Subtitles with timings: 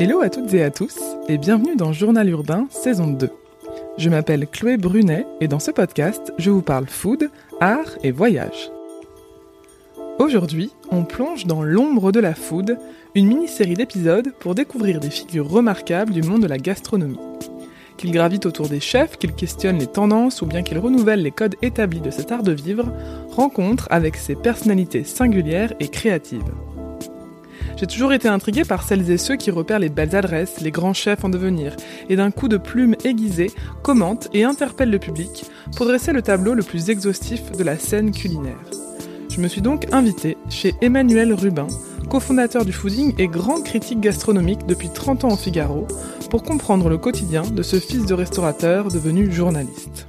[0.00, 0.98] Hello à toutes et à tous
[1.28, 3.30] et bienvenue dans Journal Urbain saison 2.
[3.96, 7.30] Je m'appelle Chloé Brunet et dans ce podcast, je vous parle food,
[7.60, 8.72] art et voyage.
[10.18, 12.76] Aujourd'hui, on plonge dans l'ombre de la food,
[13.14, 17.20] une mini-série d'épisodes pour découvrir des figures remarquables du monde de la gastronomie.
[17.96, 21.54] Qu'ils gravitent autour des chefs, qu'ils questionnent les tendances ou bien qu'ils renouvellent les codes
[21.62, 22.92] établis de cet art de vivre,
[23.30, 26.42] rencontre avec ces personnalités singulières et créatives.
[27.76, 30.94] J'ai toujours été intriguée par celles et ceux qui repèrent les belles adresses, les grands
[30.94, 31.74] chefs en devenir,
[32.08, 33.50] et d'un coup de plume aiguisé,
[33.82, 35.44] commentent et interpellent le public
[35.76, 38.64] pour dresser le tableau le plus exhaustif de la scène culinaire.
[39.28, 41.66] Je me suis donc invitée chez Emmanuel Rubin,
[42.08, 45.88] cofondateur du Fooding et grand critique gastronomique depuis 30 ans au Figaro,
[46.30, 50.06] pour comprendre le quotidien de ce fils de restaurateur devenu journaliste.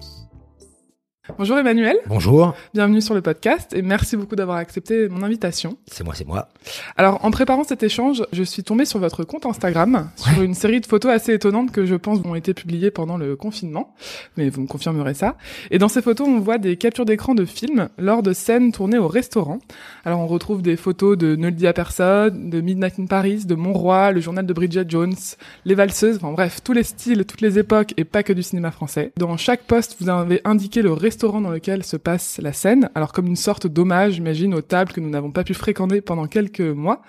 [1.40, 1.98] Bonjour Emmanuel.
[2.06, 2.54] Bonjour.
[2.76, 5.76] Bienvenue sur le podcast et merci beaucoup d'avoir accepté mon invitation.
[5.88, 6.50] C'est moi, c'est moi.
[6.98, 10.82] Alors, en préparant cet échange, je suis tombée sur votre compte Instagram, sur une série
[10.82, 13.96] de photos assez étonnantes que je pense ont été publiées pendant le confinement,
[14.38, 15.36] mais vous me confirmerez ça.
[15.72, 18.99] Et dans ces photos, on voit des captures d'écran de films lors de scènes tournées
[18.99, 19.58] au restaurant.
[20.05, 23.46] Alors, on retrouve des photos de Ne le dis à personne, de Midnight in Paris,
[23.46, 25.16] de Montroi, le journal de Bridget Jones,
[25.66, 28.70] Les Valseuses, enfin bref, tous les styles, toutes les époques et pas que du cinéma
[28.70, 29.12] français.
[29.18, 33.12] Dans chaque poste, vous avez indiqué le restaurant dans lequel se passe la scène, alors
[33.12, 36.62] comme une sorte d'hommage, j'imagine, aux tables que nous n'avons pas pu fréquenter pendant quelques
[36.62, 37.02] mois.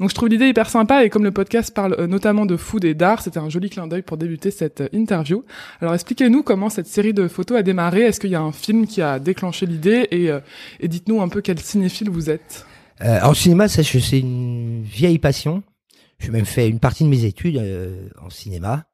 [0.00, 2.84] Donc je trouve l'idée hyper sympa et comme le podcast parle euh, notamment de food
[2.84, 5.44] et d'art, c'était un joli clin d'œil pour débuter cette euh, interview.
[5.80, 8.02] Alors expliquez-nous comment cette série de photos a démarré.
[8.02, 10.40] Est-ce qu'il y a un film qui a déclenché l'idée et, euh,
[10.80, 12.66] et dites-nous un peu quel cinéphile vous êtes.
[13.04, 15.62] Euh, en cinéma, c'est une vieille passion.
[16.18, 18.84] J'ai même fait une partie de mes études euh, en cinéma.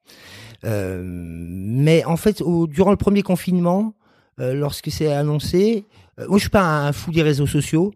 [0.64, 3.94] Euh, mais en fait, au, durant le premier confinement,
[4.38, 5.84] lorsque c'est annoncé.
[6.18, 7.92] Euh, moi, je suis pas un fou des réseaux sociaux.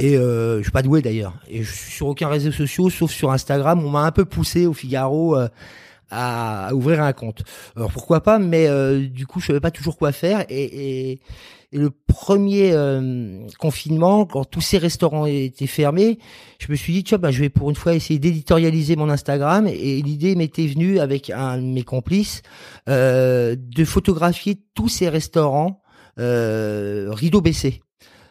[0.00, 1.34] Et euh, je suis pas doué d'ailleurs.
[1.48, 3.84] Et je suis sur aucun réseau social, sauf sur Instagram.
[3.84, 5.48] On m'a un peu poussé au Figaro euh,
[6.10, 7.42] à, ouvrir un compte.
[7.76, 10.44] Alors pourquoi pas, mais euh, du coup, je savais pas toujours quoi faire.
[10.48, 11.20] Et,
[11.72, 16.18] le premier euh, confinement, quand tous ces restaurants étaient fermés,
[16.58, 19.66] je me suis dit, tiens, bah, je vais pour une fois essayer d'éditorialiser mon Instagram.
[19.66, 22.42] Et l'idée m'était venue avec un de mes complices
[22.88, 25.82] euh, de photographier tous ces restaurants
[26.18, 27.82] euh, rideau baissé.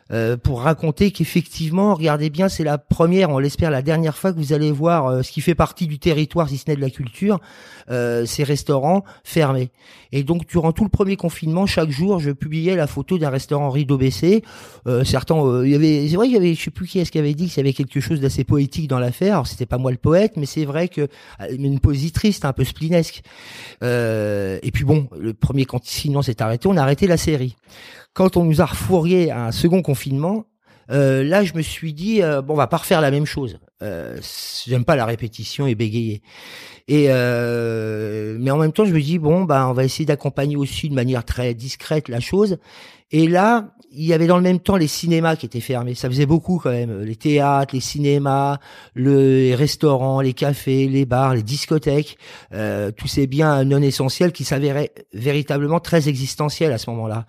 [0.09, 4.37] Euh, pour raconter qu'effectivement, regardez bien, c'est la première, on l'espère la dernière fois que
[4.37, 7.41] vous allez voir ce qui fait partie du territoire, si ce n'est de la culture,
[7.89, 9.69] euh, ces restaurants fermés.
[10.11, 13.69] Et donc, durant tout le premier confinement, chaque jour, je publiais la photo d'un restaurant
[13.69, 14.43] rideau baissé.
[14.87, 17.11] Euh, certains, il y avait, c'est vrai qu'il y avait, je sais plus qui est-ce
[17.11, 19.33] qui avait dit qu'il y avait quelque chose d'assez poétique dans l'affaire.
[19.33, 21.07] Alors, c'était pas moi le poète, mais c'est vrai que
[21.51, 23.21] une poésie triste, un peu splinesque.
[23.81, 27.55] et puis bon, le premier confinement s'est arrêté, on a arrêté la série
[28.17, 30.45] quand on nous a refourrié à un second confinement,
[30.91, 33.59] euh, là, je me suis dit, euh, bon, on va pas refaire la même chose.
[33.81, 34.17] Euh,
[34.65, 36.21] J'aime pas la répétition et bégayer.
[36.87, 40.55] Et euh, mais en même temps, je me dis, bon, bah, on va essayer d'accompagner
[40.55, 42.57] aussi de manière très discrète la chose.
[43.11, 45.95] Et là, il y avait dans le même temps les cinémas qui étaient fermés.
[45.95, 47.01] Ça faisait beaucoup quand même.
[47.01, 48.57] Les théâtres, les cinémas,
[48.95, 52.17] les restaurants, les cafés, les bars, les discothèques,
[52.53, 57.25] euh, tous ces biens non essentiels qui s'avéraient véritablement très existentiels à ce moment-là.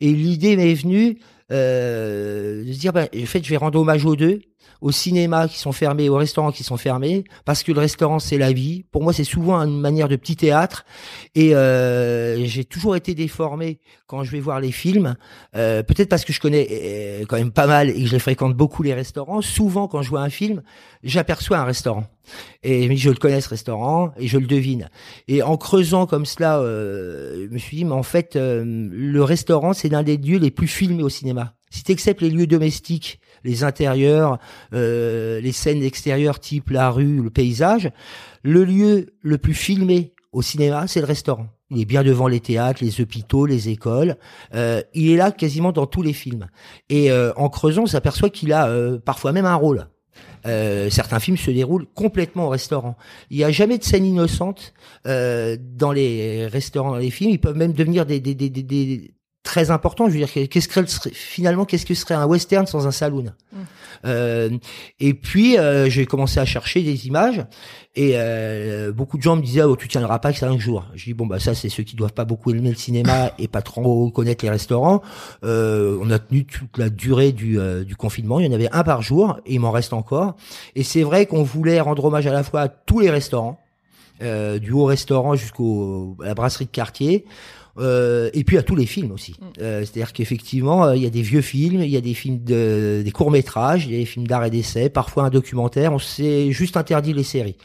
[0.00, 1.18] Et l'idée m'est venue
[1.50, 4.40] euh, de se dire, ben, en fait, je vais rendre hommage aux deux
[4.80, 8.38] aux cinémas qui sont fermés, aux restaurants qui sont fermés, parce que le restaurant c'est
[8.38, 8.84] la vie.
[8.90, 10.84] Pour moi, c'est souvent une manière de petit théâtre,
[11.34, 15.16] et euh, j'ai toujours été déformé quand je vais voir les films.
[15.56, 18.54] Euh, Peut-être parce que je connais euh, quand même pas mal et que je fréquente
[18.54, 19.40] beaucoup les restaurants.
[19.42, 20.62] Souvent, quand je vois un film,
[21.02, 22.04] j'aperçois un restaurant
[22.62, 24.88] et je le connais ce restaurant et je le devine.
[25.28, 29.22] Et en creusant comme cela, euh, je me suis dit, mais en fait, euh, le
[29.22, 31.54] restaurant c'est l'un des lieux les plus filmés au cinéma.
[31.70, 34.38] Si tu acceptes les lieux domestiques les intérieurs,
[34.72, 37.90] euh, les scènes extérieures type la rue, le paysage.
[38.42, 41.48] Le lieu le plus filmé au cinéma, c'est le restaurant.
[41.70, 44.16] Il est bien devant les théâtres, les hôpitaux, les écoles.
[44.54, 46.46] Euh, il est là quasiment dans tous les films.
[46.88, 49.88] Et euh, en creusant, on s'aperçoit qu'il a euh, parfois même un rôle.
[50.46, 52.96] Euh, certains films se déroulent complètement au restaurant.
[53.30, 54.72] Il n'y a jamais de scène innocente
[55.04, 57.30] dans les restaurants, dans les films.
[57.30, 59.10] Ils peuvent même devenir des, des, des, des,
[59.48, 60.06] très important.
[60.08, 63.24] Je veux dire, qu'est-ce que serait, finalement, qu'est-ce que serait un western sans un saloon?
[63.24, 63.56] Mmh.
[64.04, 64.50] euh,
[65.00, 67.46] Et puis, euh, j'ai commencé à chercher des images
[67.96, 70.84] et euh, beaucoup de gens me disaient, oh, tu tiendras pas que cinq jours.
[70.94, 73.48] Je dis bon bah ça, c'est ceux qui doivent pas beaucoup aimer le cinéma et
[73.48, 75.00] pas trop connaître les restaurants.
[75.44, 78.38] Euh, on a tenu toute la durée du, euh, du confinement.
[78.38, 80.36] Il y en avait un par jour et il m'en reste encore.
[80.76, 83.58] Et c'est vrai qu'on voulait rendre hommage à la fois à tous les restaurants.
[84.20, 87.24] Euh, du haut restaurant jusqu'au la brasserie de quartier
[87.78, 89.32] euh, et puis à tous les films aussi.
[89.32, 89.44] Mm.
[89.62, 92.42] Euh, C'est-à-dire qu'effectivement, euh, il y a des vieux films, il y a des films
[92.44, 95.92] de, des courts métrages, il y a des films d'art et d'essai, parfois un documentaire.
[95.92, 97.56] On s'est juste interdit les séries,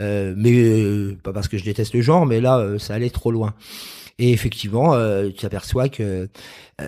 [0.00, 3.10] euh, mais euh, pas parce que je déteste le genre, mais là, euh, ça allait
[3.10, 3.54] trop loin.
[4.20, 6.28] Et effectivement, euh, tu t'aperçois que
[6.80, 6.86] euh,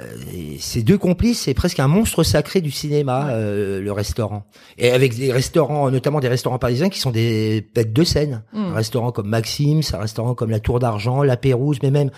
[0.61, 3.33] ces deux complices, c'est presque un monstre sacré du cinéma, Ouais.
[3.33, 4.45] euh, le restaurant.
[4.79, 8.43] Et avec des restaurants, notamment des restaurants parisiens, qui sont des bêtes de scène.
[8.53, 8.59] Mm.
[8.67, 12.11] Un restaurant comme Maxime, un restaurant comme la Tour d'Argent, la Pérouse, mais même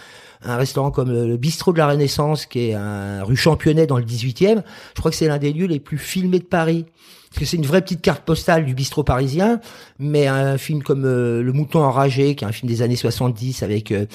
[0.42, 4.04] un restaurant comme le Bistrot de la Renaissance, qui est un rue Championnet dans le
[4.04, 4.62] 18e.
[4.94, 6.84] Je crois que c'est l'un des lieux les plus filmés de Paris.
[7.30, 9.60] Parce que c'est une vraie petite carte postale du bistrot parisien,
[9.98, 13.62] mais un film comme euh, Le Mouton enragé, qui est un film des années 70
[13.62, 14.06] avec euh,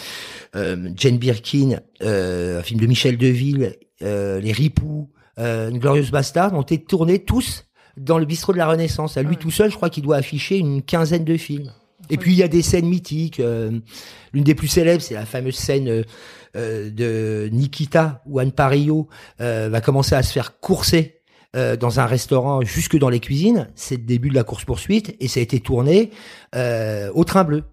[0.56, 6.12] euh, Jane Birkin, euh, un film de Michel Deville, euh, Les Ripoux, euh, Une glorieuse
[6.12, 7.65] bastarde, ont été tournés tous
[7.98, 9.18] dans le bistrot de la Renaissance.
[9.18, 9.36] À lui ouais.
[9.36, 11.71] tout seul, je crois qu'il doit afficher une quinzaine de films.
[12.10, 13.39] Et puis il y a des scènes mythiques.
[13.39, 13.71] euh,
[14.33, 16.04] L'une des plus célèbres, c'est la fameuse scène
[16.56, 19.07] euh, de Nikita où Anne Parillo
[19.39, 21.21] euh, va commencer à se faire courser
[21.56, 23.70] euh, dans un restaurant jusque dans les cuisines.
[23.76, 26.10] C'est le début de la course poursuite et ça a été tourné
[26.56, 27.64] euh, au Train Bleu.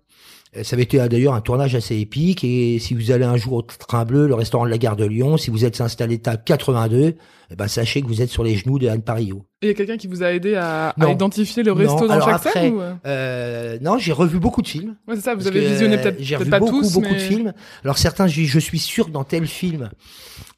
[0.56, 3.37] Euh, Ça avait été euh, d'ailleurs un tournage assez épique et si vous allez un
[3.37, 6.19] jour au Train Bleu, le restaurant de la gare de Lyon, si vous êtes installé
[6.19, 7.14] table 82,
[7.52, 9.44] eh ben sachez que vous êtes sur les genoux de Anne Parillo.
[9.62, 11.12] Et il y a quelqu'un qui vous a aidé à, à Non.
[11.12, 12.81] identifier le Non, resto dans alors chaque après, scène ou...
[12.81, 14.97] euh Euh, non, j'ai revu beaucoup de films.
[15.06, 17.14] Ouais, c'est ça, vous avez visionné peut-être J'ai revu pas beaucoup, tous, beaucoup mais...
[17.14, 17.52] de films.
[17.85, 19.91] Alors certains, je, je suis sûr que dans tel film,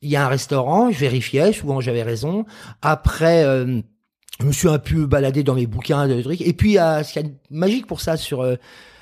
[0.01, 0.91] il y a un restaurant.
[0.91, 1.53] Je vérifiais.
[1.53, 2.45] Souvent, j'avais raison.
[2.81, 3.81] Après, euh,
[4.41, 6.41] je me suis un peu baladé dans mes bouquins de trucs.
[6.41, 8.57] Et puis, euh, ce qu'il y a de magique pour ça sur euh,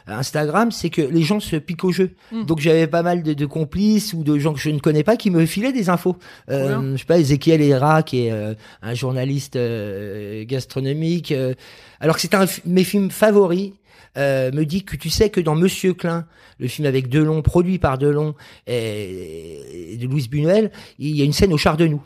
[0.07, 2.11] Instagram, c'est que les gens se piquent au jeu.
[2.33, 2.45] Mm.
[2.45, 5.17] Donc j'avais pas mal de, de complices ou de gens que je ne connais pas
[5.17, 6.17] qui me filaient des infos.
[6.51, 11.33] Euh, je sais pas, Ezekiel Hera, qui est euh, un journaliste euh, gastronomique.
[11.33, 11.55] euh,
[12.01, 13.73] alors que c'est un de mes films favoris.
[14.17, 16.27] Euh, me dit que tu sais que dans Monsieur Klein,
[16.59, 18.35] le film avec Delon, produit par Delon
[18.67, 22.03] et, et de Louise Buñuel, il y a une scène au Chardenoux.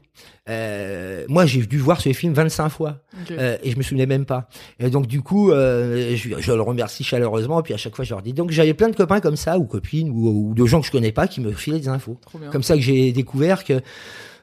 [0.49, 2.99] Euh, moi, j'ai dû voir ce film 25 fois
[3.31, 4.49] euh, et je me souvenais même pas.
[4.79, 7.61] Et donc du coup, euh, je, je le remercie chaleureusement.
[7.61, 8.33] Et puis à chaque fois, je leur dis.
[8.33, 10.93] Donc j'avais plein de copains comme ça ou copines ou, ou de gens que je
[10.93, 12.19] connais pas qui me filaient des infos.
[12.53, 13.81] Comme ça que j'ai découvert que,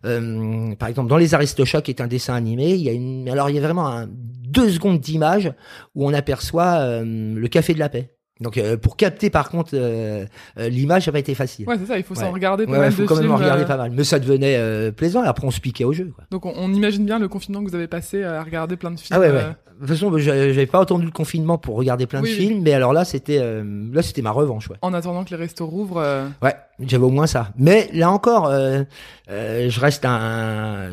[0.05, 3.29] euh, par exemple, dans Les Aristochats, qui est un dessin animé, il y a une.
[3.29, 5.53] Alors il y a vraiment deux secondes d'image
[5.95, 8.15] où on aperçoit euh, le café de la paix.
[8.41, 10.25] Donc euh, pour capter par contre euh,
[10.57, 11.67] euh, l'image, ça n'a pas été facile.
[11.67, 12.29] Ouais, c'est ça, il faut s'en Ouais.
[12.31, 13.91] regarder pas Ouais, mal faut de quand même en regarder euh, pas mal.
[13.95, 15.23] Mais ça devenait euh, plaisant.
[15.23, 16.11] Et après, on se piquait au jeu.
[16.15, 16.25] Quoi.
[16.31, 18.99] Donc on, on imagine bien le confinement que vous avez passé à regarder plein de
[18.99, 19.17] films.
[19.17, 19.37] Ah ouais, ouais.
[19.37, 19.49] euh,
[19.81, 22.73] De toute façon, j'avais pas entendu le confinement pour regarder plein de Oui, films, mais
[22.73, 24.69] alors là, c'était euh, là, c'était ma revanche.
[24.69, 24.77] Ouais.
[24.81, 25.97] en attendant que les restos rouvrent.
[25.99, 27.49] euh, Ouais, j'avais au moins ça.
[27.57, 28.83] Mais là encore, euh,
[29.29, 30.89] euh, je reste un.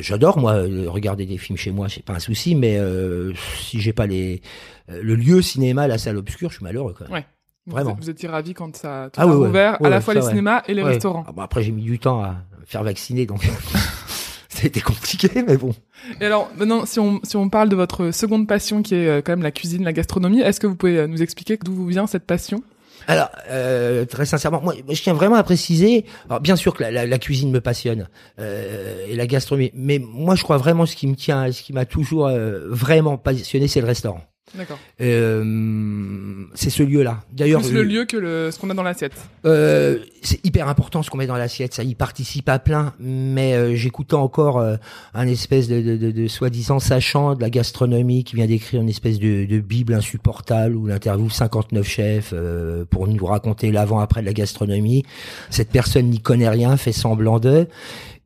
[0.00, 2.54] J'adore moi euh, regarder des films chez moi, c'est pas un souci.
[2.54, 4.38] Mais euh, si j'ai pas les euh,
[4.88, 6.94] le lieu cinéma, la salle obscure, je suis malheureux.
[6.96, 7.08] Quoi.
[7.10, 7.24] Ouais.
[7.66, 7.96] vous Vraiment.
[8.00, 9.48] Vous étiez ravis quand ça, tout Ah a ouais, ouais.
[9.50, 10.30] Ouais, à la ouais, fois ça, les ouais.
[10.30, 10.90] cinémas et les Ouais.
[10.90, 11.24] restaurants.
[11.28, 13.48] Ah, bon, après, j'ai mis du temps à me faire vacciner, donc
[14.48, 15.74] c'était compliqué, mais bon.
[16.20, 19.20] Et alors, maintenant, si on, si on parle de votre seconde passion qui est euh,
[19.22, 21.86] quand même la cuisine, la gastronomie, est-ce que vous pouvez euh, nous expliquer d'où vous
[21.86, 22.62] vient cette passion?
[23.08, 26.06] Alors, euh, très sincèrement, moi, moi, je tiens vraiment à préciser.
[26.28, 28.08] Alors, bien sûr que la, la- la cuisine me passionne
[28.40, 31.72] euh, et la gastronomie, mais moi, je crois vraiment ce qui me tient, ce qui
[31.72, 34.22] m'a toujours euh, vraiment passionné, c'est le restaurant.
[34.54, 34.78] D'accord.
[35.00, 37.24] Euh, c'est ce lieu-là.
[37.32, 39.12] D'ailleurs, Plus le lieu que le, ce qu'on a dans l'assiette.
[39.44, 41.74] euh, c'est hyper important ce qu'on met dans l'assiette.
[41.74, 42.94] Ça y participe à plein.
[43.00, 44.76] Mais euh, j'écoutais encore euh,
[45.14, 48.88] un espèce de, de, de, de soi-disant sachant de la gastronomie qui vient d'écrire une
[48.88, 54.26] espèce de, de bible insupportable où l'interview 59 chefs euh, pour nous raconter l'avant-après de
[54.26, 55.02] la gastronomie.
[55.50, 57.66] Cette personne n'y connaît rien, fait semblant d'eux.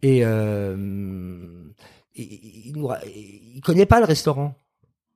[0.02, 0.76] Et euh,
[2.14, 2.24] il,
[2.66, 4.54] il, nous ra- il connaît pas le restaurant.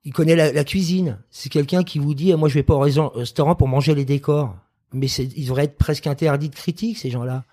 [0.04, 1.18] Il connaît la, cuisine.
[1.30, 4.54] C'est quelqu'un qui vous dit, moi je vais pas au restaurant pour manger les décors.
[4.92, 7.44] Mais ils devraient être presque interdits de critique, ces gens-là.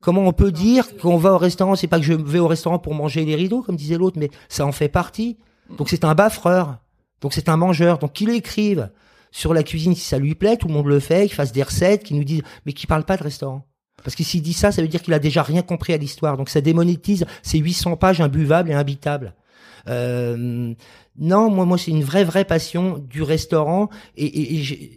[0.00, 2.78] Comment on peut dire qu'on va au restaurant C'est pas que je vais au restaurant
[2.78, 5.36] pour manger les rideaux, comme disait l'autre, mais ça en fait partie.
[5.78, 6.78] Donc c'est un baffreur.
[7.20, 7.98] Donc c'est un mangeur.
[7.98, 8.90] Donc qu'il écrive
[9.30, 11.62] sur la cuisine si ça lui plaît, tout le monde le fait, qu'il fasse des
[11.62, 13.66] recettes, qu'il nous dise, mais qu'il parle pas de restaurant.
[14.02, 16.36] Parce que s'il dit ça, ça veut dire qu'il a déjà rien compris à l'histoire.
[16.36, 19.34] Donc ça démonétise ces 800 pages imbuvables et imbitables.
[19.88, 20.74] Euh,
[21.20, 23.88] non, moi, moi, c'est une vraie, vraie passion du restaurant.
[24.16, 24.96] Et, et, et j'ai-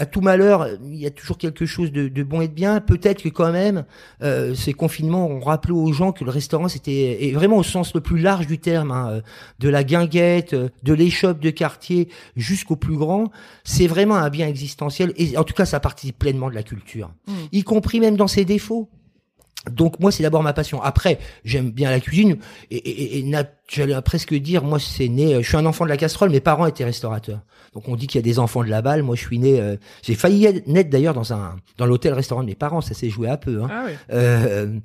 [0.00, 2.80] à tout malheur, il y a toujours quelque chose de, de bon et de bien.
[2.80, 3.84] Peut-être que quand même,
[4.22, 7.92] euh, ces confinements ont rappelé aux gens que le restaurant, c'était et vraiment au sens
[7.94, 9.20] le plus large du terme, hein, euh,
[9.58, 13.32] de la guinguette, euh, de l'échoppe de quartier jusqu'au plus grand,
[13.64, 15.12] c'est vraiment un bien existentiel.
[15.16, 17.32] Et en tout cas, ça participe pleinement de la culture, Mm.
[17.50, 18.88] y compris même dans ses défauts.
[19.68, 20.80] Donc moi, c'est d'abord ma passion.
[20.80, 22.38] Après, j'aime bien la cuisine
[22.70, 23.22] et, et- et
[23.68, 26.66] j'allais presque dire, moi c'est né, je suis un enfant de la casserole, mes parents
[26.66, 27.40] étaient restaurateurs.
[27.74, 29.60] Donc on dit qu'il y a des enfants de la balle, moi je suis né,
[29.60, 33.28] euh, j'ai failli naître d'ailleurs dans un dans l'hôtel-restaurant de mes parents, ça s'est joué
[33.28, 33.62] un peu.
[33.62, 33.68] Hein.
[33.70, 33.92] Ah oui.
[34.12, 34.78] Euh,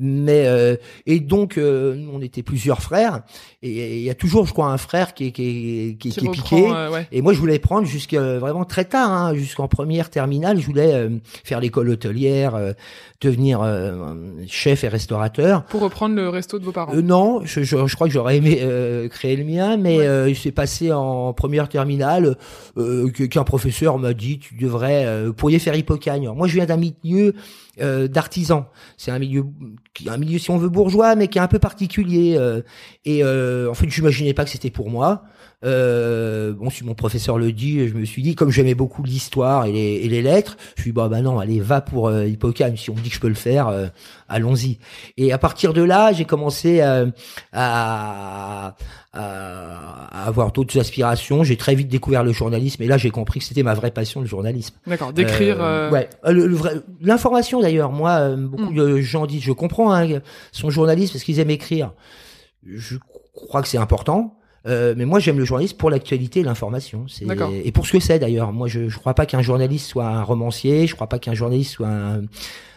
[0.00, 0.76] mais euh,
[1.06, 3.22] et donc euh, on était plusieurs frères
[3.62, 6.30] et il y a toujours je crois un frère qui est qui est, qui, est
[6.30, 7.08] piqué euh, ouais.
[7.10, 10.94] et moi je voulais prendre jusqu'à vraiment très tard hein, jusqu'en première terminale je voulais
[10.94, 11.10] euh,
[11.42, 12.72] faire l'école hôtelière euh,
[13.20, 14.14] devenir euh,
[14.46, 16.94] chef et restaurateur Pour reprendre le resto de vos parents.
[16.94, 20.06] euh, non, je, je, je crois que j'aurais aimé euh, créer le mien, mais Ouais.
[20.06, 22.36] euh, il s'est passé en première terminale
[22.76, 26.22] euh, qu'un professeur m'a dit tu devrais, euh, pourriez faire Hippocagne.
[26.22, 27.34] Alors, moi, je viens d'un milieu
[27.80, 28.64] euh, d'artisans.
[28.96, 29.44] C'est un milieu,
[30.06, 32.34] un milieu si on veut bourgeois, mais qui est un peu particulier.
[32.36, 32.62] euh,
[33.04, 35.22] et euh, en fait, je n'imaginais pas que c'était pour moi.
[35.64, 39.66] Euh, bon, si mon professeur le dit, je me suis dit, comme j'aimais beaucoup l'histoire
[39.66, 42.26] et les, et les lettres, je suis dit, bah, bah non, allez, va pour euh,
[42.26, 42.76] Hippocagne.
[42.76, 43.88] Si on me dit que je peux le faire, euh,
[44.28, 44.78] allons-y.
[45.16, 47.06] Et à partir de là, j'ai commencé euh,
[47.52, 48.76] à,
[49.12, 51.42] à, à avoir d'autres aspirations.
[51.42, 54.20] J'ai très vite découvert le journalisme et là, j'ai compris que c'était ma vraie passion,
[54.20, 54.76] le journalisme.
[54.86, 55.12] D'accord.
[55.12, 55.56] D'écrire.
[55.60, 56.08] Euh, ouais.
[57.00, 57.90] L'information d'ailleurs.
[57.90, 58.76] Moi, beaucoup Mm.
[58.76, 60.20] de gens disent, je comprends, hein,
[60.52, 61.92] sont journalistes parce qu'ils aiment écrire.
[62.64, 62.96] Je
[63.34, 64.37] crois que c'est important.
[64.68, 67.06] Euh, mais moi, j'aime le journalisme pour l'actualité et l'information.
[67.64, 68.52] Et pour ce que c'est d'ailleurs.
[68.52, 70.86] Moi, je ne crois pas qu'un journaliste soit un romancier.
[70.86, 72.22] Je crois pas qu'un journaliste soit un,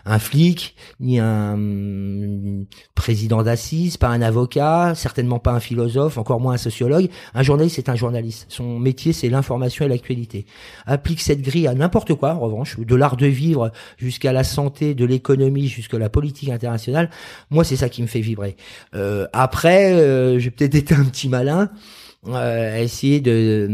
[0.05, 2.65] un flic, ni un hum,
[2.96, 7.10] président d'assises, pas un avocat, certainement pas un philosophe, encore moins un sociologue.
[7.34, 8.46] Un journaliste, c'est un journaliste.
[8.50, 10.46] Son métier, c'est l'information et l'actualité.
[10.86, 14.93] Applique cette grille à n'importe quoi, en revanche, de l'art de vivre jusqu'à la santé,
[14.93, 17.10] de l'économie, jusqu'à la politique internationale.
[17.50, 18.55] Moi, c'est ça qui me fait vibrer.
[18.96, 21.70] Euh, après, euh, j'ai peut-être été un petit malin.
[22.28, 23.68] Euh, essayer de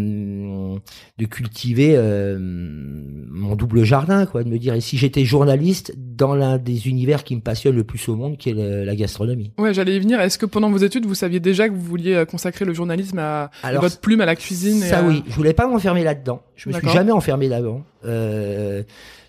[1.17, 6.33] de cultiver euh, mon double jardin quoi de me dire et si j'étais journaliste dans
[6.33, 9.51] l'un des univers qui me passionne le plus au monde qui est le- la gastronomie
[9.57, 10.21] Ouais, j'allais y venir.
[10.21, 13.19] Est-ce que pendant vos études, vous saviez déjà que vous vouliez euh, consacrer le journalisme
[13.19, 15.67] à et Alors, votre plume à la cuisine et Ça à- oui, je voulais pas
[15.67, 16.41] m'enfermer là-dedans.
[16.55, 17.83] Je me suis jamais enfermé là-dedans.
[18.05, 18.83] Euh,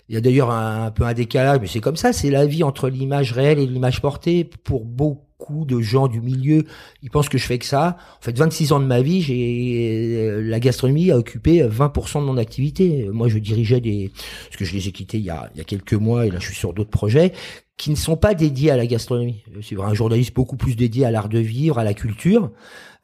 [0.08, 2.12] Il y a d'ailleurs un, un peu un décalage, mais c'est comme ça.
[2.14, 4.48] C'est la vie entre l'image réelle et l'image portée.
[4.64, 5.18] Pour beaucoup
[5.50, 6.64] de gens du milieu,
[7.02, 7.96] ils pensent que je fais que ça.
[8.18, 12.26] En fait, 26 ans de ma vie, j'ai euh, la gastronomie a occupé 20% de
[12.26, 13.08] mon activité.
[13.12, 14.10] Moi, je dirigeais des,
[14.46, 16.30] parce que je les ai quittés il y a, il y a quelques mois et
[16.30, 17.32] là, je suis sur d'autres projets
[17.78, 19.44] qui ne sont pas dédiés à la gastronomie.
[19.62, 22.50] C'est un journaliste beaucoup plus dédié à l'art de vivre, à la culture.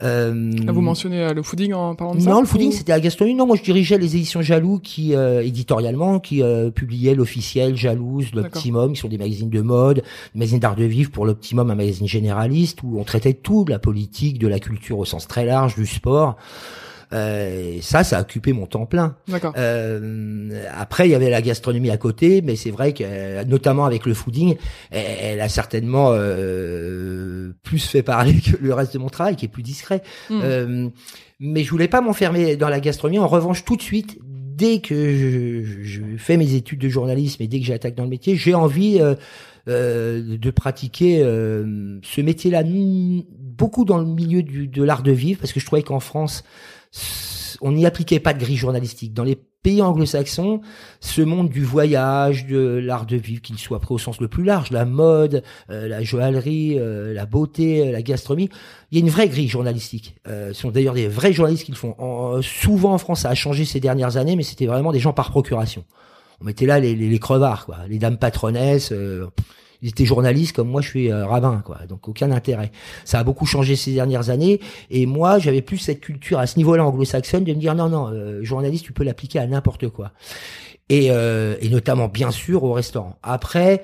[0.03, 2.73] Euh, Ah, Vous mentionnez euh, le fooding en parlant de ça non, le fooding, ou-
[2.73, 3.37] c'était la gastronomie.
[3.37, 8.33] Non, moi, je dirigeais les éditions Jaloux qui, euh, éditorialement, qui euh, publiaient l'officiel, Jalouse,
[8.35, 9.97] l'Optimum, qui sont des magazines de mode,
[10.35, 13.71] des magazines d'art de vivre pour l'Optimum, un magazine généraliste où on traitait tout, de
[13.71, 16.37] la politique, de la culture au sens très large, du sport.
[17.15, 19.17] Euh, et ça, ça a occupé mon temps plein.
[19.29, 19.55] D'accord.
[19.57, 24.05] Euh, après, il y avait la gastronomie à côté, mais c'est vrai que, notamment avec
[24.07, 24.57] le fooding,
[24.91, 29.45] elle, elle a certainement euh, plus fait parler que le reste de mon travail, qui
[29.45, 30.03] est plus discret.
[30.31, 30.89] Euh,
[31.41, 33.19] mais je voulais pas m'enfermer dans la gastronomie.
[33.19, 34.19] En revanche, tout de suite,
[34.57, 38.11] dès que je, je fais mes études de journalisme et dès que j'attaque dans le
[38.11, 39.15] métier, j'ai envie euh,
[39.69, 45.41] euh, de pratiquer euh, ce métier-là, beaucoup dans le milieu du, de l'art de vivre,
[45.41, 46.45] parce que je trouvais qu'en France,
[47.61, 49.15] on n'y appliquait pas de grille journalistique.
[49.15, 50.61] Dans les pays anglo-saxons,
[51.01, 54.45] ce monde du voyage, de l'art de vivre, qu'il soit pris au sens le plus
[54.45, 58.51] large, la mode, euh, la joaillerie, euh, la beauté, euh, la gastronomie,
[58.91, 60.17] il y a une vraie grille journalistique.
[60.29, 61.95] Euh, ce sont d'ailleurs des vrais journalistes qui le font.
[61.99, 65.15] En- souvent en France, ça a changé ces dernières années, mais c'était vraiment des gens
[65.15, 65.85] par procuration.
[66.43, 68.93] On mettait là les, les, les crevards, quoi, les dames patronesses.
[69.85, 71.81] Ils étaient journalistes comme moi, je suis euh, rabbin, quoi.
[71.87, 72.73] Donc aucun intérêt.
[73.05, 74.59] Ça a beaucoup changé ces dernières années.
[74.89, 78.09] Et moi, j'avais plus cette culture à ce niveau-là anglo-saxonne de me dire non, non,
[78.09, 80.13] euh, journaliste, tu peux l'appliquer à n'importe quoi.
[80.89, 83.19] Et, euh, et notamment, bien sûr, au restaurant.
[83.23, 83.83] Après,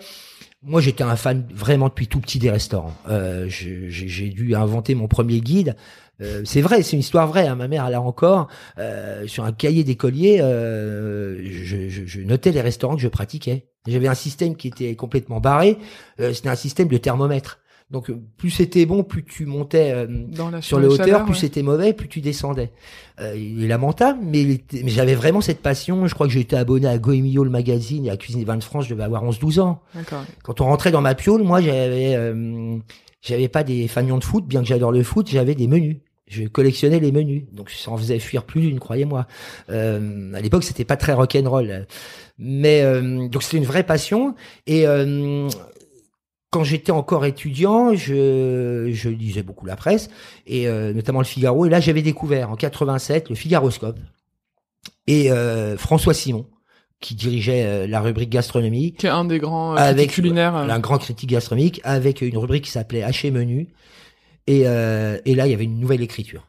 [0.62, 2.94] moi, j'étais un fan vraiment depuis tout petit des restaurants.
[3.10, 5.76] Euh, j'ai dû inventer mon premier guide.
[6.20, 7.46] Euh, c'est vrai, c'est une histoire vraie.
[7.46, 8.48] hein, ma mère, elle a encore
[8.78, 13.66] euh, sur un cahier d'écolier, euh, je, je- je notais les restaurants que je pratiquais.
[13.86, 15.78] J'avais un système qui était complètement barré.
[16.20, 17.58] euh, C'était un système de thermomètre.
[17.90, 21.32] Donc, plus c'était bon, plus tu montais euh, Dans la sur les hauteurs, chaleur, plus
[21.32, 21.38] ouais.
[21.40, 22.70] c'était mauvais, plus tu descendais.
[23.20, 26.06] Euh, il est lamentable, mais, j'avais vraiment cette passion.
[26.06, 28.62] Je crois que été abonné à Goemio, le magazine, et à Cuisine des Vins de
[28.62, 29.80] France, je devais avoir 11-12 ans.
[29.96, 30.22] D'accord.
[30.44, 32.76] Quand on rentrait dans ma piole, moi, j'avais, euh,
[33.22, 35.96] j'avais pas des fanions de foot, bien que j'adore le foot, j'avais des menus.
[36.30, 39.26] Je collectionnais les menus, donc ça en faisait fuir plus d'une, croyez-moi.
[39.68, 41.86] Euh, à l'époque, c'était pas très rock'n'roll,
[42.38, 44.36] mais euh, donc c'était une vraie passion.
[44.68, 45.48] Et euh,
[46.50, 50.08] quand j'étais encore étudiant, je, je lisais beaucoup la presse,
[50.46, 51.66] et euh, notamment le Figaro.
[51.66, 53.98] Et là, j'avais découvert en 87 le Figaroscope
[55.08, 56.46] et euh, François Simon,
[57.00, 60.54] qui dirigeait la rubrique gastronomie Qui est un des grands euh, avec culinaires.
[60.54, 60.68] euh.
[60.68, 63.68] un grand critique gastronomique avec une rubrique qui s'appelait Haché menu
[64.50, 66.48] Et, euh, et là, il y avait une nouvelle écriture.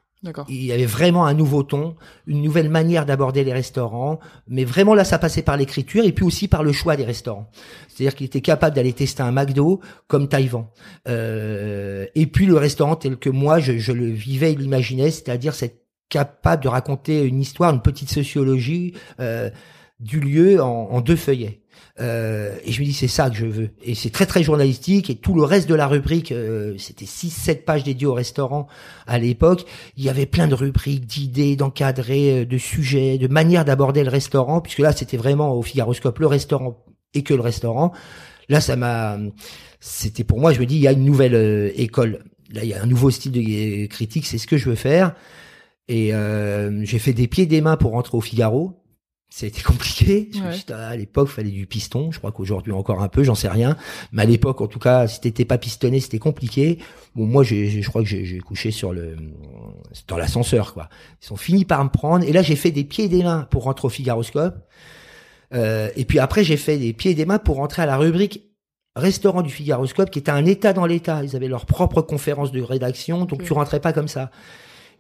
[0.50, 1.96] Il y avait vraiment un nouveau ton,
[2.28, 6.24] une nouvelle manière d'aborder les restaurants, mais vraiment là ça passait par l'écriture et puis
[6.24, 7.50] aussi par le choix des restaurants.
[7.88, 10.68] C'est-à-dire qu'il était capable d'aller tester un McDo comme Taïwan.
[11.08, 15.56] Euh, et puis le restaurant tel que moi je, je le vivais et l'imaginais, c'est-à-dire
[15.56, 19.50] cette capable de raconter une histoire, une petite sociologie euh,
[20.00, 21.61] du lieu en, en deux feuillets.
[22.02, 23.70] Euh, et je me dis c'est ça que je veux.
[23.84, 27.64] Et c'est très très journalistique et tout le reste de la rubrique, euh, c'était 6-7
[27.64, 28.68] pages dédiées au restaurant
[29.06, 29.66] à l'époque.
[29.98, 34.10] Il y avait plein de rubriques, d'idées, d'encadrer, euh, de sujets, de manières d'aborder le
[34.10, 37.92] restaurant, puisque là c'était vraiment au Figaroscope le restaurant et que le restaurant.
[38.50, 39.20] Là ça m'a,
[39.80, 42.24] c'était pour moi, je me dis il y a une nouvelle euh, école.
[42.52, 45.14] Là il y a un nouveau style de critique, c'est ce que je veux faire.
[45.88, 48.81] Et euh, j'ai fait des pieds et des mains pour rentrer au Figaro.
[49.34, 50.30] C'était compliqué.
[50.36, 50.74] Ouais.
[50.74, 52.12] À l'époque, il fallait du piston.
[52.12, 53.78] Je crois qu'aujourd'hui encore un peu, j'en sais rien.
[54.12, 56.80] Mais à l'époque, en tout cas, si t'étais pas pistonné, c'était compliqué.
[57.16, 59.16] Bon, moi, j'ai, je crois que j'ai, couché sur le,
[60.10, 60.90] dans l'ascenseur, quoi.
[61.22, 62.26] Ils sont finis par me prendre.
[62.26, 64.68] Et là, j'ai fait des pieds et des mains pour rentrer au Figaroscope.
[65.54, 67.96] Euh, et puis après, j'ai fait des pieds et des mains pour rentrer à la
[67.96, 68.44] rubrique
[68.98, 71.24] restaurant du Figaroscope, qui était un état dans l'état.
[71.24, 74.30] Ils avaient leur propre conférence de rédaction, donc tu rentrais pas comme ça.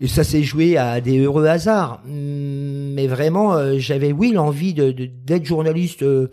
[0.03, 2.01] Et ça s'est joué à des heureux hasards.
[2.05, 6.27] Hum, Mais vraiment, euh, j'avais, oui, l'envie de, d'être journaliste euh,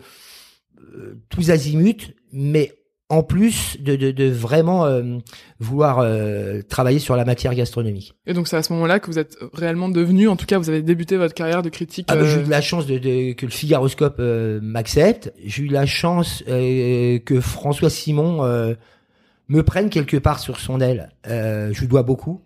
[0.95, 2.73] euh, tous azimuts, mais
[3.11, 5.17] en plus de, de, de vraiment euh,
[5.59, 8.13] vouloir euh, travailler sur la matière gastronomique.
[8.27, 10.69] Et donc c'est à ce moment-là que vous êtes réellement devenu, en tout cas vous
[10.69, 12.05] avez débuté votre carrière de critique.
[12.11, 14.19] Ah, bah, J'ai eu de la chance de, de- que le Figaroscope
[14.61, 15.33] m'accepte.
[15.43, 18.43] J'ai eu la chance que François Simon
[19.47, 21.09] me prenne quelque part sur son aile.
[21.25, 22.41] Je lui dois beaucoup.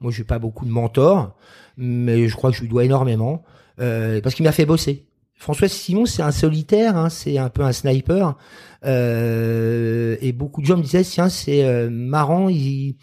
[0.00, 1.36] Moi, je n'ai pas beaucoup de mentors,
[1.76, 3.42] mais je crois que je lui dois énormément
[3.80, 5.06] euh, parce qu'il m'a fait bosser.
[5.34, 8.36] François Simon, c'est un solitaire, hein, c'est un peu un sniper.
[8.84, 12.96] Euh, et beaucoup de gens me disaient, tiens, c'est euh, marrant, il,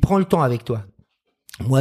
[0.00, 0.84] prend le temps avec toi.
[1.60, 1.80] Moi,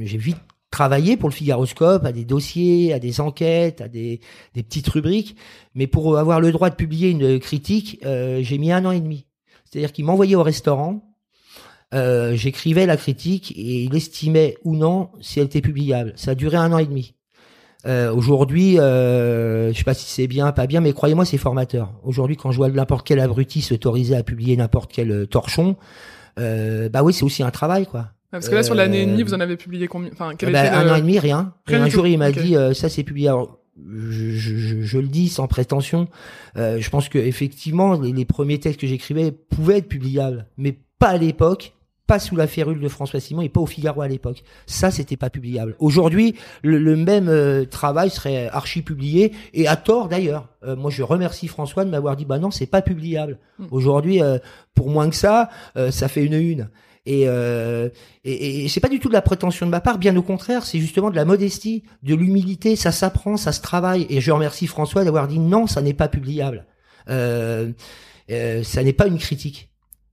[0.00, 0.38] j'ai vite
[0.70, 4.20] travaillé pour le Figaroscope, à des dossiers, à des enquêtes, à des,
[4.54, 5.36] des petites rubriques.
[5.74, 9.00] Mais pour avoir le droit de publier une critique, euh, j'ai mis un an et
[9.00, 9.26] demi.
[9.64, 11.13] C'est-à-dire qu'il m'envoyait au restaurant,
[11.94, 16.12] euh, j'écrivais la critique et il estimait ou non si elle était publiable.
[16.16, 17.14] Ça a duré un an et demi.
[17.86, 21.92] Euh, Aujourd'hui, euh, je sais pas si c'est bien, pas bien, mais croyez-moi, c'est formateur.
[22.02, 25.76] Aujourd'hui, quand je vois n'importe quel abruti s'autoriser à publier n'importe quel euh, torchon,
[26.40, 28.10] euh, bah oui, c'est aussi un travail, quoi.
[28.30, 30.10] Parce que là sur l'année et demie, vous en avez publié combien?
[30.12, 31.52] Enfin, quel Bah, était un le- an et demi, rien.
[31.66, 33.28] Rien et un jour, il m'a dit, euh, ça c'est publié.
[33.28, 36.08] Alors, je, je, je- le dis sans prétention.
[36.56, 40.76] euh, je pense que effectivement, les, les premiers textes que j'écrivais pouvaient être publiables, mais
[40.98, 41.73] pas à l'époque,
[42.06, 44.42] pas sous la férule de François Simon et pas au Figaro à l'époque.
[44.66, 45.74] Ça, c'était pas publiable.
[45.78, 50.48] Aujourd'hui, le, le même euh, travail serait archi publié et à tort d'ailleurs.
[50.64, 53.38] Euh, moi, je remercie François de m'avoir dit, bah non, c'est pas publiable.
[53.58, 53.66] Mm.
[53.70, 54.38] Aujourd'hui, euh,
[54.74, 56.68] pour moins que ça, euh, ça fait une une.
[57.06, 57.90] Et, euh,
[58.24, 60.64] et, et c'est pas du tout de la prétention de ma part, bien au contraire,
[60.64, 64.06] c'est justement de la modestie, de l'humilité, ça s'apprend, ça se travaille.
[64.08, 66.66] Et je remercie François d'avoir dit non, ça n'est pas publiable.
[67.10, 67.72] Euh,
[68.30, 69.68] euh, ça n'est pas une critique.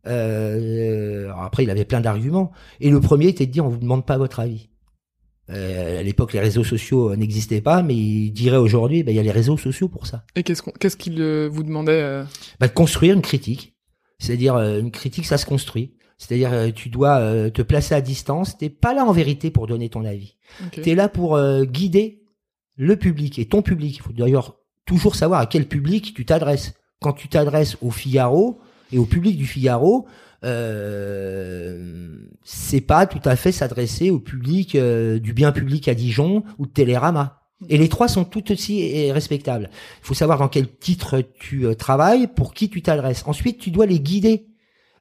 [0.07, 2.51] Euh, après, il avait plein d'arguments.
[2.79, 4.69] Et le premier était de dire, on vous demande pas votre avis.
[5.49, 9.15] Euh, à l'époque, les réseaux sociaux euh, n'existaient pas, mais il dirait aujourd'hui, ben, il
[9.15, 10.23] y a les réseaux sociaux pour ça.
[10.35, 12.23] Et qu'est-ce qu'est-ce qu'il euh, vous demandait
[12.59, 13.75] Bah, de construire une critique.
[14.19, 15.95] C'est-à-dire, une critique, ça se construit.
[16.19, 18.55] C'est-à-dire, tu dois te placer à distance.
[18.55, 20.37] T'es pas là en vérité pour donner ton avis.
[20.63, 20.81] ok.
[20.83, 22.21] Tu es là pour guider
[22.75, 23.97] le public et ton public.
[23.97, 26.73] Il faut d'ailleurs toujours savoir à quel public tu t'adresses.
[27.01, 28.59] Quand tu t'adresses au Figaro
[28.91, 30.07] et au public du Figaro,
[30.43, 36.43] euh, c'est pas tout à fait s'adresser au public euh, du bien public à Dijon
[36.57, 37.37] ou de Télérama.
[37.69, 39.69] Et les trois sont tout aussi euh, respectables.
[40.01, 43.23] Il faut savoir dans quel titre tu euh, travailles, pour qui tu t'adresses.
[43.27, 44.47] Ensuite, tu dois les guider.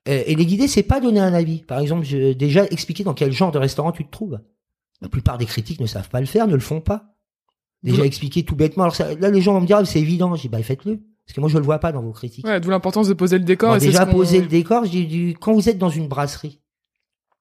[0.09, 1.63] Euh, et les guider, c'est pas donner un avis.
[1.63, 4.41] Par exemple, j'ai déjà expliqué dans quel genre de restaurant tu te trouves.
[5.01, 7.15] La plupart des critiques ne savent pas le faire, ne le font pas.
[7.83, 8.83] Déjà expliqué tout bêtement.
[8.85, 10.35] Alors ça- là, les gens vont me dire, ah, c'est évident.
[10.37, 11.01] Je dis, bah, faites-le.
[11.31, 12.45] Parce que moi, je le vois pas dans vos critiques.
[12.45, 13.71] Ouais, d'où l'importance de poser le décor.
[13.71, 16.09] Bon, et c'est déjà poser le décor, je dis, du- quand vous êtes dans une
[16.09, 16.61] brasserie,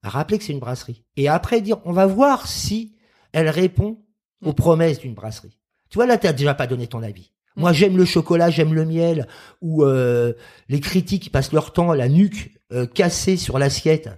[0.03, 1.03] rappelez que c'est une brasserie.
[1.17, 2.95] Et après dire, on va voir si
[3.31, 3.97] elle répond
[4.45, 4.53] aux Mm.
[4.55, 5.57] promesses d'une brasserie.
[5.89, 7.31] Tu vois, là, t'as déjà pas donné ton avis.
[7.55, 7.61] Mm.
[7.61, 9.27] Moi, j'aime le chocolat, j'aime le miel,
[9.61, 10.33] ou euh,
[10.69, 14.09] les critiques qui passent leur temps, la nuque euh, cassée sur l'assiette,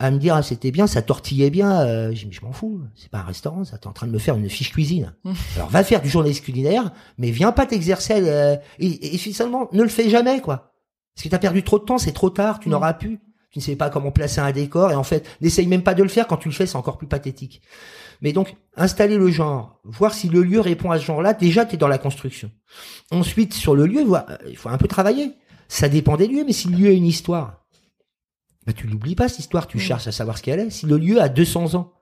[0.00, 1.80] à me dire, ah, c'était bien, ça tortillait bien.
[1.80, 4.06] Euh, je dis, mais je m'en fous, c'est pas un restaurant, ça, t'es en train
[4.06, 5.14] de me faire une fiche cuisine.
[5.56, 9.82] Alors, va faire du journaliste culinaire, mais viens pas t'exercer, euh, et, et finalement, ne
[9.82, 10.72] le fais jamais, quoi.
[11.14, 12.72] Parce que t'as perdu trop de temps, c'est trop tard, tu Mm.
[12.72, 13.18] n'auras pu.
[13.50, 16.02] Tu ne sais pas comment placer un décor, et en fait, n'essaye même pas de
[16.02, 17.62] le faire, quand tu le fais, c'est encore plus pathétique.
[18.20, 21.74] Mais donc, installer le genre, voir si le lieu répond à ce genre-là, déjà, tu
[21.74, 22.50] es dans la construction.
[23.10, 25.32] Ensuite, sur le lieu, euh, il faut un peu travailler.
[25.66, 27.64] Ça dépend des lieux, mais si le lieu a une histoire,
[28.68, 30.68] bah, tu l'oublies pas cette histoire, tu cherches à savoir ce qu'elle est.
[30.68, 31.94] Si le lieu a 200 ans,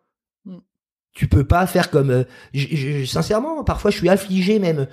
[1.12, 2.10] tu peux pas faire comme.
[2.10, 4.88] Euh, sincèrement, parfois, je suis affligé même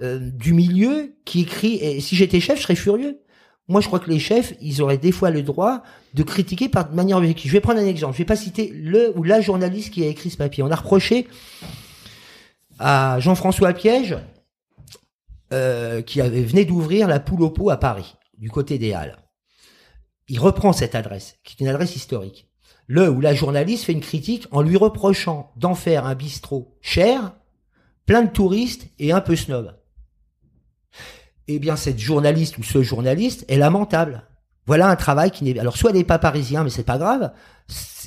[0.00, 1.74] euh, du milieu qui écrit.
[1.82, 3.20] Et si j'étais chef, je serais furieux.
[3.68, 5.82] Moi, je crois que les chefs, ils auraient des fois le droit
[6.14, 7.50] de critiquer par manière objective.
[7.50, 8.14] Je vais prendre un exemple.
[8.14, 10.62] Je vais pas citer le ou la journaliste qui a écrit ce papier.
[10.62, 11.28] On a reproché
[12.78, 14.16] à Jean-François Piège,
[15.52, 19.18] euh, qui avait venait d'ouvrir la poule au pot à Paris, du côté des Halles.
[20.28, 22.48] Il reprend cette adresse, qui est une adresse historique
[22.88, 27.34] le ou la journaliste fait une critique en lui reprochant d'en faire un bistrot cher,
[28.06, 29.74] plein de touristes et un peu snob.
[31.48, 34.24] Eh bien, cette journaliste ou ce journaliste est lamentable.
[34.66, 37.32] Voilà un travail qui n'est, alors soit elle n'est pas parisien, mais c'est pas grave.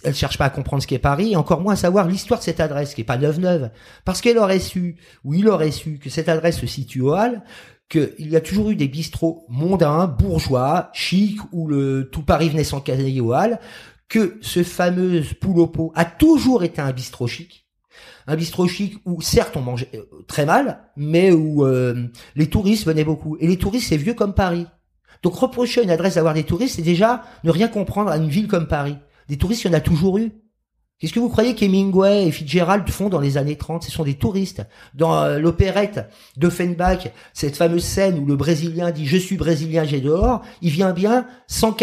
[0.03, 2.43] Elle cherche pas à comprendre ce qu'est Paris, et encore moins à savoir l'histoire de
[2.43, 3.69] cette adresse, qui est pas neuve-neuve.
[4.03, 7.43] Parce qu'elle aurait su, ou il aurait su, que cette adresse se situe au Halles,
[7.91, 12.63] qu'il y a toujours eu des bistrots mondains, bourgeois, chics, où le tout Paris venait
[12.63, 13.59] s'encaser au Halles,
[14.07, 17.67] que ce fameux poule pot a toujours été un bistrot chic.
[18.27, 22.85] Un bistrot chic où certes on mangeait euh, très mal, mais où euh, les touristes
[22.85, 23.35] venaient beaucoup.
[23.39, 24.67] Et les touristes c'est vieux comme Paris.
[25.21, 28.29] Donc reprocher à une adresse d'avoir des touristes, c'est déjà ne rien comprendre à une
[28.29, 28.97] ville comme Paris.
[29.27, 30.31] Des touristes, il y en a toujours eu.
[31.01, 34.13] Qu'est-ce que vous croyez qu'Hemingway et Fitzgerald font dans les années 30 Ce sont des
[34.13, 34.61] touristes.
[34.93, 39.99] Dans euh, l'opérette d'Offenbach, cette fameuse scène où le Brésilien dit «Je suis Brésilien, j'ai
[39.99, 41.75] dehors», il vient bien sans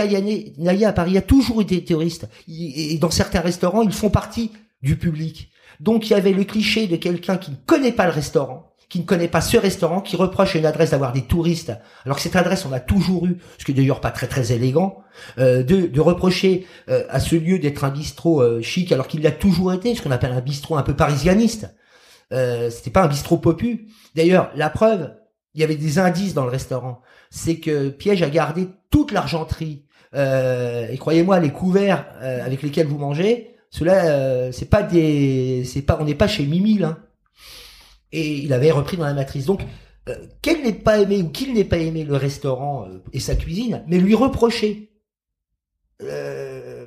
[0.57, 1.19] nailler à Paris.
[1.19, 2.29] A toujours eu des touristes.
[2.49, 4.53] Et dans certains restaurants, ils font partie
[4.83, 5.51] du public.
[5.81, 9.01] Donc il y avait le cliché de quelqu'un qui ne connaît pas le restaurant, qui
[9.01, 11.72] ne connaît pas ce restaurant, qui reproche à une adresse d'avoir des touristes,
[12.05, 14.53] alors que cette adresse on a toujours eu, ce qui est d'ailleurs pas très très
[14.53, 15.03] élégant,
[15.38, 19.22] euh, de, de, reprocher euh, à ce lieu d'être un bistrot euh, chic, alors qu'il
[19.22, 21.68] l'a toujours été, ce qu'on appelle un bistrot un peu parisianiste.
[22.33, 23.88] Euh, C'était pas un bistrot popu.
[24.14, 25.14] D'ailleurs, la preuve,
[25.55, 29.85] il y avait des indices dans le restaurant, c'est que Piège a gardé toute l'argenterie.
[30.14, 36.05] et croyez-moi, les couverts avec lesquels vous mangez, cela, c'est pas des, c'est pas, on
[36.05, 36.98] n'est pas chez Mimi là
[38.12, 39.47] et il avait repris dans la matrice.
[39.47, 39.61] Donc,
[40.09, 43.35] euh, qu'elle n'ait pas aimé ou qu'il n'ait pas aimé le restaurant euh, et sa
[43.35, 44.90] cuisine, mais lui reprocher.
[46.03, 46.87] Euh,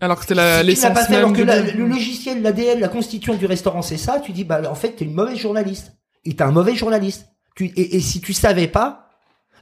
[0.00, 1.18] alors que c'était l'essence même.
[1.18, 4.20] Alors que le logiciel, l'ADN, la constitution du restaurant, c'est ça.
[4.20, 5.92] Tu dis, bah en fait, t'es une mauvaise journaliste.
[6.24, 7.26] Et t'es un mauvais journaliste.
[7.56, 9.08] Tu, et, et si tu savais pas,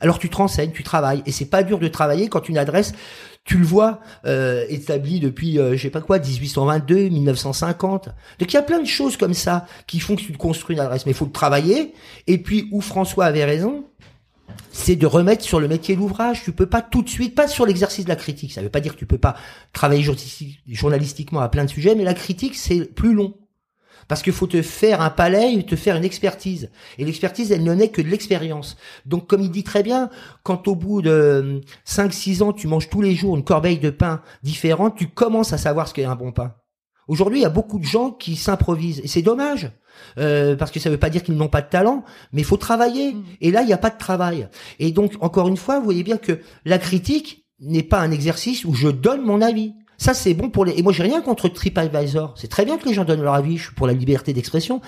[0.01, 1.23] alors tu te renseignes, tu travailles.
[1.27, 2.93] Et c'est pas dur de travailler quand une adresse
[3.45, 8.07] tu le vois euh, établi depuis euh, je sais pas quoi 1822 1950
[8.39, 10.81] donc il y a plein de choses comme ça qui font que tu construis une
[10.81, 11.93] adresse mais il faut le travailler
[12.27, 13.85] et puis où François avait raison
[14.73, 16.43] c'est de remettre sur le métier l'ouvrage.
[16.45, 18.53] Tu peux pas tout de suite, pas sur l'exercice de la critique.
[18.53, 19.37] Ça veut pas dire que tu peux pas
[19.73, 20.05] travailler
[20.67, 23.35] journalistiquement à plein de sujets, mais la critique c'est plus long.
[24.09, 26.71] Parce qu'il faut te faire un palais, te faire une expertise.
[26.99, 28.77] Et l'expertise, elle ne n'est que de l'expérience.
[29.07, 30.11] Donc, comme il dit très bien,
[30.43, 34.23] quand au bout de 5-6 ans, tu manges tous les jours une corbeille de pain
[34.43, 36.55] différente, tu commences à savoir ce qu'est un bon pain.
[37.09, 39.01] Aujourd'hui, il y a beaucoup de gens qui s'improvisent.
[39.01, 39.71] Et c'est dommage.
[40.19, 42.45] Euh, parce que ça ne veut pas dire qu'ils n'ont pas de talent, mais il
[42.45, 43.13] faut travailler.
[43.13, 43.25] Mm.
[43.41, 44.49] Et là, il n'y a pas de travail.
[44.79, 48.65] Et donc, encore une fois, vous voyez bien que la critique n'est pas un exercice
[48.65, 49.75] où je donne mon avis.
[50.03, 50.73] Ça, c'est bon pour les.
[50.73, 52.35] Et moi, j'ai rien contre TripAdvisor.
[52.37, 53.57] C'est très bien que les gens donnent leur avis.
[53.57, 54.81] Je suis pour la liberté d'expression.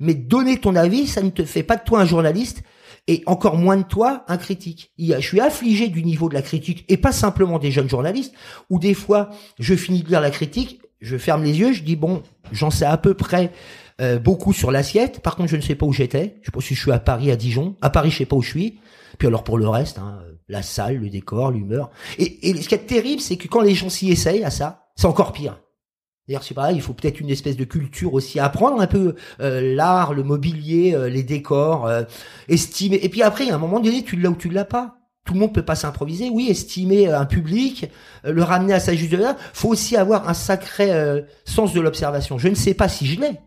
[0.00, 2.62] Mais donner ton avis, ça ne te fait pas de toi un journaliste
[3.06, 4.90] et encore moins de toi un critique.
[4.98, 8.32] je suis affligé du niveau de la critique et pas simplement des jeunes journalistes
[8.70, 11.96] où des fois je finis de lire la critique, je ferme les yeux, je dis
[11.96, 13.52] bon, j'en sais à peu près
[14.00, 15.20] euh, beaucoup sur l'assiette.
[15.20, 16.36] Par contre, je ne sais pas où j'étais.
[16.40, 17.76] Je sais pas si je suis à Paris, à Dijon.
[17.82, 18.78] À Paris, je sais pas où je suis.
[19.18, 21.90] Puis alors pour le reste, hein, la salle, le décor, l'humeur.
[22.18, 24.90] Et, et ce qui est terrible, c'est que quand les gens s'y essayent à ça,
[24.94, 25.58] c'est encore pire.
[26.28, 29.74] D'ailleurs, c'est pareil, il faut peut-être une espèce de culture aussi, apprendre un peu euh,
[29.74, 32.04] l'art, le mobilier, euh, les décors, euh,
[32.48, 33.00] estimer.
[33.02, 34.98] Et puis après, à un moment donné, tu l'as ou tu l'as pas.
[35.24, 36.30] Tout le monde peut pas s'improviser.
[36.30, 37.90] Oui, estimer un public,
[38.24, 39.36] le ramener à sa juste valeur.
[39.52, 40.90] Faut aussi avoir un sacré
[41.44, 42.38] sens de l'observation.
[42.38, 43.38] Je ne sais pas si je l'ai.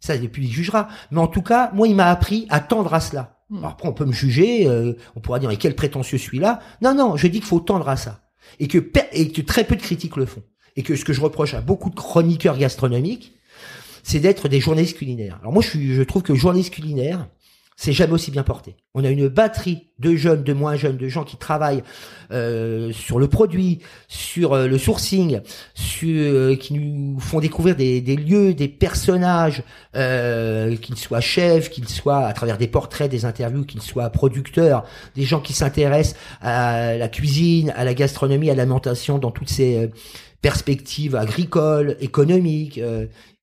[0.00, 0.88] Ça, puis il jugera.
[1.12, 3.37] Mais en tout cas, moi, il m'a appris à tendre à cela.
[3.50, 3.64] Hmm.
[3.64, 6.60] Après, on peut me juger, euh, on pourra dire, mais quel prétentieux celui-là.
[6.82, 8.20] Non, non, je dis qu'il faut tendre à ça.
[8.60, 10.42] Et que, très peu de critiques le font.
[10.76, 13.34] Et que ce que je reproche à beaucoup de chroniqueurs gastronomiques,
[14.02, 15.38] c'est d'être des journalistes culinaires.
[15.40, 17.28] Alors moi, je, je trouve que journaliste culinaire,
[17.80, 18.74] c'est jamais aussi bien porté.
[18.94, 21.84] On a une batterie de jeunes, de moins jeunes, de gens qui travaillent
[22.32, 25.40] euh, sur le produit, sur euh, le sourcing,
[25.74, 29.62] sur, euh, qui nous font découvrir des, des lieux, des personnages,
[29.94, 34.84] euh, qu'ils soient chefs, qu'ils soient à travers des portraits, des interviews, qu'ils soient producteurs,
[35.14, 39.88] des gens qui s'intéressent à la cuisine, à la gastronomie, à l'alimentation dans toutes ces
[40.42, 42.80] perspectives agricoles, économiques,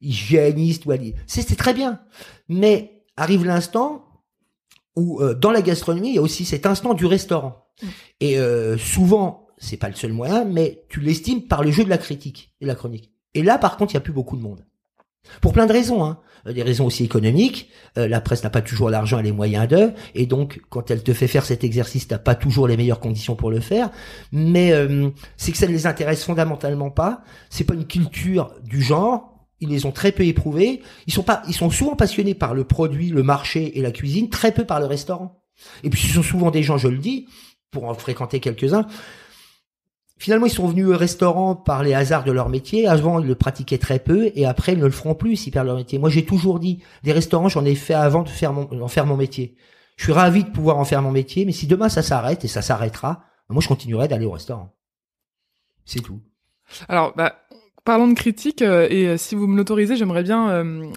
[0.02, 0.84] hygiénistes.
[1.26, 2.02] C'est très bien.
[2.50, 4.06] Mais arrive l'instant
[4.96, 7.68] où euh, dans la gastronomie, il y a aussi cet instant du restaurant.
[7.82, 7.88] Mm.
[8.22, 11.90] Et euh, souvent, c'est pas le seul moyen, mais tu l'estimes par le jeu de
[11.90, 13.12] la critique et de la chronique.
[13.34, 14.66] Et là, par contre, il y a plus beaucoup de monde.
[15.42, 16.20] Pour plein de raisons, hein.
[16.48, 17.70] Euh, des raisons aussi économiques.
[17.98, 21.04] Euh, la presse n'a pas toujours l'argent et les moyens d'eux, et donc quand elle
[21.04, 23.90] te fait faire cet exercice, t'as pas toujours les meilleures conditions pour le faire.
[24.32, 27.24] Mais euh, c'est que ça ne les intéresse fondamentalement pas.
[27.50, 29.32] C'est pas une culture du genre.
[29.66, 30.82] Ils les ont très peu éprouvés.
[31.08, 34.30] Ils sont pas, ils sont souvent passionnés par le produit, le marché et la cuisine,
[34.30, 35.42] très peu par le restaurant.
[35.84, 37.28] Et puis ce sont souvent des gens, je le dis,
[37.72, 38.88] pour en fréquenter quelques-uns,
[40.18, 42.88] Finalement, ils sont venus au restaurant par les hasards de leur métier.
[42.88, 45.68] Avant, ils le pratiquaient très peu et après, ils ne le feront plus s'ils perdent
[45.68, 46.00] leur métier.
[46.00, 49.06] Moi, j'ai toujours dit, des restaurants, j'en ai fait avant de faire mon, en faire
[49.06, 49.58] mon métier.
[49.98, 52.48] Je suis ravi de pouvoir en faire mon métier, mais si demain ça s'arrête et
[52.48, 54.74] ça s'arrêtera, moi, je continuerai d'aller au restaurant.
[55.84, 56.22] C'est tout.
[56.88, 57.36] Alors, bah,
[57.86, 60.92] parlons de critique, euh, et euh, si vous me l'autorisez, j'aimerais bien euh,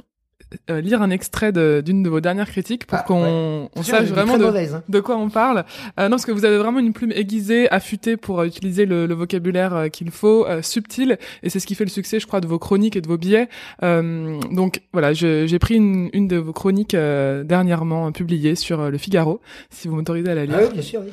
[0.71, 4.39] euh, lire un extrait d'une de, vos dernières critiques pour ah, qu'on on sache vraiment
[4.39, 4.83] de, hein.
[4.89, 5.67] de, quoi on parle.
[6.01, 9.07] Euh, non, parce que vous avez vraiment une plume aiguisée, affûtée pour euh, utiliser le,
[9.07, 12.47] le vocabulaire qu'il faut, subtil, et c'est ce qui fait le succès, je crois, de
[12.47, 13.49] vos chroniques et de vos billets.
[13.83, 19.87] donc voilà, j'ai pris une, une, de vos chroniques dernièrement publiées sur Le Figaro, si
[19.89, 20.57] vous m'autorisez à la lire.
[20.59, 21.13] Ah oui, bien sûr, oui.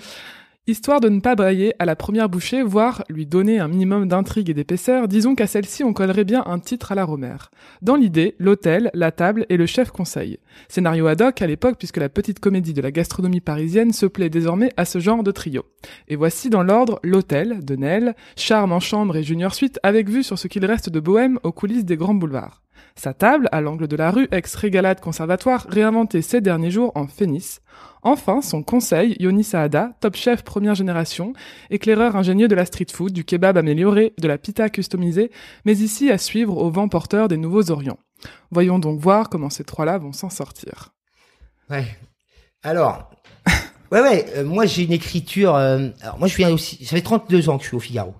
[0.67, 4.49] Histoire de ne pas brailler à la première bouchée, voire lui donner un minimum d'intrigue
[4.49, 7.51] et d'épaisseur, disons qu'à celle-ci on collerait bien un titre à la Romère.
[7.83, 10.39] Dans l'idée, l'hôtel, la table et le chef conseil.
[10.67, 14.31] Scénario ad hoc à l'époque puisque la petite comédie de la gastronomie parisienne se plaît
[14.31, 15.65] désormais à ce genre de trio.
[16.07, 20.23] Et voici dans l'ordre l'hôtel de Nel, charme en chambre et junior suite avec vue
[20.23, 22.63] sur ce qu'il reste de bohème aux coulisses des grands boulevards.
[22.95, 27.61] Sa table, à l'angle de la rue, ex-régalade conservatoire, réinventée ces derniers jours en Phénice.
[28.07, 31.33] Enfin, son conseil, Yoni Saada, top chef première génération,
[31.71, 35.31] éclaireur ingénieux de la street food, du kebab amélioré, de la pita customisée,
[35.65, 37.97] mais ici à suivre au vent porteur des nouveaux Orients.
[38.51, 40.93] Voyons donc voir comment ces trois-là vont s'en sortir.
[41.71, 41.97] Ouais.
[42.61, 43.09] Alors,
[43.91, 45.55] ouais, ouais, euh, moi j'ai une écriture.
[45.55, 46.85] Euh, alors moi je viens aussi.
[46.85, 48.13] Ça fait 32 ans que je suis au Figaro.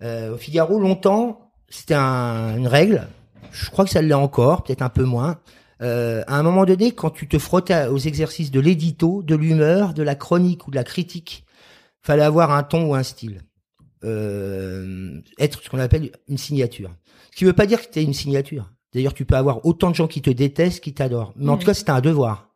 [0.00, 3.08] Euh, au Figaro, longtemps, c'était un, une règle
[3.52, 5.38] je crois que ça l'est encore, peut-être un peu moins.
[5.80, 9.94] Euh, à un moment donné, quand tu te frottais aux exercices de l'édito, de l'humeur,
[9.94, 11.44] de la chronique ou de la critique,
[12.02, 13.42] fallait avoir un ton ou un style.
[14.04, 16.94] Euh, être ce qu'on appelle une signature.
[17.32, 18.70] Ce qui veut pas dire que tu es une signature.
[18.94, 21.32] D'ailleurs, tu peux avoir autant de gens qui te détestent, qui t'adorent.
[21.36, 22.48] Mais en tout cas, c'est un devoir.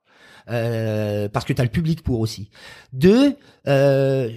[0.51, 2.51] Euh, parce que tu as le public pour aussi.
[2.93, 3.37] Deux,
[3.69, 4.29] euh,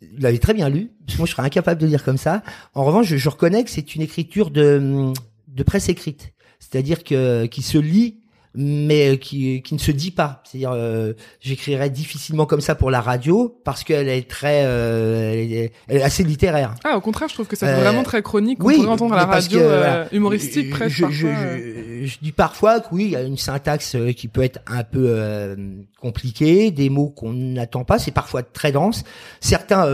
[0.00, 2.42] vous l'avez très bien lu, parce que moi je serais incapable de dire comme ça.
[2.72, 5.12] En revanche, je, je reconnais que c'est une écriture de
[5.48, 8.16] de presse écrite, c'est-à-dire que qui se lit
[8.54, 10.42] mais qui, qui ne se dit pas.
[10.44, 15.96] C'est-à-dire, euh, j'écrirais difficilement comme ça pour la radio parce qu'elle est très, euh, elle,
[15.96, 16.74] est, assez littéraire.
[16.84, 18.62] Ah, au contraire, je trouve que c'est euh, vraiment très chronique.
[18.62, 20.96] On oui, pourrait entendre à la radio euh, humoristique presque.
[20.96, 24.42] Je, je, je, je, dis parfois que oui, il y a une syntaxe qui peut
[24.42, 25.56] être un peu
[26.00, 27.98] compliquée, des mots qu'on n'attend pas.
[27.98, 29.02] C'est parfois très dense.
[29.40, 29.86] Certains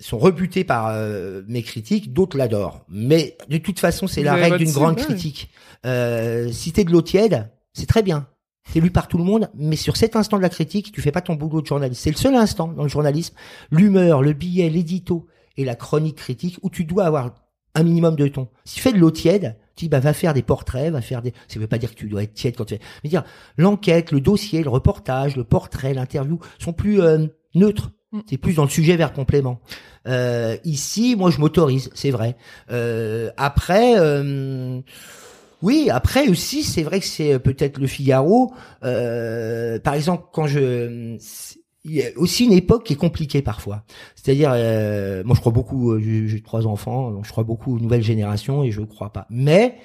[0.00, 2.84] sont rebutés par euh, mes critiques, d'autres l'adorent.
[2.88, 5.50] Mais de toute façon, c'est la règle d'une grande critique.
[5.86, 8.26] Euh, si t'es de l'eau tiède, c'est très bien.
[8.72, 11.12] T'es lu par tout le monde, mais sur cet instant de la critique, tu fais
[11.12, 12.00] pas ton boulot de journaliste.
[12.00, 13.34] C'est le seul instant dans le journalisme,
[13.70, 15.26] l'humeur, le billet, l'édito
[15.56, 17.34] et la chronique critique où tu dois avoir
[17.74, 18.48] un minimum de ton.
[18.64, 21.20] Si tu fais de l'eau tiède, tu dis, bah, va faire des portraits, va faire
[21.20, 23.24] des, ça veut pas dire que tu dois être tiède quand tu fais, mais dire,
[23.56, 27.90] l'enquête, le dossier, le reportage, le portrait, l'interview sont plus euh, neutres.
[28.14, 28.20] Mm.
[28.30, 29.60] C'est plus dans le sujet vers complément.
[30.06, 32.36] Euh, ici, moi, je m'autorise, c'est vrai.
[32.70, 34.80] Euh, après, euh,
[35.62, 38.54] oui, après aussi, c'est vrai que c'est peut-être le Figaro.
[38.80, 41.18] Par exemple, quand je
[41.86, 43.84] il y a aussi une époque qui est compliquée parfois.
[44.14, 44.50] C'est-à-dire,
[45.26, 48.70] moi je crois beaucoup, j'ai trois enfants, donc je crois beaucoup aux nouvelles générations et
[48.70, 49.26] je ne crois pas.
[49.28, 49.76] Mais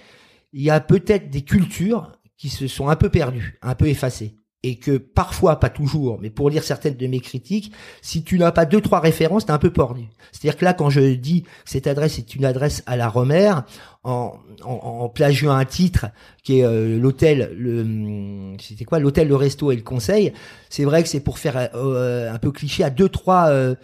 [0.54, 4.39] il y a peut-être des cultures qui se sont un peu perdues, un peu effacées
[4.64, 8.52] et que parfois, pas toujours, mais pour lire certaines de mes critiques, si tu n'as
[8.52, 10.10] pas deux trois références, t'es un peu pornu.
[10.32, 13.64] C'est-à-dire que là, quand je dis que cette adresse est une adresse à la Romère,
[14.04, 16.08] en, en, en plagiant un titre
[16.44, 20.34] qui est euh, l'hôtel, le c'était quoi, l'hôtel, le resto et le conseil,
[20.70, 23.76] c'est vrai que c'est pour faire euh, un peu cliché à deux trois euh,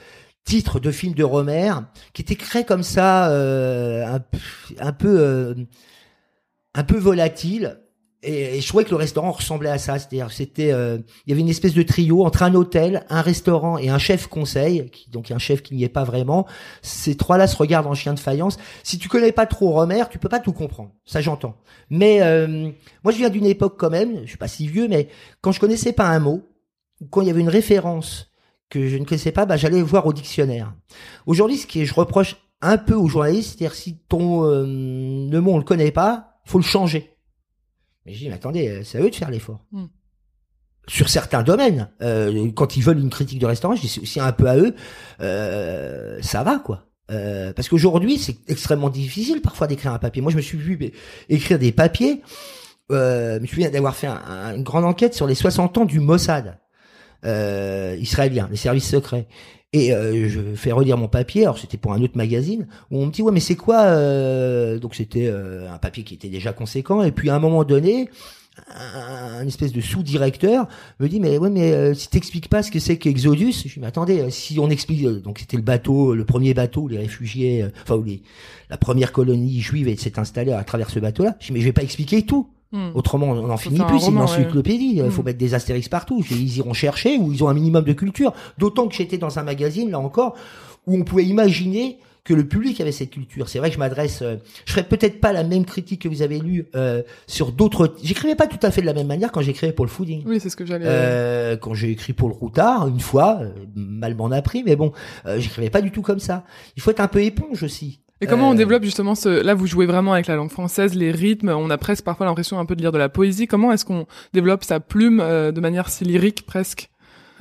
[0.43, 4.21] titres de films de Romère qui étaient créés comme ça, un,
[4.79, 5.55] un peu
[6.75, 7.79] un peu volatile
[8.23, 11.41] et, je trouvais que le restaurant ressemblait à ça, c'est-à-dire c'était, euh, il y avait
[11.41, 15.31] une espèce de trio entre un hôtel, un restaurant et un chef conseil, qui, donc
[15.31, 16.45] un chef qui n'y est pas vraiment.
[16.81, 18.57] Ces trois-là se regardent en chien de faïence.
[18.83, 21.55] Si tu connais pas trop Romer, tu peux pas tout comprendre, ça j'entends.
[21.89, 22.69] Mais euh,
[23.03, 25.07] moi je viens d'une époque quand même, je suis pas si vieux, mais
[25.41, 26.43] quand je connaissais pas un mot,
[27.09, 28.31] quand il y avait une référence
[28.69, 30.73] que je ne connaissais pas, bah, j'allais voir au dictionnaire.
[31.27, 35.53] Aujourd'hui, ce qui je reproche un peu aux journalistes, c'est-à-dire si ton euh, le mot
[35.53, 37.14] on le connaît pas, faut le changer.
[38.05, 39.65] Mais je dis, mais attendez, euh, c'est à eux de faire l'effort.
[39.71, 39.85] Hmm.
[40.87, 41.89] sur certains domaines.
[42.01, 44.57] Euh, quand ils veulent une critique de restaurant, je dis c'est aussi un peu à
[44.57, 44.75] eux.
[45.21, 46.85] Euh, ça va quoi.
[47.11, 50.21] Euh, parce qu'aujourd'hui, c'est extrêmement difficile parfois d'écrire un papier.
[50.21, 50.91] Moi, je me suis vu
[51.29, 52.21] écrire des papiers.
[52.91, 56.59] Euh, je me souviens d'avoir fait une grande enquête sur les 60 ans du Mossad
[57.25, 59.27] euh, israélien, les services secrets.
[59.73, 63.07] Et euh, je fais relire mon papier, alors c'était pour un autre magazine, où on
[63.07, 66.53] me dit ouais mais c'est quoi euh, Donc c'était euh, un papier qui était déjà
[66.53, 68.09] conséquent, et puis à un moment donné,
[68.73, 70.67] un, espèce de sous-directeur
[70.99, 73.79] me dit mais ouais mais euh, si t'expliques pas ce que c'est qu'Exodus, je dis
[73.79, 76.97] mais attendez euh, si on explique donc c'était le bateau le premier bateau où les
[76.97, 78.21] réfugiés enfin où les,
[78.69, 81.73] la première colonie juive s'est installée à travers ce bateau-là, je dis mais je vais
[81.73, 82.49] pas expliquer tout.
[82.71, 82.89] Hmm.
[82.93, 83.99] Autrement, on n'en finit plus.
[83.99, 84.95] C'est une encyclopédie.
[84.97, 85.25] Il faut hmm.
[85.25, 86.23] mettre des astérix partout.
[86.31, 88.33] Ils iront chercher ou ils ont un minimum de culture.
[88.57, 90.35] D'autant que j'étais dans un magazine, là encore,
[90.87, 93.47] où on pouvait imaginer que le public avait cette culture.
[93.47, 96.23] C'est vrai que je m'adresse, euh, je ferais peut-être pas la même critique que vous
[96.23, 97.95] avez lu euh, sur d'autres.
[98.03, 100.23] J'écrivais pas tout à fait de la même manière quand j'écrivais pour le fooding.
[100.25, 100.85] Oui, c'est ce que j'allais.
[100.87, 104.75] Euh, quand j'ai écrit pour le routard, une fois, euh, mal m'en a pris, mais
[104.75, 104.91] bon,
[105.37, 106.43] j'écrivais pas du tout comme ça.
[106.75, 107.99] Il faut être un peu éponge aussi.
[108.21, 109.27] Et comment on euh, développe justement ce...
[109.27, 112.59] Là, vous jouez vraiment avec la langue française, les rythmes, on a presque parfois l'impression
[112.59, 113.45] un peu de lire de la poésie.
[113.45, 116.89] Comment est-ce qu'on développe sa plume euh, de manière si lyrique presque?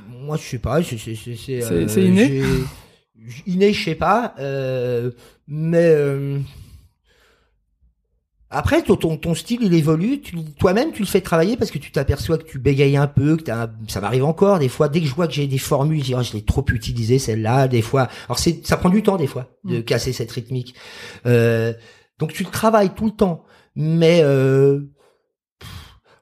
[0.09, 0.83] Moi, je sais pas.
[0.83, 2.43] C'est c'est euh, inné?
[3.47, 4.35] Inné, je sais pas.
[5.47, 5.95] mais
[8.55, 10.21] après, ton, ton, style, il évolue.
[10.59, 13.45] Toi-même, tu le fais travailler parce que tu t'aperçois que tu bégayes un peu, que
[13.45, 14.89] ça m'arrive encore des fois.
[14.89, 17.19] Dès que je vois que j'ai des formules, je dis, oh, je l'ai trop utilisé
[17.19, 17.69] celle-là.
[17.69, 19.85] Des fois, alors c'est, ça prend du temps des fois de mm.
[19.85, 20.75] casser cette rythmique.
[21.27, 21.75] Euh,
[22.19, 24.81] donc tu le travailles tout le temps, mais euh,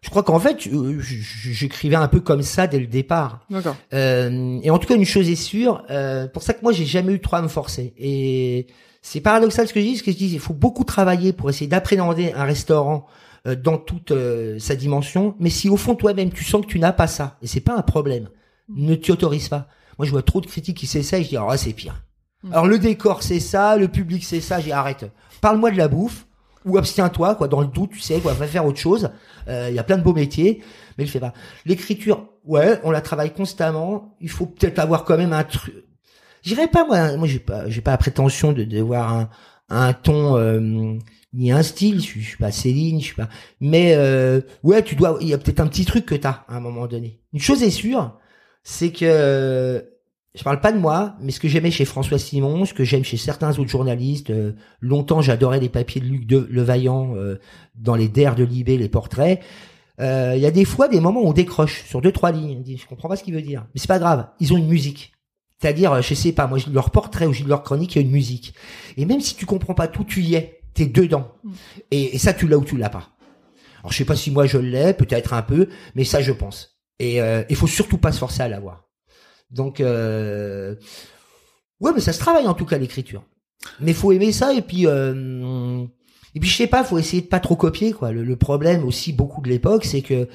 [0.02, 0.68] je crois qu'en fait,
[1.00, 3.46] j'écrivais un peu comme ça dès le départ.
[3.50, 3.76] D'accord.
[3.94, 6.84] Euh, et en tout cas, une chose est sûre, euh, pour ça que moi, j'ai
[6.84, 7.94] jamais eu trop à me forcer.
[7.96, 8.66] Et
[9.02, 11.50] c'est paradoxal ce que je dis, ce que je dis, il faut beaucoup travailler pour
[11.50, 13.06] essayer d'appréhender un restaurant
[13.48, 15.34] euh, dans toute euh, sa dimension.
[15.40, 17.76] Mais si au fond toi-même tu sens que tu n'as pas ça, et c'est pas
[17.76, 18.28] un problème,
[18.68, 18.86] mm.
[18.86, 19.66] ne t'y autorise pas.
[19.98, 22.04] Moi, je vois trop de critiques qui s'essayent, je dis, ah, c'est pire.
[22.44, 22.52] Mm.
[22.52, 25.10] Alors le décor c'est ça, le public c'est ça, j'ai arrête.
[25.40, 26.26] Parle-moi de la bouffe
[26.64, 27.48] ou abstiens-toi quoi.
[27.48, 29.10] Dans le doute, tu sais quoi, va faire autre chose.
[29.48, 30.62] Euh, il y a plein de beaux métiers,
[30.96, 31.32] mais je fais pas.
[31.66, 34.14] L'écriture, ouais, on la travaille constamment.
[34.20, 35.74] Il faut peut-être avoir quand même un truc
[36.42, 39.30] J'irai pas moi, moi j'ai pas j'ai pas la prétention de devoir un
[39.68, 40.98] un ton euh,
[41.32, 43.28] ni un style, je, suis pas Céline, je suis pas
[43.60, 46.44] mais euh, ouais, tu dois il y a peut-être un petit truc que tu as
[46.48, 47.20] à un moment donné.
[47.32, 48.18] Une chose est sûre,
[48.64, 49.84] c'est que
[50.34, 53.04] je parle pas de moi, mais ce que j'aimais chez François Simon, ce que j'aime
[53.04, 57.14] chez certains autres journalistes, euh, longtemps j'adorais les papiers de Luc de Levaillant
[57.76, 59.40] dans les DER de Libé, les portraits.
[60.00, 62.56] Il y a des fois des moments où on décroche sur deux trois lignes.
[62.58, 64.26] On dit, je comprends pas ce qu'il veut dire, mais c'est pas grave.
[64.40, 65.12] Ils ont une musique.
[65.62, 68.52] C'est-à-dire, je sais pas, moi, leur portrait ou leur chronique, il y a une musique.
[68.96, 70.60] Et même si tu comprends pas tout, tu y es.
[70.74, 71.30] T'es dedans.
[71.44, 71.50] Mm.
[71.92, 73.10] Et, ça, tu l'as ou tu l'as pas.
[73.80, 76.80] Alors, je sais pas si moi je l'ai, peut-être un peu, mais ça, je pense.
[76.98, 78.88] Et euh, il faut surtout pas se forcer à l'avoir.
[79.50, 80.74] Donc, euh,
[81.80, 83.22] ouais, mais ça se travaille en tout cas l'écriture.
[83.78, 85.84] Mais faut aimer ça et puis euh,
[86.34, 88.10] et puis je sais pas, faut essayer de pas trop copier quoi.
[88.10, 90.28] Le, le problème aussi beaucoup de l'époque, c'est que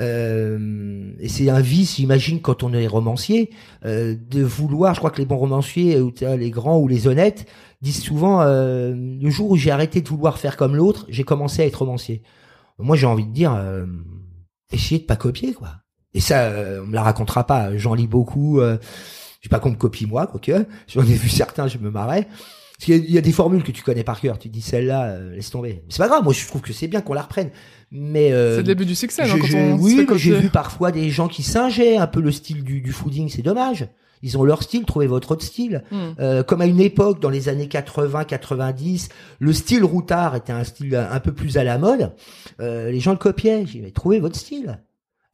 [0.00, 3.50] euh, et c'est un vice, j'imagine, quand on est romancier,
[3.84, 4.94] euh, de vouloir.
[4.94, 7.46] Je crois que les bons romanciers, ou les grands ou les honnêtes,
[7.80, 11.62] disent souvent euh, le jour où j'ai arrêté de vouloir faire comme l'autre, j'ai commencé
[11.62, 12.22] à être romancier.
[12.78, 13.86] Moi, j'ai envie de dire, euh,
[14.72, 15.70] essayez de pas copier, quoi.
[16.12, 17.76] Et ça, euh, on me la racontera pas.
[17.76, 18.60] J'en lis beaucoup.
[18.60, 18.78] je
[19.42, 20.66] sais pas qu'on me copie moi, quoique.
[20.88, 22.28] J'en ai vu certains, je me marrais.
[22.76, 24.36] Parce qu'il y, a des formules que tu connais par cœur.
[24.36, 25.84] Tu dis celle-là, laisse tomber.
[25.88, 26.24] C'est pas grave.
[26.24, 27.50] Moi, je trouve que c'est bien qu'on la reprenne.
[27.92, 29.22] Mais euh, c'est le début du succès.
[29.22, 32.64] Hein, quand on oui, j'ai vu parfois des gens qui singeaient un peu le style
[32.64, 33.28] du, du fooding.
[33.28, 33.86] C'est dommage.
[34.24, 35.84] Ils ont leur style, trouvez votre autre style.
[35.90, 36.12] Hmm.
[36.18, 40.96] Euh, comme à une époque, dans les années 80-90, le style routard était un style
[40.96, 42.10] un peu plus à la mode.
[42.58, 43.66] Euh, les gens le copiaient.
[43.66, 44.80] J'ai dit, trouvez votre style.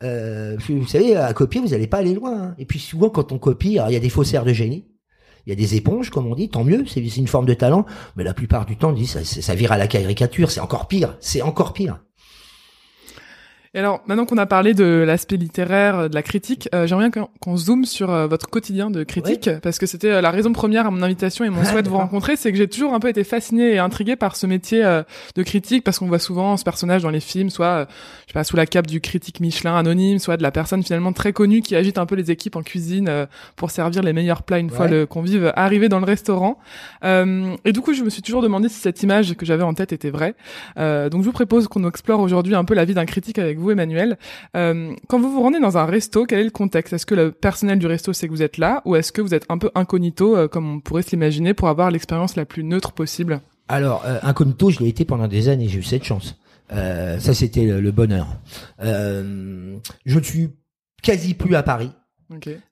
[0.03, 2.43] Euh, vous savez, à copier, vous n'allez pas aller loin.
[2.43, 2.55] Hein.
[2.59, 4.87] Et puis souvent, quand on copie, il y a des faussaires de génie.
[5.47, 7.87] Il y a des éponges, comme on dit, tant mieux, c'est une forme de talent.
[8.17, 10.51] Mais la plupart du temps, on dit ça, ça vire à la caricature.
[10.51, 11.17] C'est encore pire.
[11.21, 12.01] C'est encore pire.
[13.73, 17.09] Et alors, maintenant qu'on a parlé de l'aspect littéraire, euh, de la critique, euh, j'aimerais
[17.09, 20.53] bien qu'on zoome sur euh, votre quotidien de critique, parce que c'était euh, la raison
[20.53, 22.99] première à mon invitation et mon souhait de vous rencontrer, c'est que j'ai toujours un
[22.99, 24.83] peu été fasciné et intrigué par ce métier
[25.37, 27.87] de critique, parce qu'on voit souvent ce personnage dans les films, soit,
[28.27, 31.13] je sais pas, sous la cape du critique Michelin anonyme, soit de la personne finalement
[31.13, 34.59] très connue qui agite un peu les équipes en cuisine pour servir les meilleurs plats
[34.59, 36.59] une fois le convive arrivé dans le restaurant.
[37.05, 39.93] et du coup, je me suis toujours demandé si cette image que j'avais en tête
[39.93, 40.35] était vraie.
[40.77, 43.71] donc, je vous propose qu'on explore aujourd'hui un peu la vie d'un critique avec vous,
[43.71, 44.19] Emmanuel.
[44.57, 46.93] Euh, quand vous vous rendez dans un resto, quel est le contexte?
[46.93, 49.35] Est-ce que le personnel du resto sait que vous êtes là, ou est-ce que vous
[49.35, 52.65] êtes un peu incognito, euh, comme on pourrait se l'imaginer, pour avoir l'expérience la plus
[52.65, 53.41] neutre possible?
[53.69, 56.39] Alors, euh, incognito, je l'ai été pendant des années, j'ai eu cette chance.
[56.71, 58.27] ça, c'était le, bonheur.
[58.81, 60.51] je ne suis
[61.03, 61.91] quasi plus à Paris.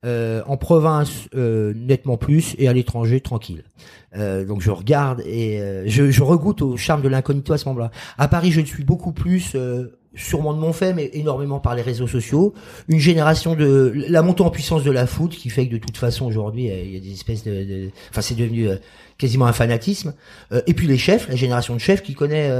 [0.04, 3.64] Euh, en province euh, nettement plus et à l'étranger tranquille.
[4.16, 7.90] Euh, donc je regarde et je, je regoute au charme de l'incognito à ce moment-là.
[8.18, 9.56] À Paris, je le suis beaucoup plus,
[10.18, 12.54] sûrement de mon fait, mais énormément par les réseaux sociaux.
[12.88, 15.96] Une génération de la montée en puissance de la foot qui fait que de toute
[15.96, 17.90] façon aujourd'hui il y a des espèces de, de...
[18.10, 18.68] enfin c'est devenu
[19.16, 20.14] quasiment un fanatisme.
[20.66, 22.50] et puis les chefs, la génération de chefs qui connaît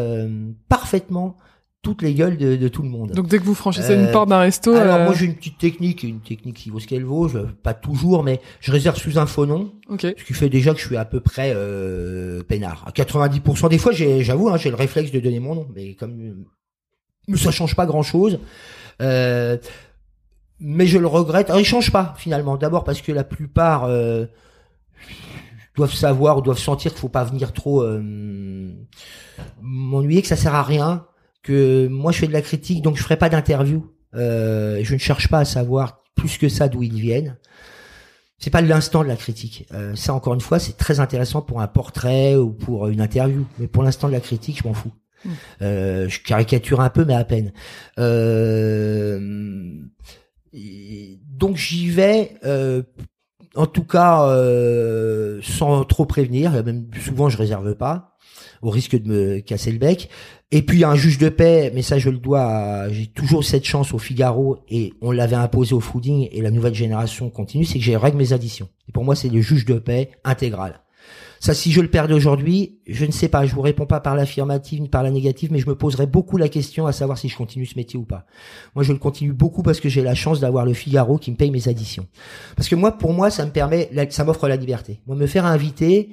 [0.69, 1.37] parfaitement
[1.83, 3.13] toutes les gueules de, de, tout le monde.
[3.13, 5.35] Donc dès que vous franchissez une euh, porte d'un resto, alors euh, moi j'ai une
[5.35, 8.97] petite technique, une technique qui vaut ce qu'elle vaut, je, pas toujours, mais je réserve
[8.97, 10.15] sous un faux nom, okay.
[10.19, 12.85] ce qui fait déjà que je suis à peu près euh, peinard.
[12.87, 16.45] À 90% des fois, j'avoue, hein, j'ai le réflexe de donner mon nom, mais comme
[17.37, 18.41] ça change pas grand chose.
[19.01, 19.57] Euh,
[20.61, 21.51] mais je le regrette.
[21.51, 22.57] Alors, il change pas finalement.
[22.57, 24.27] D'abord parce que la plupart euh,
[25.77, 27.87] doivent savoir ou doivent sentir qu'il faut pas venir trop
[29.61, 31.07] m'ennuyer, que ça sert à rien
[31.43, 33.91] que moi je fais de la critique, donc je ferai pas d'interview.
[34.15, 37.37] Euh, je ne cherche pas à savoir plus que ça d'où ils viennent.
[38.39, 39.67] C'est pas l'instant de la critique.
[39.73, 43.47] Euh, ça encore une fois, c'est très intéressant pour un portrait ou pour une interview,
[43.59, 44.93] mais pour l'instant de la critique, je m'en fous.
[45.63, 47.53] Euh, je caricature un peu, mais à peine.
[47.99, 49.19] Euh,
[50.53, 52.35] donc j'y vais.
[52.45, 52.83] Euh,
[53.55, 54.29] en tout cas,
[55.43, 56.53] sans trop prévenir.
[56.65, 58.17] Même souvent, je réserve pas,
[58.63, 60.09] au risque de me casser le bec.
[60.51, 63.93] Et puis un juge de paix, mais ça je le dois, j'ai toujours cette chance
[63.93, 67.85] au Figaro et on l'avait imposé au fooding et la nouvelle génération continue, c'est que
[67.85, 68.71] j'ai règle mes additions.
[68.89, 70.81] Et pour moi c'est le juge de paix intégral.
[71.41, 73.47] Ça, si je le perds aujourd'hui, je ne sais pas.
[73.47, 76.37] Je vous réponds pas par l'affirmative ni par la négative, mais je me poserai beaucoup
[76.37, 78.27] la question à savoir si je continue ce métier ou pas.
[78.75, 81.37] Moi, je le continue beaucoup parce que j'ai la chance d'avoir le Figaro qui me
[81.37, 82.07] paye mes additions.
[82.57, 85.01] Parce que moi, pour moi, ça me permet, ça m'offre la liberté.
[85.07, 86.11] Moi, me faire inviter,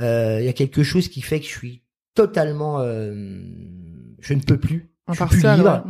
[0.00, 1.82] euh, il y a quelque chose qui fait que je suis
[2.14, 3.40] totalement, euh,
[4.20, 4.90] je ne peux plus.
[5.08, 5.84] Je suis plus libre.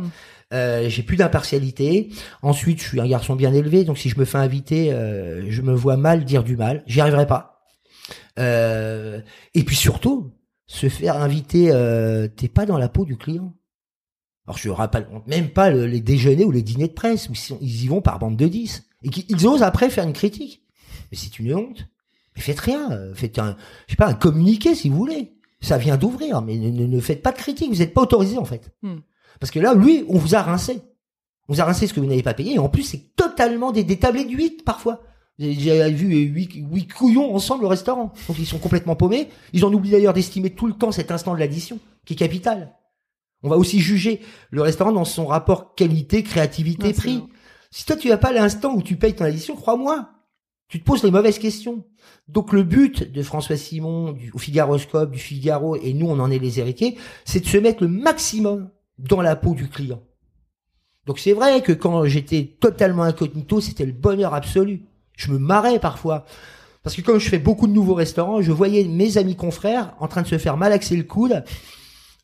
[0.53, 2.09] Euh, j'ai plus d'impartialité.
[2.41, 5.61] Ensuite, je suis un garçon bien élevé, donc si je me fais inviter, euh, je
[5.61, 6.83] me vois mal dire du mal.
[6.85, 7.54] J'y arriverai pas.
[8.39, 9.21] Euh,
[9.53, 10.31] et puis surtout,
[10.67, 13.53] se faire inviter, euh, t'es pas dans la peau du client.
[14.47, 17.87] Alors je rappelle même pas les déjeuners ou les dîners de presse où ils y
[17.87, 20.63] vont par bande de 10 et qu'ils osent après faire une critique.
[21.11, 21.87] Mais c'est une honte.
[22.35, 25.35] Mais faites rien, faites un, je sais pas, un communiqué si vous voulez
[25.65, 28.71] ça vient d'ouvrir, mais ne, faites pas de critique, vous n'êtes pas autorisé en fait.
[28.81, 28.99] Hmm.
[29.39, 30.81] Parce que là, lui, on vous a rincé.
[31.47, 33.71] On vous a rincé ce que vous n'avez pas payé, et en plus, c'est totalement
[33.71, 35.01] des, des tablés de 8 parfois.
[35.37, 38.13] J'ai vu huit, couillons ensemble au restaurant.
[38.27, 39.29] Donc ils sont complètement paumés.
[39.53, 42.75] Ils ont oublié d'ailleurs d'estimer tout le temps cet instant de l'addition, qui est capital.
[43.43, 47.21] On va aussi juger le restaurant dans son rapport qualité, créativité, prix.
[47.69, 50.09] Si toi tu n'as pas l'instant où tu payes ton addition, crois-moi,
[50.69, 51.85] tu te poses les mauvaises questions.
[52.27, 56.39] Donc le but de François Simon, du Figaroscope, du Figaro, et nous on en est
[56.39, 60.01] les héritiers, c'est de se mettre le maximum dans la peau du client.
[61.05, 64.85] Donc c'est vrai que quand j'étais totalement incognito, c'était le bonheur absolu.
[65.17, 66.25] Je me marrais parfois.
[66.83, 70.07] Parce que comme je fais beaucoup de nouveaux restaurants, je voyais mes amis confrères en
[70.07, 71.43] train de se faire malaxer le coude,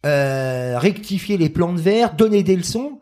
[0.05, 2.99] euh, rectifier les plans de verre, donner des leçons,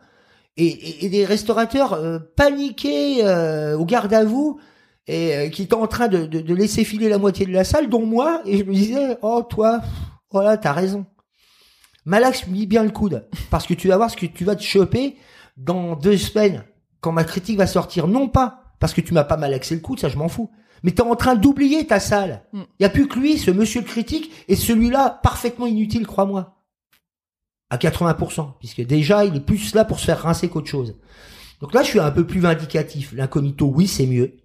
[0.56, 4.60] et, des restaurateurs euh, paniqués euh, au garde à vous
[5.06, 8.06] et euh, qui était en train de, laisser filer la moitié de la salle, dont
[8.06, 9.80] moi, et je me disais, oh toi,
[10.30, 11.06] voilà, t'as raison.
[12.04, 14.62] Malax me bien le coude, parce que tu vas voir ce que tu vas te
[14.62, 15.16] choper
[15.56, 16.64] dans deux semaines,
[17.00, 20.00] quand ma critique va sortir, non pas parce que tu m'as pas malaxé le coude,
[20.00, 20.50] ça je m'en fous,
[20.82, 22.42] mais t'es en train d'oublier ta salle.
[22.52, 22.66] Il mm.
[22.80, 26.56] y a plus que lui, ce monsieur le critique, et celui-là, parfaitement inutile, crois-moi.
[27.68, 30.96] À 80%, puisque déjà, il est plus là pour se faire rincer qu'autre chose.
[31.60, 33.12] Donc là, je suis un peu plus vindicatif.
[33.12, 34.38] L'incognito, oui, c'est mieux.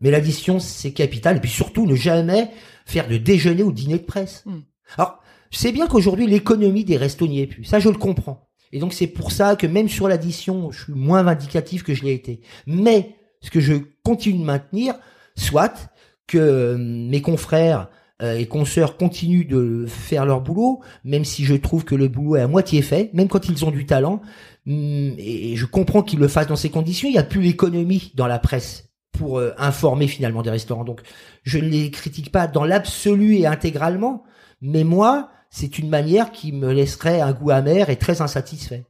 [0.00, 1.36] Mais l'addition, c'est capital.
[1.36, 2.50] Et puis surtout, ne jamais
[2.84, 4.42] faire de déjeuner ou dîner de presse.
[4.46, 4.60] Hmm.
[4.96, 5.20] Alors,
[5.50, 7.64] c'est bien qu'aujourd'hui, l'économie des restos n'y est plus.
[7.64, 8.48] Ça, je le comprends.
[8.72, 12.04] Et donc, c'est pour ça que même sur l'addition, je suis moins vindicatif que je
[12.04, 12.40] l'ai été.
[12.66, 13.14] Mais,
[13.46, 14.94] ce que je continue de maintenir,
[15.36, 15.92] soit
[16.26, 17.88] que euh, mes confrères
[18.20, 22.34] euh, et consoeurs continuent de faire leur boulot, même si je trouve que le boulot
[22.34, 24.20] est à moitié fait, même quand ils ont du talent,
[24.66, 28.10] hmm, et je comprends qu'ils le fassent dans ces conditions, il n'y a plus l'économie
[28.16, 30.84] dans la presse pour euh, informer finalement des restaurants.
[30.84, 31.02] Donc
[31.44, 34.24] je ne les critique pas dans l'absolu et intégralement,
[34.60, 38.86] mais moi, c'est une manière qui me laisserait un goût amer et très insatisfait.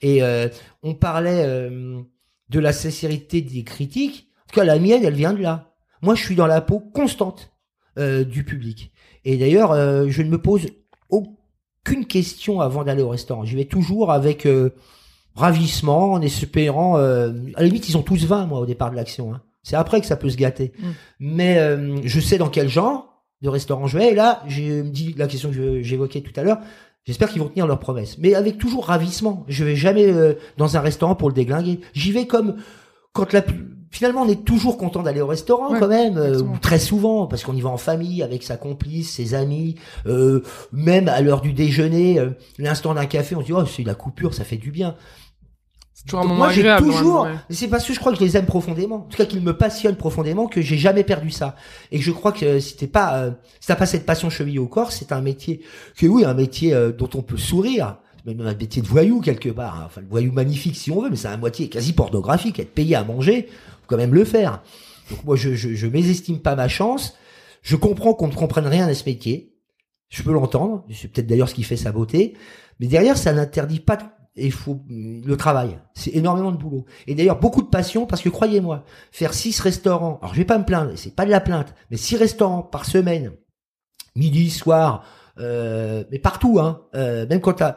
[0.00, 0.48] Et euh,
[0.82, 2.00] on parlait euh,
[2.50, 4.28] de la sincérité des critiques.
[4.44, 5.72] En tout cas, la mienne, elle vient de là.
[6.02, 7.52] Moi, je suis dans la peau constante
[7.96, 8.92] du public.
[9.26, 9.74] Et d'ailleurs,
[10.08, 10.68] je ne me pose
[11.10, 13.44] aucune question avant d'aller au restaurant.
[13.44, 14.48] J'y vais toujours avec
[15.34, 16.96] ravissement, en espérant.
[16.96, 19.34] à la limite, ils ont tous 20, moi, au départ de l'action.
[19.34, 19.42] Hein.
[19.62, 20.72] C'est après que ça peut se gâter.
[20.78, 20.88] Mm.
[21.20, 24.12] Mais euh, je sais dans quel genre de restaurant je vais.
[24.12, 26.58] Et là, je me dis la question que j'évoquais tout à l'heure.
[27.04, 28.18] J'espère qu'ils vont tenir leurs promesses.
[28.18, 29.44] Mais avec toujours ravissement.
[29.48, 31.80] Je vais jamais euh, dans un restaurant pour le déglinguer.
[31.94, 32.56] J'y vais comme
[33.12, 33.42] quand la
[33.90, 37.42] finalement on est toujours content d'aller au restaurant Ouais, quand même euh, très souvent parce
[37.42, 39.74] qu'on y va en famille avec sa complice ses amis
[40.06, 40.42] euh,
[40.72, 43.94] même à l'heure du déjeuner euh, l'instant d'un café on se dit oh c'est la
[43.94, 44.94] coupure ça fait du bien
[46.04, 46.86] toujours un moment moi j'ai agréable.
[46.86, 47.34] toujours ouais.
[47.50, 48.96] c'est parce que je crois que je les aime profondément.
[48.96, 51.56] En tout cas qu'ils me passionnent profondément que j'ai jamais perdu ça.
[51.90, 53.30] Et que je crois que euh, si t'es pas euh,
[53.60, 55.60] si t'as pas cette passion chevillée au corps c'est un métier
[55.96, 57.98] que oui un métier euh, dont on peut sourire.
[58.26, 59.84] Même un métier de voyou quelque part hein.
[59.86, 62.58] enfin le voyou magnifique si on veut mais c'est un moitié quasi pornographique.
[62.60, 64.62] Être payé à manger faut quand même le faire.
[65.10, 67.14] Donc moi je je, je mésestime pas ma chance.
[67.62, 69.54] Je comprends qu'on ne comprenne rien à ce métier.
[70.08, 70.84] Je peux l'entendre.
[70.92, 72.34] C'est peut-être d'ailleurs ce qui fait sa beauté.
[72.78, 73.98] Mais derrière ça n'interdit pas
[74.36, 75.78] de- il faut le travail.
[75.94, 76.84] C'est énormément de boulot.
[77.06, 80.58] Et d'ailleurs beaucoup de passion parce que croyez-moi faire six restaurants alors je vais pas
[80.58, 83.32] me plaindre c'est pas de la plainte mais six restaurants par semaine
[84.16, 85.04] midi soir
[85.38, 87.76] euh, mais partout hein euh, même quand t'as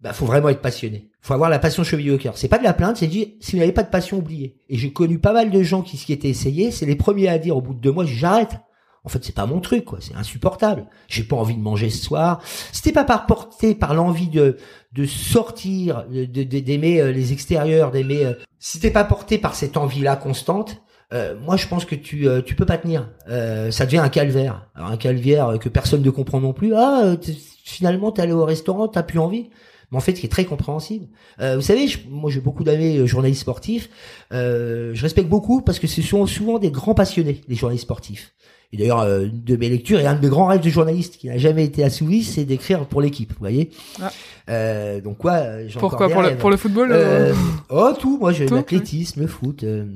[0.00, 1.10] bah faut vraiment être passionné.
[1.22, 2.36] Faut avoir la passion chevillée au cœur.
[2.36, 4.60] C'est pas de la plainte c'est dire si vous n'avez pas de passion oubliez.
[4.68, 7.38] Et j'ai connu pas mal de gens qui s'y étaient essayés c'est les premiers à
[7.38, 8.56] dire au bout de deux mois j'arrête
[9.04, 12.02] en fait c'est pas mon truc quoi c'est insupportable j'ai pas envie de manger ce
[12.04, 12.40] soir
[12.72, 14.56] c'était pas par porté par l'envie de
[14.92, 19.54] de sortir de de- d'aimer euh, les extérieurs d'aimer euh, si t'es pas porté par
[19.54, 20.80] cette envie là constante
[21.12, 23.08] euh, moi, je pense que tu euh, tu peux pas tenir.
[23.28, 24.68] Euh, ça devient un calvaire.
[24.74, 26.74] Alors un calvaire euh, que personne ne comprend non plus.
[26.74, 27.14] Ah,
[27.62, 29.50] finalement, t'es allé au restaurant, t'as plus envie.
[29.92, 31.06] Mais en fait, qui est très compréhensible.
[31.38, 33.90] Vous savez, je- moi, j'ai beaucoup d'amis journalistes sportifs.
[34.32, 38.34] Je respecte beaucoup parce que ce sont souvent des grands passionnés, les journalistes sportifs.
[38.72, 41.16] Et d'ailleurs, euh, une de mes lectures et un de mes grands rêves de journaliste
[41.18, 43.30] qui n'a jamais été assouvi, c'est d'écrire pour l'équipe.
[43.32, 43.70] Vous voyez.
[44.02, 44.10] Ah.
[44.50, 47.34] Euh, donc quoi euh, j'ai Pourquoi pour le, pour le football euh, Euh,
[47.70, 49.62] oh tout, moi j'ai l'athlétisme, le foot.
[49.64, 49.86] euh,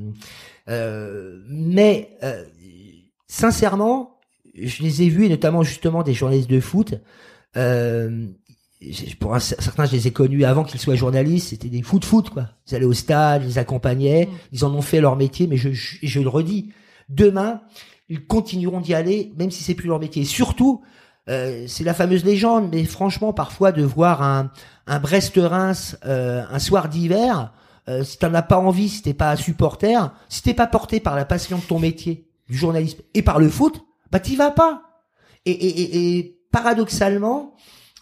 [0.69, 2.45] euh, mais euh,
[3.27, 4.19] sincèrement,
[4.61, 6.95] je les ai vus, et notamment justement des journalistes de foot.
[7.57, 8.27] Euh,
[9.19, 11.49] pour un- certains, je les ai connus avant qu'ils soient journalistes.
[11.51, 12.51] C'était des foot foot quoi.
[12.71, 14.31] Ils allaient au stade, ils accompagnaient, Mm.
[14.53, 15.47] ils en ont fait leur métier.
[15.47, 16.71] Mais je, je, je le redis,
[17.09, 17.61] demain,
[18.09, 20.25] ils continueront d'y aller, même si c'est plus leur métier.
[20.25, 20.83] Surtout,
[21.29, 24.51] euh, c'est la fameuse légende, mais franchement, parfois de voir un,
[25.01, 27.53] Brest-Reims euh, un soir d'hiver,
[27.89, 31.17] euh, si t'en as pas envie, si t'es pas supporter, si t'es pas porté par
[31.17, 34.83] la passion de ton métier, du journalisme et par le foot, bah t'y vas pas.
[35.45, 37.55] Et, et paradoxalement,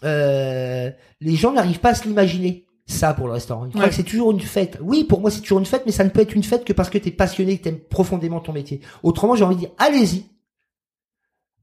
[0.03, 0.91] euh,
[1.21, 2.66] les gens n'arrivent pas à se l'imaginer.
[2.87, 3.67] Ça pour le restaurant.
[3.75, 3.89] Ouais.
[3.89, 4.79] que c'est toujours une fête.
[4.81, 6.73] Oui, pour moi c'est toujours une fête, mais ça ne peut être une fête que
[6.73, 8.79] parce que t'es passionné, que t'aimes profondément ton métier.
[9.03, 10.25] Autrement, j'ai envie de dire, allez-y.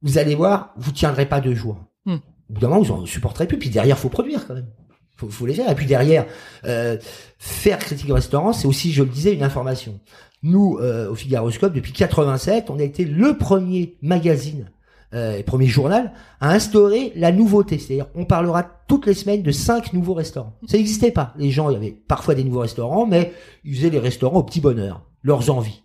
[0.03, 1.79] Vous allez voir, vous tiendrez pas deux jours.
[2.05, 2.17] Hmm.
[2.51, 3.59] Au bout d'un moment, vous en supporterez plus.
[3.59, 4.69] Puis derrière, faut produire quand même.
[5.17, 5.71] Faut, faut les faire.
[5.71, 6.27] Et puis derrière,
[6.67, 6.99] euh,
[7.39, 9.99] faire critique au restaurant, c'est aussi, je le disais, une information.
[10.43, 14.71] Nous, euh, au Figaroscope, depuis 87, on a été le premier magazine,
[15.15, 17.79] euh, premier journal, à instaurer la nouveauté.
[17.79, 20.59] C'est-à-dire, on parlera toutes les semaines de cinq nouveaux restaurants.
[20.67, 21.33] Ça n'existait pas.
[21.39, 23.33] Les gens, il y avait parfois des nouveaux restaurants, mais
[23.65, 25.85] ils faisaient les restaurants au petit bonheur, leurs envies.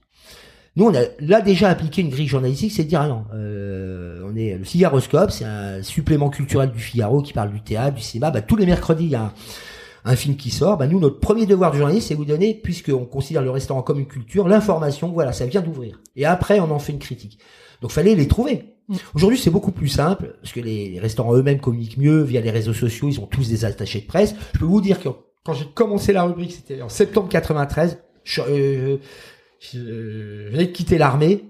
[0.76, 4.22] Nous, on a là déjà appliqué une grille journalistique, c'est de dire ah non, euh,
[4.26, 8.02] on est le Figaroscope, c'est un supplément culturel du Figaro qui parle du théâtre, du
[8.02, 8.32] cinéma.
[8.32, 9.34] Bah, tous les mercredis, il y a
[10.06, 10.78] un, film qui sort.
[10.78, 14.00] Bah, nous, notre premier devoir de journaliste, c'est vous donner, puisqu'on considère le restaurant comme
[14.00, 15.10] une culture, l'information.
[15.10, 16.00] Voilà, ça vient d'ouvrir.
[16.16, 17.40] Et après, on en fait une critique.
[17.82, 18.79] Donc, fallait les trouver.
[18.90, 18.96] Mm.
[19.14, 22.74] Aujourd'hui, c'est beaucoup plus simple parce que les, restaurants eux-mêmes communiquent mieux via les réseaux
[22.74, 23.08] sociaux.
[23.10, 24.36] Ils ont tous des attachés de presse.
[24.54, 25.10] Je peux vous dire que
[25.46, 28.00] quand j'ai commencé la rubrique, c'était en septembre 93.
[28.24, 28.98] Je, euh,
[29.60, 31.46] je, je venais de quitter l'armée,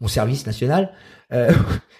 [0.00, 0.92] mon service national.
[1.32, 1.52] Euh,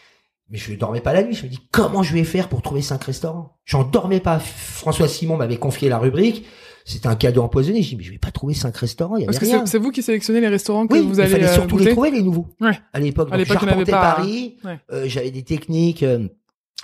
[0.51, 1.35] mais je ne dormais pas la nuit.
[1.35, 3.59] Je me dis comment je vais faire pour trouver cinq restaurants?
[3.65, 4.39] J'en dormais pas.
[4.39, 6.47] François Simon m'avait confié la rubrique.
[6.85, 7.83] C'était un cadeau empoisonné.
[7.83, 9.17] Je dis mais je vais pas trouver cinq restaurants.
[9.17, 9.65] Il y avait Parce que rien.
[9.67, 11.79] c'est c'est vous qui sélectionnez les restaurants que Oui, vous il allez fallait euh, surtout
[11.79, 12.47] les trouver les nouveaux.
[12.61, 12.79] Ouais.
[12.93, 14.57] À l'époque, il j'arpentais pas, Paris.
[14.65, 14.79] ouais.
[14.93, 16.27] euh, J'avais des techniques euh,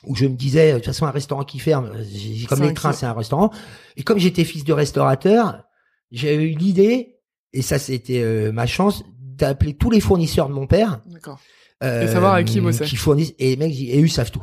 [0.05, 2.75] où je me disais de toute façon un restaurant qui ferme, euh, j'ai- comme les
[2.75, 3.51] trains, c'est un restaurant.
[3.97, 5.65] Et comme j'étais fils de restaurateur,
[6.13, 7.17] j'ai eu l'idée
[7.53, 11.41] et ça c'était euh, ma chance d'appeler tous les fournisseurs de mon père D'accord.
[11.83, 12.85] euh, savoir avec qui il bossait.
[12.85, 14.43] Qui fournissent et les mecs j'ai dit, et eux ils savent tout.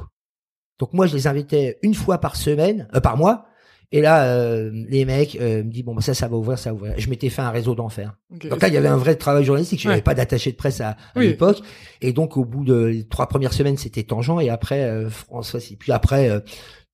[0.80, 3.46] Donc moi je les invitais une fois par semaine, euh, par mois.
[3.92, 6.72] Et là euh, les mecs euh, me disent bon bah ça ça va ouvrir, ça
[6.72, 6.94] va ouvrir.
[6.98, 8.16] Je m'étais fait un réseau d'enfer.
[8.32, 9.80] Donc là, il y avait un vrai travail journalistique.
[9.82, 9.94] Je Ouais.
[9.94, 11.28] n'avais pas d'attaché de presse à, à Oui.
[11.28, 11.60] l'époque.
[12.02, 14.32] Et donc, au bout de les trois premières semaines, c'était tangent.
[14.42, 16.40] Et après, euh, François, puis après, euh,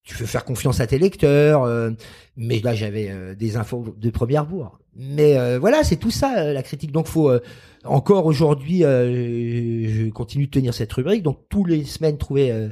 [0.04, 1.64] tu veux faire confiance à tes lecteurs.
[1.64, 1.92] euh,
[2.38, 4.80] mais là, j'avais euh, des infos de première bourre.
[4.96, 6.92] Mais euh, voilà, c'est tout ça, euh, la critique.
[6.92, 7.40] Donc, faut euh,
[7.86, 11.24] encore aujourd'hui, euh, je continue de tenir cette rubrique.
[11.24, 12.70] Donc, tous les semaines, trouver euh,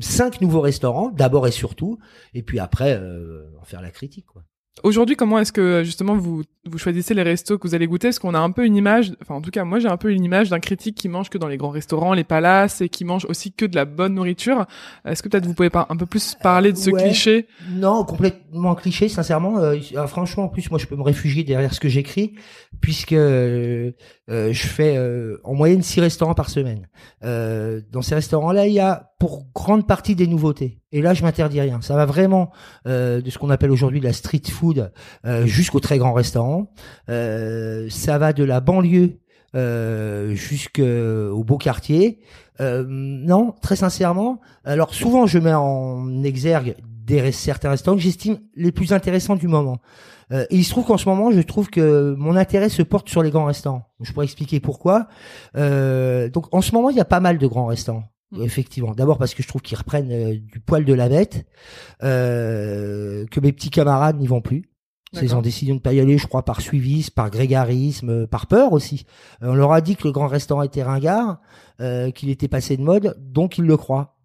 [0.00, 1.98] cinq nouveaux restaurants, d'abord et surtout.
[2.34, 4.26] Et puis après, euh, en faire la critique.
[4.26, 4.42] Quoi.
[4.82, 8.20] Aujourd'hui, comment est-ce que justement vous vous choisissez les restos que vous allez goûter Est-ce
[8.20, 10.24] qu'on a un peu une image, enfin en tout cas moi j'ai un peu une
[10.24, 13.24] image d'un critique qui mange que dans les grands restaurants, les palaces et qui mange
[13.26, 14.66] aussi que de la bonne nouriture.
[15.04, 17.02] Est-ce que peut-être vous pouvez pas un peu plus parler de ce Ouais.
[17.02, 17.46] cliché?
[17.70, 19.58] Non, complètement cliché, sincèrement.
[19.58, 22.34] euh, euh, franchement, en plus, moi, je peux me réfugier derrière ce que j'écris,
[22.80, 23.92] puisque euh,
[24.30, 24.98] euh, je fais
[25.44, 26.88] en moyenne six restaurants par semaine.
[27.22, 30.80] Dans ces restaurants-là, il y a pour grande partie des nouveautés.
[30.92, 31.80] Et là, je m'interdis rien.
[31.82, 32.50] Ça va vraiment
[32.86, 34.92] de ce qu'on appelle aujourd'hui la street food
[35.44, 36.59] jusqu'aux très grands restaurants.
[37.08, 39.18] Euh, ça va de la banlieue
[39.54, 42.20] euh, jusqu'au beau quartier.
[42.60, 44.40] Euh, non, très sincèrement.
[44.64, 49.48] Alors souvent, je mets en exergue des certains restaurants que j'estime les plus intéressants du
[49.48, 49.78] moment.
[50.32, 53.08] Euh, et il se trouve qu'en ce moment, je trouve que mon intérêt se porte
[53.08, 53.88] sur les grands restaurants.
[54.00, 55.08] Je pourrais expliquer pourquoi.
[55.56, 58.04] Euh, donc en ce moment, il y a pas mal de grands restaurants.
[58.32, 58.42] Mm.
[58.42, 58.94] Effectivement.
[58.94, 61.46] D'abord parce que je trouve qu'ils reprennent euh, du poil de la bête,
[62.02, 64.69] euh, que mes petits camarades n'y vont plus.
[65.12, 68.26] Ils ont décidé de ne pas y aller, je crois, par suivisme, par grégarisme, euh,
[68.26, 69.06] par peur aussi.
[69.42, 71.40] Euh, on leur a dit que le grand restaurant était ringard,
[71.80, 74.16] euh, qu'il était passé de mode, donc ils le croient.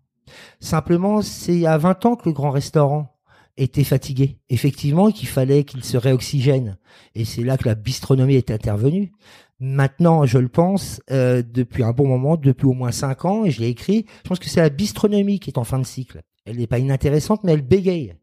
[0.59, 3.15] Simplement, c'est il y a 20 ans que le grand restaurant
[3.57, 6.77] était fatigué, effectivement, qu'il fallait qu'il se réoxygène.
[7.15, 9.13] Et c'est là que la bistronomie est intervenue.
[9.59, 13.51] Maintenant, je le pense, euh, depuis un bon moment, depuis au moins 5 ans, et
[13.51, 16.21] je l'ai écrit, je pense que c'est la bistronomie qui est en fin de cycle.
[16.45, 18.15] Elle n'est pas inintéressante, mais elle bégaye.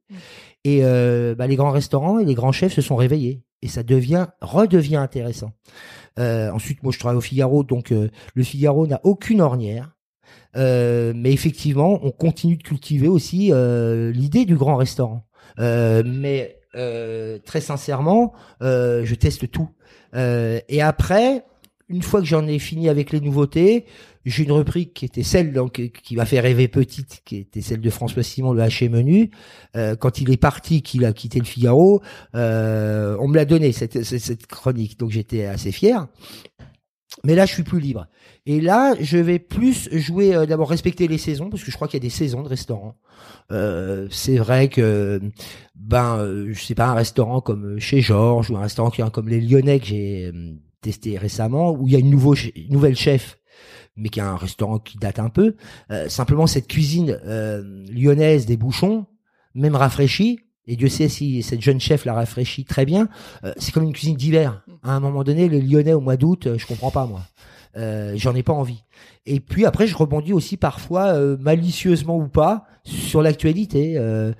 [0.64, 3.42] Et euh, bah, les grands restaurants et les grands chefs se sont réveillés.
[3.62, 5.52] Et ça devient, redevient intéressant.
[6.18, 9.96] Euh, ensuite, moi, je travaille au Figaro, donc euh, le Figaro n'a aucune ornière.
[10.56, 15.26] Euh, mais effectivement, on continue de cultiver aussi euh, l'idée du grand restaurant.
[15.58, 16.58] Euh, mais
[17.44, 18.32] très sincèrement,
[18.62, 19.68] je teste tout.
[20.14, 21.44] Et après,
[21.92, 23.84] une fois que j'en ai fini avec les nouveautés,
[24.24, 27.80] j'ai une rubrique qui était celle donc, qui m'a fait rêver petite, qui était celle
[27.80, 29.30] de François Simon, le haché menu.
[29.76, 32.02] Euh, quand il est parti, qu'il a quitté le Figaro,
[32.34, 36.06] euh, on me l'a donné cette, cette, chronique, donc j'étais assez fier.
[37.24, 38.06] Mais là, je suis plus libre.
[38.46, 41.86] Et là, je vais plus jouer, euh, d'abord respecter les saisons, parce que je crois
[41.86, 42.96] qu'il y a des saisons de restaurants.
[43.50, 45.20] Euh, c'est vrai que,
[45.74, 49.40] ben, euh, je sais pas, un restaurant comme chez Georges ou un restaurant comme les
[49.40, 53.38] Lyonnais que j'ai euh, testé récemment, où il y a une, nouveau, une nouvelle chef,
[53.96, 55.56] mais qui est un restaurant qui date un peu.
[55.90, 59.06] Euh, simplement, cette cuisine euh, lyonnaise des bouchons,
[59.54, 63.08] même rafraîchie, et Dieu sait si cette jeune chef l'a rafraîchie très bien,
[63.44, 64.62] euh, c'est comme une cuisine d'hiver.
[64.82, 67.22] À un moment donné, les Lyonnais au mois d'août, euh, je comprends pas moi.
[67.76, 68.84] Euh, J'en ai pas envie.
[69.26, 73.94] Et puis après, je rebondis aussi parfois, euh, malicieusement ou pas, sur l'actualité.
[73.96, 74.32] Euh,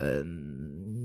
[0.00, 0.22] euh,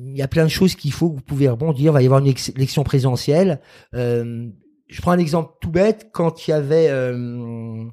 [0.07, 1.91] Il y a plein de choses qu'il faut que vous pouvez rebondir.
[1.91, 3.61] Il va y avoir une élection présidentielle.
[3.93, 4.47] Euh,
[4.91, 6.09] je prends un exemple tout bête.
[6.11, 7.85] Quand il y avait, euh,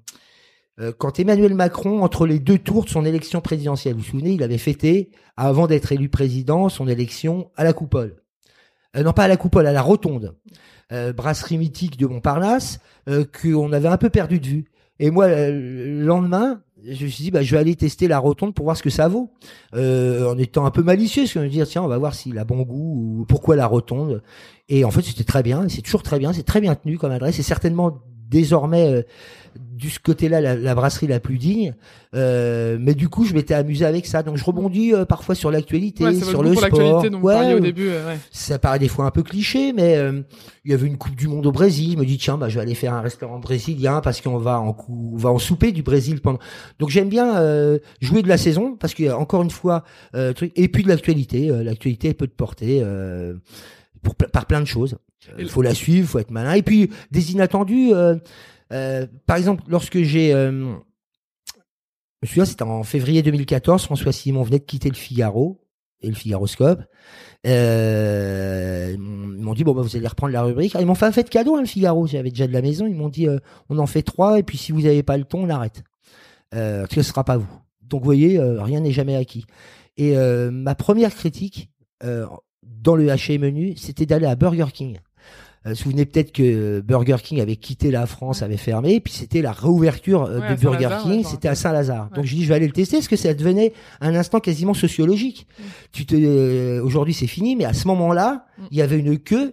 [0.81, 4.33] euh, quand Emmanuel Macron, entre les deux tours de son élection présidentielle, vous vous souvenez,
[4.33, 8.17] il avait fêté, avant d'être élu président, son élection à la coupole.
[8.97, 10.37] Euh, non, pas à la coupole, à la rotonde.
[11.15, 14.65] Brasserie mythique de Montparnasse, qu'on avait un peu perdu de vue.
[14.99, 18.55] Et moi, le lendemain, je me suis dit, bah, je vais aller tester la rotonde
[18.55, 19.31] pour voir ce que ça vaut.
[19.75, 22.15] Euh, en étant un peu malicieux, parce que je me dire, tiens, on va voir
[22.15, 24.23] s'il a bon goût ou pourquoi la rotonde.
[24.69, 27.13] Et en fait, c'était très bien, c'est toujours très bien, c'est très bien tenu comme
[27.13, 28.01] adresse, c'est certainement
[28.31, 29.03] désormais euh,
[29.59, 31.75] du ce côté-là la, la brasserie la plus digne.
[32.15, 35.51] Euh, mais du coup, je m'étais amusé avec ça, donc je rebondis euh, parfois sur
[35.51, 37.03] l'actualité, Ouais, sur le sport.
[37.11, 37.89] dont Ouais, au début.
[37.89, 38.19] euh, ouais.
[38.31, 40.23] Ça paraît des fois un peu cliché, mais euh,
[40.65, 41.93] il y avait une Coupe du Monde au Brésil.
[41.95, 44.59] Je me dis tiens, bah je vais aller faire un restaurant brésilien parce qu'on va
[44.61, 46.39] en cou- on va en souper du Brésil pendant.
[46.79, 49.85] Donc j'aime bien euh, jouer de la saison parce qu'il y a encore une fois
[50.15, 51.51] euh, truc et puis de l'actualité.
[51.51, 53.35] Euh, l'actualité peut te porter euh,
[54.03, 54.97] pour par plein de choses.
[55.39, 56.53] Et Il faut la suivre, faut être malin.
[56.53, 57.93] Et puis des inattendus.
[57.93, 58.17] euh,
[58.73, 60.75] euh, par exemple, lorsque j'ai euh,
[62.23, 65.61] je me c'était en février 2014, François Simon venait de quitter le Figaro
[66.01, 66.83] et le Figaroscope.
[67.47, 70.73] Euh, ils m'ont dit bon bah vous allez reprendre la rubrique.
[70.75, 72.07] Ah, ils m'ont fait un fait de cadeau hein, le Figaro.
[72.09, 72.87] J'avais déjà de la maison.
[72.87, 73.39] Ils m'ont dit euh,
[73.69, 75.85] on en fait trois et puis si vous n'avez pas le ton on arrête.
[76.55, 77.49] Euh, parce sera pas vous.
[77.83, 79.45] Donc vous voyez euh, rien n'est jamais acquis.
[79.97, 81.71] Et euh, ma première critique
[82.03, 82.27] euh,
[82.63, 84.99] dans le haché menu c'était d'aller à Burger King.
[85.67, 89.13] Euh, vous souvenez peut-être que Burger King avait quitté la France, avait fermé, et puis
[89.13, 91.55] c'était la réouverture euh, Ouais, de Burger King, c'était à.
[91.55, 92.09] Saint-Lazare.
[92.11, 92.17] Ouais.
[92.17, 94.75] Donc je dis je vais aller le tester, parce que ça devenait un instant quasiment
[94.75, 95.47] sociologique.
[95.59, 95.63] Mm.
[95.93, 98.63] Tu te, euh, aujourd'hui c'est fini, mais à ce moment-là, Mm.
[98.71, 99.53] il y avait une queue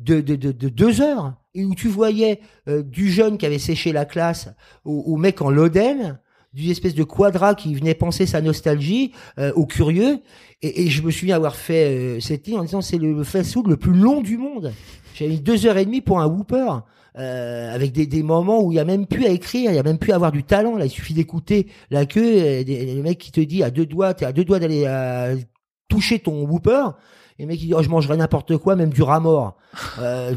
[0.00, 3.58] de, de, de, de deux heures, et où tu voyais euh, du jeune qui avait
[3.60, 4.48] séché la classe
[4.84, 6.18] au, au mec en loden,
[6.52, 10.18] d'une espèce de quadra qui venait penser sa nostalgie euh, aux curieux,
[10.62, 11.86] et, et je me souviens avoir fait
[12.16, 14.72] euh, cette ligne en disant c'est le fast-food le plus long du monde.
[15.14, 16.66] J'ai mis deux heures et demie pour un Whooper.
[17.16, 19.78] Euh, avec des, des moments où il y a même plus à écrire, il y
[19.78, 20.76] a même plus à avoir du talent.
[20.76, 23.86] Là, il suffit d'écouter la queue, et des, le mec qui te dit à deux
[23.86, 25.28] doigts, t'es à deux doigts d'aller à
[25.88, 26.86] toucher ton Whooper.
[27.38, 29.56] Et le mec il dit oh, je mangerai n'importe quoi, même du rat mort.
[30.00, 30.34] Euh,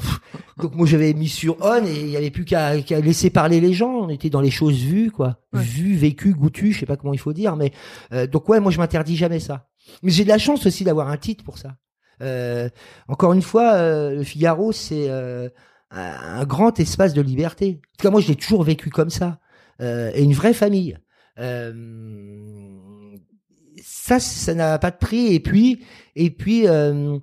[0.62, 3.74] donc moi j'avais mis sur on et il y avait plus qu'à laisser parler les
[3.74, 3.92] gens.
[4.02, 5.62] On était dans les choses vues quoi, Ouais.
[5.62, 7.72] vues, vécues, goûtues, je sais pas comment il faut dire, mais
[8.14, 9.68] euh, donc ouais moi je m'interdis jamais ça.
[10.04, 11.76] Mais j'ai de la chance aussi d'avoir un titre pour ça.
[12.22, 12.70] Euh,
[13.08, 15.50] encore une fois, euh, le Figaro c'est euh,
[15.92, 17.80] un grand espace de liberté.
[17.82, 19.40] En tout cas moi je l'ai toujours vécu comme ça
[19.82, 20.98] euh, et une vraie famille.
[21.40, 21.74] Euh,
[23.84, 25.34] ça, ça n'a pas de prix.
[25.34, 25.84] Et puis,
[26.16, 27.20] et puis euh,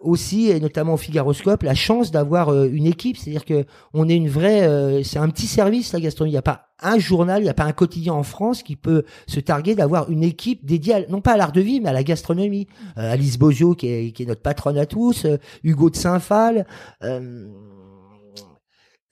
[0.00, 3.16] aussi, et notamment au Figaroscope, la chance d'avoir euh, une équipe.
[3.16, 3.64] C'est-à-dire que
[3.94, 6.32] on est une vraie, euh, c'est un petit service la gastronomie.
[6.32, 8.76] Il n'y a pas un journal, il n'y a pas un quotidien en France qui
[8.76, 11.88] peut se targuer d'avoir une équipe dédiée, à- non pas à l'art de vie, mais
[11.88, 12.66] à la gastronomie.
[12.98, 16.66] Euh, Alice Bozio, qui est, qui est notre patronne à tous, euh, Hugo de Saint-Phal.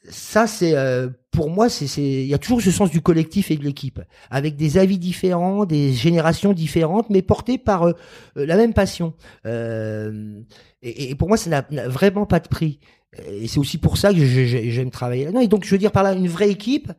[0.09, 3.57] Ça, c'est euh, pour moi, c'est il y a toujours ce sens du collectif et
[3.57, 4.01] de l'équipe,
[4.31, 7.93] avec des avis différents, des générations différentes, mais portés par euh,
[8.37, 9.15] euh, la même passion.
[9.47, 10.41] Euh,
[10.83, 12.81] et, et pour moi, ça n'a vraiment pas de prix.
[13.29, 15.41] Et c'est aussi pour ça que j'aime travailler là-dedans.
[15.41, 16.91] Et donc, je veux dire par là une vraie équipe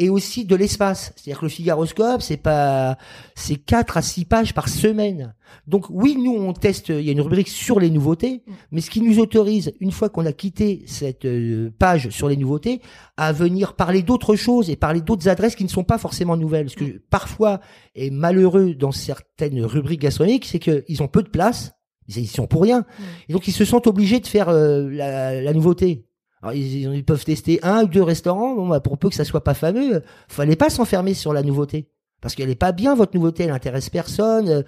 [0.00, 1.12] et aussi de l'espace.
[1.14, 2.96] C'est-à-dire que le Figaroscope, c'est pas,
[3.34, 5.34] c'est quatre à six pages par semaine.
[5.66, 6.88] Donc oui, nous on teste.
[6.88, 8.42] Il y a une rubrique sur les nouveautés,
[8.72, 12.38] mais ce qui nous autorise, une fois qu'on a quitté cette euh, page sur les
[12.38, 12.80] nouveautés,
[13.18, 16.70] à venir parler d'autres choses et parler d'autres adresses qui ne sont pas forcément nouvelles.
[16.70, 17.60] Ce que parfois
[17.94, 21.72] est malheureux dans certaines rubriques gastronomiques, c'est qu'ils ont peu de place.
[22.08, 22.86] Ils sont pour rien.
[23.28, 26.06] Et donc ils se sentent obligés de faire euh, la, la nouveauté.
[26.42, 28.54] Alors, ils, ils peuvent tester un ou deux restaurants.
[28.54, 31.42] Bon, bah, pour peu que ça soit pas fameux, euh, fallait pas s'enfermer sur la
[31.42, 31.88] nouveauté
[32.20, 33.44] parce qu'elle est pas bien votre nouveauté.
[33.44, 34.48] Elle intéresse personne.
[34.48, 34.62] euh,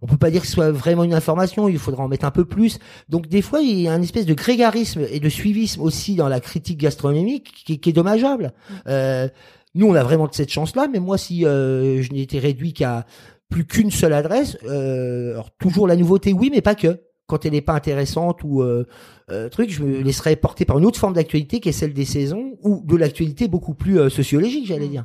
[0.00, 1.68] on peut pas dire que ce soit vraiment une information.
[1.68, 2.78] Il faudra en mettre un peu plus.
[3.08, 6.28] Donc des fois, il y a une espèce de grégarisme et de suivisme aussi dans
[6.28, 8.52] la critique gastronomique qui, qui est dommageable.
[8.86, 9.28] Euh,
[9.74, 10.88] nous, on a vraiment cette chance-là.
[10.92, 13.06] Mais moi, si euh, je n'étais réduit qu'à
[13.48, 17.00] plus qu'une seule adresse, euh, alors toujours la nouveauté, oui, mais pas que.
[17.28, 18.86] Quand elle n'est pas intéressante ou euh,
[19.30, 22.06] euh, truc, je me laisserais porter par une autre forme d'actualité qui est celle des
[22.06, 24.90] saisons ou de l'actualité beaucoup plus euh, sociologique, j'allais Mm.
[24.90, 25.04] dire.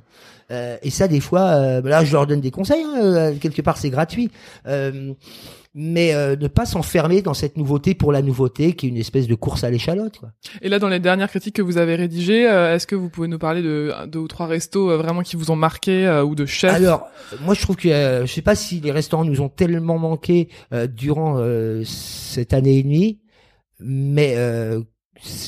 [0.49, 2.81] Euh, et ça, des fois, euh, là, je leur donne des conseils.
[2.83, 4.31] hein, quelque part, c'est gratuit.
[5.75, 9.25] Mais euh, ne pas s'enfermer dans cette nouveauté pour la nouveauté, qui est une espèce
[9.27, 10.19] de course à l'échalote.
[10.19, 10.29] Quoi.
[10.61, 13.27] Et là, dans les dernières critiques que vous avez rédigées, euh, est-ce que vous pouvez
[13.27, 16.35] nous parler de deux ou trois restos euh, vraiment qui vous ont marqué euh, ou
[16.35, 16.71] de chefs?
[16.71, 17.07] Alors,
[17.41, 20.49] moi, je trouve que euh, je sais pas si les restaurants nous ont tellement manqué
[20.73, 23.19] euh, durant euh, cette année et demie,
[23.79, 24.79] mais euh,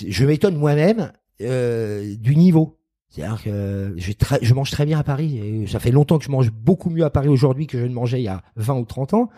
[0.08, 1.12] je m'étonne moi-même
[1.42, 2.80] euh, du niveau.
[3.10, 5.38] C'est-à-dire que je, très- je mange très bien à Paris.
[5.38, 7.94] Et ça fait longtemps que je mange beaucoup mieux à Paris aujourd'hui que je ne
[7.94, 9.30] mangeais il y a 20 ou 30 ans.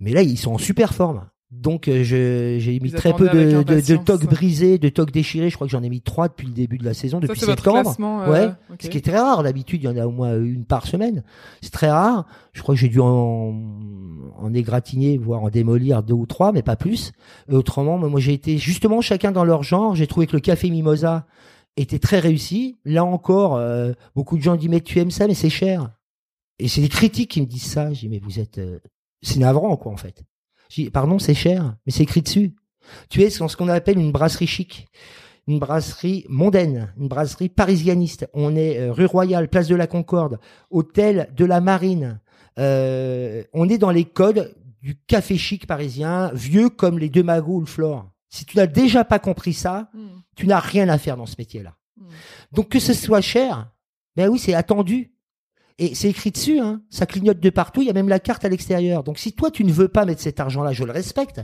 [0.00, 1.26] Mais là, ils sont en super forme.
[1.50, 5.50] Donc, euh, j'ai mis très peu de, de, de toques brisés, de toques déchirés.
[5.50, 7.90] Je crois que j'en ai mis trois depuis le début de la saison, depuis septembre.
[8.22, 8.52] euh, Ouais.
[8.80, 9.42] Ce qui est très rare.
[9.44, 11.22] D'habitude, il y en a au moins une par semaine.
[11.62, 12.26] C'est très rare.
[12.54, 13.54] Je crois que j'ai dû en,
[14.36, 17.12] en égratigner, voire en démolir deux ou trois, mais pas plus.
[17.48, 19.94] Et autrement, moi, j'ai été justement chacun dans leur genre.
[19.94, 21.24] J'ai trouvé que le café Mimosa
[21.76, 22.78] était très réussi.
[22.84, 25.92] Là encore, euh, beaucoup de gens disent mais tu aimes ça, mais c'est cher.
[26.58, 27.92] Et c'est des critiques qui me disent ça.
[27.92, 28.80] Je dis mais vous êtes, euh,
[29.24, 30.22] c'est navrant quoi en fait.
[30.70, 32.54] Je dis pardon, c'est cher, mais c'est écrit dessus.
[33.08, 34.88] Tu es dans ce qu'on appelle une brasserie chic
[35.46, 38.28] une brasserie mondaine, une brasserie parisianiste.
[38.32, 40.38] On est euh, rue Royale, place de la Concorde,
[40.70, 42.20] hôtel de la Marine.
[42.58, 47.56] Euh, on est dans les codes du café chic parisien, vieux comme les deux magots
[47.56, 48.10] ou le Flore.
[48.28, 51.36] Si tu n'as déjà pas compris ça, Hmm, tu n'as rien à faire dans ce
[51.38, 51.74] métier-là.
[51.96, 52.06] hmm.
[52.52, 53.70] Donc que ce soit cher,
[54.16, 55.13] ben oui, c'est attendu.
[55.78, 56.82] Et c'est écrit dessus, hein.
[56.88, 59.02] ça clignote de partout, il y a même la carte à l'extérieur.
[59.02, 61.40] Donc si toi tu ne veux pas mettre cet argent-là, je le respecte,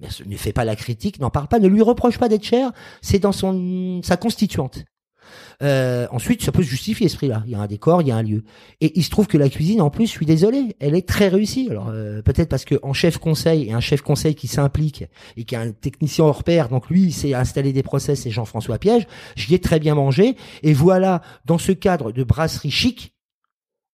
[0.00, 2.72] mais ne fais pas la critique, n'en parle pas, ne lui reproche pas d'être cher,
[3.00, 4.84] c'est dans son sa constituante.
[5.62, 7.42] Euh, ensuite, ça peut se justifier ce prix-là.
[7.46, 8.44] Il y a un décor, il y a un lieu.
[8.80, 11.28] Et il se trouve que la cuisine, en plus, je suis désolé, elle est très
[11.28, 11.68] réussie.
[11.70, 15.04] Alors euh, peut-être parce que en chef conseil et un chef conseil qui s'implique
[15.36, 18.30] et qui est un technicien hors pair, donc lui, il sait installer des process, c'est
[18.30, 19.06] Jean-François Piège.
[19.36, 20.36] J'y ai très bien mangé.
[20.62, 23.14] Et voilà, dans ce cadre de brasserie chic,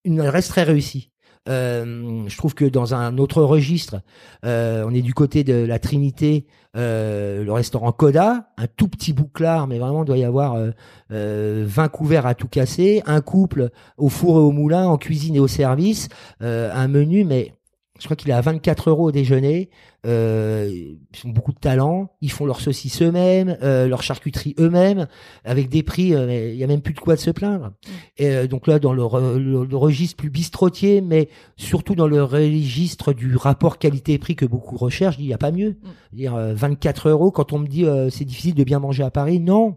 [0.07, 1.11] une adresse très réussie.
[1.49, 4.01] Euh, je trouve que dans un autre registre,
[4.45, 6.47] euh, on est du côté de la Trinité,
[6.77, 10.71] euh, le restaurant Coda, un tout petit bouclard, mais vraiment il doit y avoir euh,
[11.13, 15.37] euh, 20 couverts à tout casser, un couple au four et au moulin, en cuisine
[15.37, 16.09] et au service,
[16.41, 17.53] un menu, mais
[17.99, 19.71] je crois qu'il est à 24 euros au déjeuner.
[20.07, 25.09] Euh, ils ont beaucoup de talent, ils font leurs saucisses eux-mêmes, euh, leur charcuterie eux-mêmes,
[25.45, 27.73] avec des prix, euh, il y a même plus de quoi de se plaindre.
[28.17, 32.07] Et euh, donc là, dans le, re- le- le registre plus bistrotier, mais surtout dans
[32.07, 35.77] le registre du rapport qualité-prix que beaucoup recherchent, il n'y a pas mieux.
[36.13, 39.11] Dire euh, 24 euros quand on me dit euh, c'est difficile de bien manger à
[39.11, 39.77] Paris, non.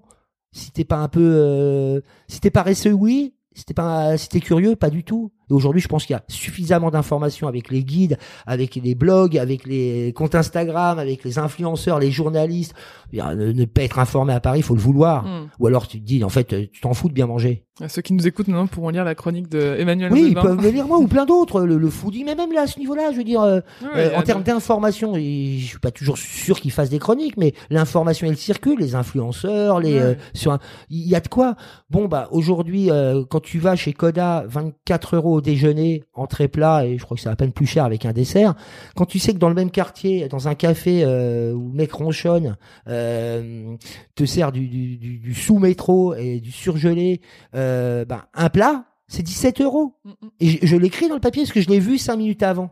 [0.52, 3.34] Si t'es pas un peu, euh, si t'es paresseux, oui.
[3.56, 5.32] Si t'es pas, si t'es curieux, pas du tout.
[5.50, 9.38] Et aujourd'hui, je pense qu'il y a suffisamment d'informations avec les guides, avec les blogs,
[9.38, 12.74] avec les comptes Instagram, avec les influenceurs, les journalistes.
[13.14, 15.24] Ne, ne pas être informé à Paris, il faut le vouloir.
[15.26, 15.50] Mm.
[15.60, 17.66] Ou alors tu te dis, en fait, tu t'en fous de bien manger.
[17.88, 20.70] Ceux qui nous écoutent maintenant pourront lire la chronique de Emmanuel Oui, ils peuvent me
[20.70, 23.18] lire moi ou plein d'autres, le, le foodie, mais même là, à ce niveau-là, je
[23.18, 23.62] veux dire, euh,
[23.96, 25.20] euh, en termes d'information, je
[25.66, 29.94] suis pas toujours sûr qu'ils fassent des chroniques, mais l'information elle circule, les influenceurs, les
[29.94, 30.02] Ouais.
[30.02, 30.58] euh, sur
[30.90, 31.56] il y a de quoi.
[31.90, 36.86] Bon bah aujourd'hui, euh, quand tu vas chez Coda, 24 euros au déjeuner, entrée plat,
[36.86, 38.56] et je crois que c'est à peine plus cher avec un dessert.
[38.96, 41.92] Quand tu sais que dans le même quartier, dans un café euh, où le mec
[41.92, 43.76] ronchonne, euh,
[44.16, 47.22] te sert du, du, du, du sous-métro et du surgelé,
[47.56, 49.96] euh, bah, un plat, c'est 17 euros.
[50.40, 52.72] Et je, je l'écris dans le papier parce que je l'ai vu cinq minutes avant.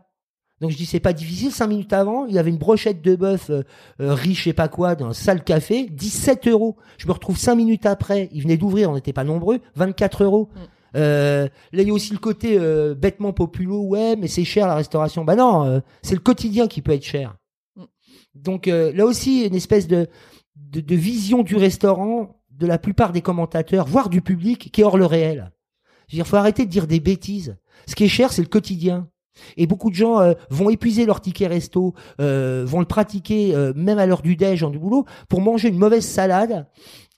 [0.60, 3.14] Donc je dis c'est pas difficile, cinq minutes avant, il y avait une brochette de
[3.14, 3.62] bœuf euh,
[4.00, 6.76] euh, riche, sais pas quoi, dans un sale café, 17 euros.
[6.98, 10.48] Je me retrouve cinq minutes après, il venait d'ouvrir, on n'était pas nombreux, 24 euros.
[10.54, 10.58] Mm.
[10.96, 14.66] Euh, là il y a aussi le côté euh, bêtement populo, ouais mais c'est cher
[14.66, 15.24] la restauration.
[15.24, 17.36] Bah non, euh, c'est le quotidien qui peut être cher.
[17.76, 17.84] Mm.
[18.34, 20.08] Donc euh, là aussi une espèce de,
[20.56, 24.84] de, de vision du restaurant de la plupart des commentateurs, voire du public, qui est
[24.84, 25.52] hors le réel.
[26.08, 27.56] Je veux dire, faut arrêter de dire des bêtises.
[27.86, 29.08] Ce qui est cher, c'est le quotidien.
[29.56, 33.72] Et beaucoup de gens euh, vont épuiser leur ticket resto, euh, vont le pratiquer euh,
[33.76, 36.66] même à l'heure du déj, en du boulot, pour manger une mauvaise salade.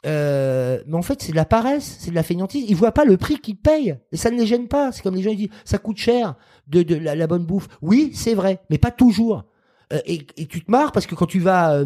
[0.07, 2.65] Euh, mais en fait, c'est de la paresse, c'est de la fainéantise.
[2.69, 3.97] Ils voient pas le prix qu'ils payent.
[4.13, 4.93] Et ça ne les gêne pas.
[4.93, 6.37] C'est comme les gens ils disent, ça coûte cher
[6.69, 7.69] de, de la, la bonne bouffe.
[7.83, 9.45] Oui, c'est vrai, mais pas toujours.
[9.93, 11.85] Euh, et, et tu te marres parce que quand tu vas euh,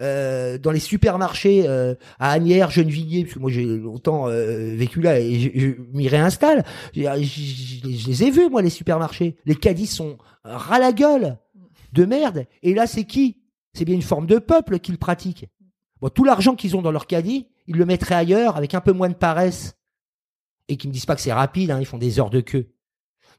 [0.00, 5.20] euh, dans les supermarchés euh, à Agnières, Gennevilliers, parce que moi j'ai longtemps vécu là
[5.20, 6.64] et je, je m'y réinstalle,
[6.96, 9.36] je, je- je- les ai vus moi les supermarchés.
[9.44, 11.36] Les caddies sont ras la gueule
[11.92, 12.46] de merde.
[12.62, 13.36] Et là c'est qui?
[13.74, 15.46] C'est bien une forme de peuple qui le pratique.
[16.00, 18.92] Bon, tout l'argent qu'ils ont dans leur caddie, ils le mettraient ailleurs avec un peu
[18.92, 19.76] moins de paresse
[20.68, 21.70] et qui me disent pas que c'est rapide.
[21.70, 22.68] Hein, ils font des heures de queue.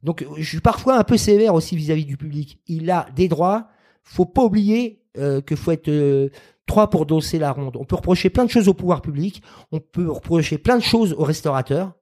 [0.01, 2.59] Donc je suis parfois un peu sévère aussi vis-à-vis du public.
[2.67, 3.69] Il a des droits.
[4.03, 6.29] Faut pas oublier euh, que faut être euh,
[6.65, 7.77] trois pour dosser la ronde.
[7.77, 11.13] On peut reprocher plein de choses au pouvoir public, on peut reprocher plein de choses
[11.13, 11.93] aux restaurateurs,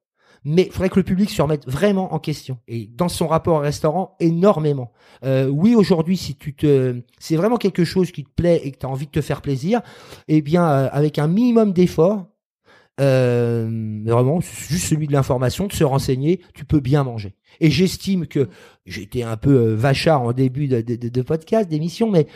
[0.44, 2.58] mais il faudrait que le public se remette vraiment en question.
[2.68, 4.92] Et dans son rapport au restaurant, énormément.
[5.24, 8.80] Euh, oui, aujourd'hui, si tu te, c'est vraiment quelque chose qui te plaît et que
[8.80, 9.82] tu as envie de te faire plaisir,
[10.28, 12.26] eh bien, euh, avec un minimum d'effort,
[13.00, 17.36] euh, vraiment, juste celui de l'information, de se renseigner, tu peux bien manger.
[17.60, 18.50] Et j'estime que
[18.86, 22.28] j'étais un peu euh, vachard en début de, de, de- podcast, d'émission, mais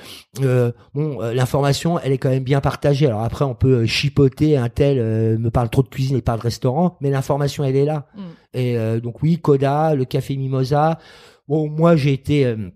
[0.41, 3.07] euh, bon, euh, l'information, elle est quand même bien partagée.
[3.07, 6.37] Alors après, on peut chipoter, un tel euh, me parle trop de cuisine et pas
[6.37, 8.07] de restaurant, mais l'information, elle est là.
[8.15, 8.21] Mm.
[8.53, 10.99] Et euh, donc oui, Coda, le café Mimosa.
[11.47, 12.69] Bon, moi, j'ai été euh,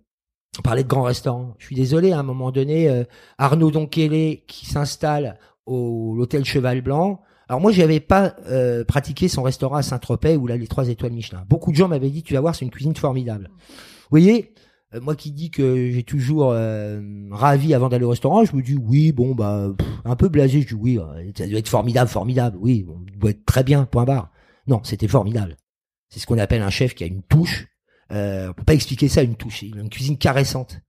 [0.57, 1.53] on parlait de grands restaurants.
[1.59, 3.03] Je suis désolé, à un moment donné, euh,
[3.37, 7.21] Arnaud Donkele qui s'installe au l'hôtel Cheval Blanc.
[7.49, 11.13] Alors moi, j'avais pas euh, pratiqué son restaurant à Saint-Tropez où là les trois étoiles
[11.13, 11.43] Michelin.
[11.49, 13.49] Beaucoup de gens m'avaient dit, tu vas voir, c'est une cuisine formidable.
[13.57, 14.53] Vous voyez,
[14.93, 18.61] euh, moi qui dis que j'ai toujours euh, ravi avant d'aller au restaurant, je me
[18.61, 19.71] dis oui, bon bah
[20.05, 23.31] un peu blasé, je dis oui, euh, ça doit être formidable, formidable, oui, ça doit
[23.31, 24.31] être très bien, point barre.
[24.67, 25.57] Non, c'était formidable.
[26.09, 27.65] C'est ce qu'on appelle un chef qui a une touche.
[28.11, 30.81] Euh, on peut pas expliquer ça une touche, une cuisine caressante.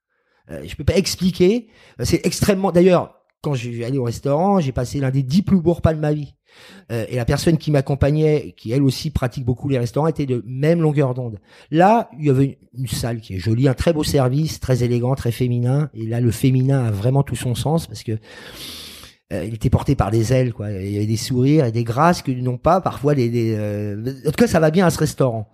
[0.50, 1.68] Euh, je peux pas expliquer.
[2.02, 2.72] C'est extrêmement.
[2.72, 6.00] D'ailleurs, quand j'ai allé au restaurant, j'ai passé l'un des dix plus beaux repas de
[6.00, 6.34] ma vie.
[6.90, 10.42] Euh, et la personne qui m'accompagnait, qui elle aussi pratique beaucoup les restaurants, était de
[10.46, 11.38] même longueur d'onde.
[11.70, 15.14] Là, il y avait une, salle qui est jolie, un très beau service, très élégant,
[15.14, 15.90] très féminin.
[15.94, 18.18] Et là, le féminin a vraiment tout son sens parce que
[19.32, 20.70] euh, il était porté par des ailes, quoi.
[20.72, 23.54] Il y avait des sourires et des grâces que n'ont pas parfois les.
[23.56, 25.48] euh, En tout cas, ça va bien à ce restaurant.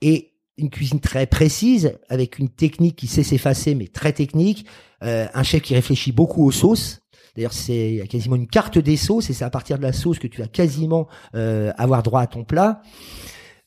[0.00, 4.66] Et une cuisine très précise, avec une technique qui sait s'effacer, mais très technique.
[5.00, 7.00] Un chef qui réfléchit beaucoup aux sauces.
[7.38, 9.82] D'ailleurs, c'est il y a quasiment une carte des sauces, et c'est à partir de
[9.84, 12.82] la sauce que tu vas quasiment euh, avoir droit à ton plat.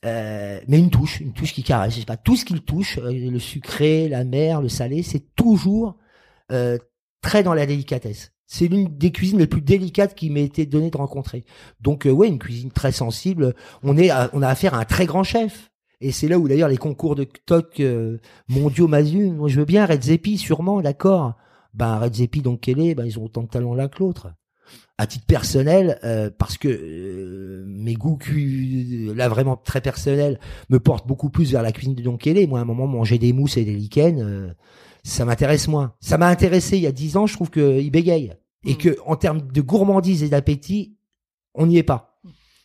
[0.04, 1.94] Euh, mais une touche, une touche qui caresse.
[1.94, 5.34] Je sais pas tout ce qu'il touche, euh, le sucré, la mer, le salé, c'est
[5.36, 5.96] toujours
[7.22, 8.34] très dans la délicatesse.
[8.46, 11.46] C'est l'une des cuisines les plus délicates qui m'ait été donné de rencontrer.
[11.80, 13.56] Donc euh, ouais, une cuisine très sensible.
[13.84, 15.72] On est, on a affaire à un très grand chef.
[16.02, 17.82] Et c'est là où d'ailleurs les concours de toc
[18.50, 18.90] mondiaux.
[18.90, 21.38] Moi je veux bien Red Zepi, sûrement, d'accord.
[21.74, 24.34] Ben Red Zepi donc est Ben ils ont autant de talent l'un que l'autre.
[24.98, 30.80] À titre personnel, euh, parce que euh, mes goûts cu- là vraiment très personnels me
[30.80, 32.46] portent beaucoup plus vers la cuisine de Don Kelly.
[32.48, 34.54] Moi, à un moment, manger des mousses et des lichens, euh,
[35.04, 35.94] ça m'intéresse moins.
[36.00, 37.26] Ça m'a intéressé il y a dix ans.
[37.26, 38.34] Je trouve qu'il bégaye
[38.66, 38.78] et Mm.
[38.78, 40.96] que en termes de gourmandise et d'appétit,
[41.56, 42.11] on n'y est pas.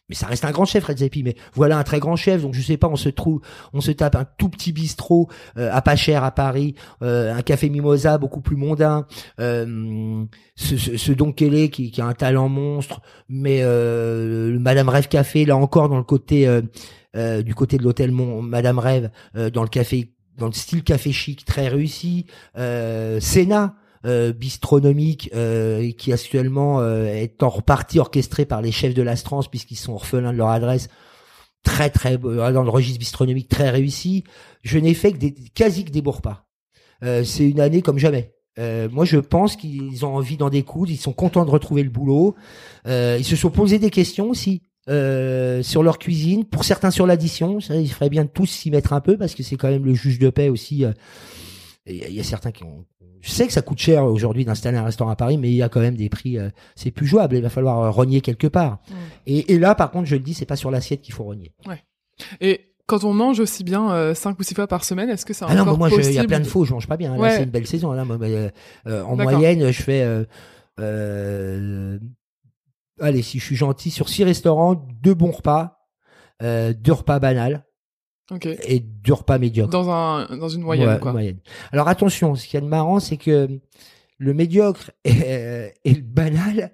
[0.09, 2.62] Mais ça reste un grand chef Redzepi mais voilà un très grand chef donc je
[2.62, 3.40] sais pas on se trouve
[3.72, 7.42] on se tape un tout petit bistrot euh, à pas cher à Paris euh, un
[7.42, 9.07] café mimosa beaucoup plus mondain
[9.40, 15.09] euh, ce, Don Kelly qui, qui a un talent monstre mais euh, le Madame Rêve
[15.09, 19.68] Café là encore dans le côté euh, du côté de l'hôtel Madame Rêve dans le
[19.68, 23.74] café dans le style café chic très réussi Sénat
[24.05, 29.49] euh, bistronomique euh, qui actuellement euh, est en repartie orchestré par les chefs de l'Astrance
[29.49, 30.88] puisqu'ils sont orphelins de leur adresse
[31.64, 34.24] très très dans le registre bistronomique très réussi
[34.62, 36.47] je n'ai fait que des quasi que des pas
[37.24, 40.90] c'est une année comme jamais moi, je pense qu'ils ont envie d'en découdre.
[40.90, 42.36] Ils sont contents de retrouver le boulot.
[42.86, 46.47] ils se sont posés des questions aussi sur leur cuisine.
[46.47, 47.59] Pour certains, sur l'addition.
[47.68, 50.18] Il ferait bien tous s'y mettre un peu parce que c'est quand même le juge
[50.18, 50.86] de paix aussi.
[51.88, 52.84] Il y, a certains qui ont,
[53.27, 55.62] je sais que ça coûte cher aujourd'hui d'installer un restaurant à Paris, mais il y
[55.62, 57.35] a quand même des prix, euh, c'est plus jouable.
[57.35, 58.79] Il va falloir euh, rogner quelque part.
[58.89, 58.95] Mm.
[59.27, 61.53] Et, et, là, par contre, je le dis, c'est pas sur l'assiette qu'il faut rogner.
[61.66, 61.83] Ouais.
[62.41, 65.35] Et quand on mange aussi bien euh, cinq ou six fois par semaine, est-ce que
[65.35, 67.16] c'est ah non, moi, il y a plein de faux, je mange pas bien.
[67.16, 67.91] Là, c'est une belle saison.
[67.93, 70.07] Là, en moyenne, je fais.
[73.01, 75.81] allez, si je suis gentil, sur six restaurants, deux bons repas,
[76.41, 77.65] deux repas banals.
[78.31, 78.57] Okay.
[78.66, 79.70] et du repas médiocre.
[79.70, 81.12] Dans un dans une moyenne quoi.
[81.12, 81.39] Moyenne.
[81.72, 83.49] Alors attention, ce qu'il y a de marrant, c'est que
[84.18, 86.72] le médiocre et, et le banal.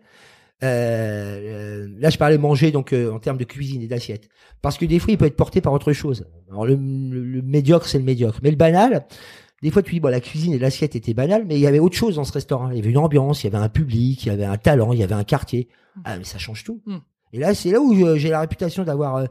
[0.63, 4.29] Euh, là, je parlais manger donc euh, en termes de cuisine et d'assiette,
[4.61, 6.27] parce que des fois, il peut être porté par autre chose.
[6.51, 9.07] Alors le, le, médiocre, c'est le médiocre, mais le banal.
[9.63, 11.79] Des fois, tu dis bon, la cuisine et l'assiette étaient banales, mais il y avait
[11.79, 12.71] autre chose dans ce restaurant.
[12.71, 14.93] Il y avait une ambiance, il y avait un public, il y avait un talent,
[14.93, 15.69] il y avait un quartier.
[15.97, 16.01] Mm.
[16.05, 16.81] Ah, mais ça change tout.
[16.87, 16.97] Mm.
[17.33, 19.27] Et là, c'est là où j'ai la réputation d'avoir euh,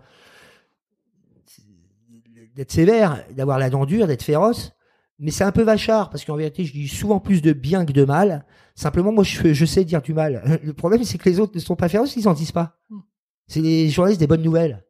[2.61, 4.73] d'être sévère, d'avoir la dent dure, d'être féroce.
[5.17, 7.91] Mais c'est un peu vachard, parce qu'en vérité, je dis souvent plus de bien que
[7.91, 8.45] de mal.
[8.75, 10.59] Simplement, moi, je, je sais dire du mal.
[10.63, 12.77] Le problème, c'est que les autres ne sont pas féroces, ils n'en disent pas.
[12.89, 12.99] Hmm.
[13.47, 14.85] C'est les journalistes des bonnes nouvelles.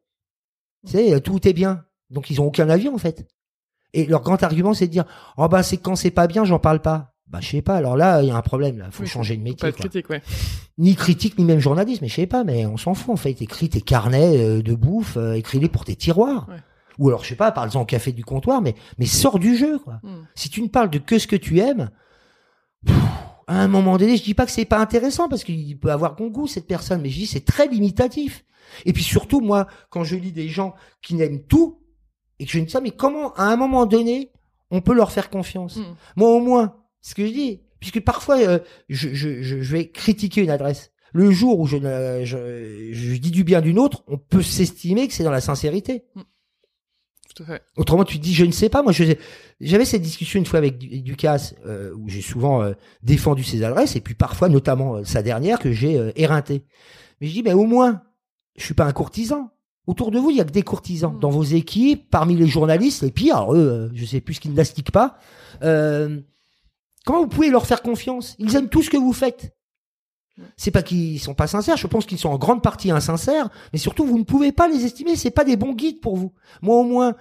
[0.86, 1.84] Tu sais, tout est bien.
[2.10, 3.26] Donc, ils ont aucun avis, en fait.
[3.94, 5.04] Et leur grand argument, c'est de dire,
[5.38, 7.14] oh bah, c'est quand c'est pas bien, j'en parle pas.
[7.26, 7.76] Bah, je sais pas.
[7.76, 8.90] Alors là, il y a un problème, là.
[8.90, 9.56] Faut changer de métier.
[9.56, 10.22] Pas être critique, ouais.
[10.76, 13.40] Ni critique, ni même journaliste, mais je sais pas, mais on s'en fout, en fait.
[13.40, 16.46] Écris tes carnets euh, de bouffe, euh, écris-les pour tes tiroirs.
[16.50, 16.56] Ouais.
[16.98, 19.78] Ou alors, je sais pas, parle-en au café du comptoir, mais, mais sors du jeu,
[19.78, 20.00] quoi.
[20.02, 20.24] Hmm.
[20.34, 21.90] Si tu ne parles de que ce que tu aimes,
[23.46, 26.16] à un moment donné, je dis pas que c'est pas intéressant parce qu'il peut avoir
[26.16, 28.44] bon goût, cette personne, mais je dis c'est très limitatif.
[28.84, 31.80] Et puis surtout, moi, quand je lis des gens qui n'aiment tout,
[32.38, 34.32] et que je me dis ça, mais comment, à un moment donné,
[34.70, 35.76] on peut leur faire confiance?
[35.76, 35.94] Hmm.
[36.16, 40.42] Moi, au moins, ce que je dis, puisque parfois, euh, je, je, je, vais critiquer
[40.42, 40.92] une adresse.
[41.12, 41.76] Le jour où je,
[42.24, 46.04] je, je dis du bien d'une autre, on peut s'estimer que c'est dans la sincérité.
[47.76, 48.82] Autrement, tu te dis, je ne sais pas.
[48.82, 48.92] Moi,
[49.60, 52.72] j'avais cette discussion une fois avec Ducasse, euh, où j'ai souvent euh,
[53.02, 56.62] défendu ses adresses, et puis parfois, notamment euh, sa dernière, que j'ai euh, éreinté.
[57.20, 58.02] Mais je dis, mais au moins,
[58.56, 59.50] je suis pas un courtisan.
[59.86, 61.14] Autour de vous, il y a que des courtisans.
[61.14, 61.20] Mm.
[61.20, 64.92] Dans vos équipes, parmi les journalistes, les pires, eux, je sais plus ce qu'ils n'astiquent
[64.92, 65.18] pas.
[65.60, 68.36] comment vous pouvez leur faire confiance?
[68.38, 69.54] Ils aiment tout ce que vous faites.
[70.56, 73.78] C'est pas qu'ils sont pas sincères, je pense qu'ils sont en grande partie insincères, mais
[73.78, 76.32] surtout vous ne pouvez pas les estimer, c'est pas des bons guides pour vous.
[76.62, 77.16] Moi au moins,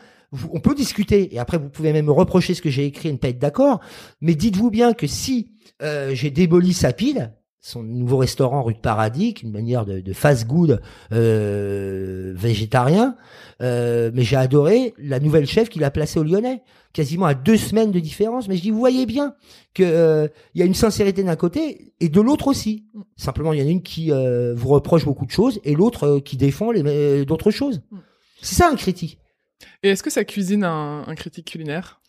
[0.52, 3.12] on peut discuter et après vous pouvez même me reprocher ce que j'ai écrit et
[3.12, 3.82] ne pas être d'accord,
[4.22, 5.52] mais dites-vous bien que si
[5.82, 10.14] euh, j'ai démoli sa pile, son nouveau restaurant rue de Paradis, une manière de, de
[10.14, 10.82] fast-good
[11.14, 13.16] euh, végétarien.
[13.62, 17.58] Euh, mais j'ai adoré la nouvelle chef qu'il a placée au Lyonnais, quasiment à deux
[17.58, 18.48] semaines de différence.
[18.48, 19.36] Mais je dis, vous voyez bien
[19.76, 22.88] que euh, il y a une sincérité d'un côté et de l'autre aussi.
[23.16, 26.20] Simplement, il y en a une qui euh, vous reproche beaucoup de choses et l'autre
[26.20, 27.84] qui défend d'autres choses.
[27.92, 27.98] Mm.
[28.42, 29.20] C'est ça un critique.
[29.84, 32.01] Et est-ce que ça cuisine un, un critique culinaire?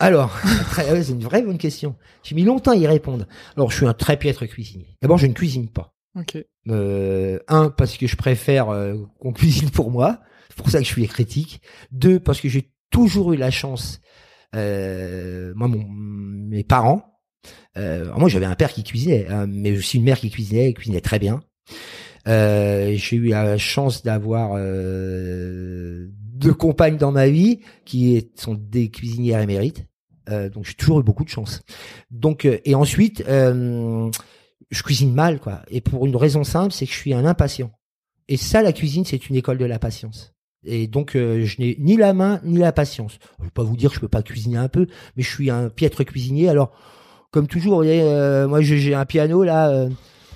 [0.00, 0.36] Alors,
[0.74, 1.94] c'est une vraie bonne question.
[2.22, 3.26] J'ai mis longtemps à y répondre.
[3.56, 4.96] Alors, je suis un très piètre cuisinier.
[5.02, 5.94] D'abord, je ne cuisine pas.
[6.18, 6.38] Ok.
[6.68, 10.20] Euh, un, parce que je préfère euh, qu'on cuisine pour moi.
[10.48, 11.60] C'est pour ça que je suis critique.
[11.92, 14.00] Deux, parce que j'ai toujours eu la chance.
[14.56, 17.20] Euh, moi, mon, mes parents.
[17.76, 20.74] Euh, moi, j'avais un père qui cuisinait, hein, mais aussi une mère qui cuisinait, et
[20.74, 21.42] cuisinait très bien.
[22.28, 28.90] Euh, j'ai eu la chance d'avoir euh, deux compagnes dans ma vie qui sont des
[28.90, 29.86] cuisinières émérites.
[30.28, 31.62] Euh, donc j'ai toujours eu beaucoup de chance.
[32.10, 34.10] Donc euh, et ensuite, euh,
[34.70, 35.62] je cuisine mal quoi.
[35.68, 37.70] Et pour une raison simple, c'est que je suis un impatient.
[38.28, 40.34] Et ça, la cuisine, c'est une école de la patience.
[40.64, 43.18] Et donc je n'ai ni la main ni la patience.
[43.38, 45.50] Je vais pas vous dire que je peux pas cuisiner un peu, mais je suis
[45.50, 46.48] un piètre cuisinier.
[46.48, 46.72] Alors
[47.30, 48.02] comme toujours, voyez,
[48.46, 49.88] moi j'ai un piano là.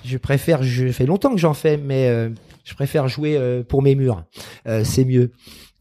[0.03, 2.31] je préfère, je fais longtemps que j'en fais, mais
[2.65, 4.25] je préfère jouer pour mes murs.
[4.65, 5.31] c'est mieux.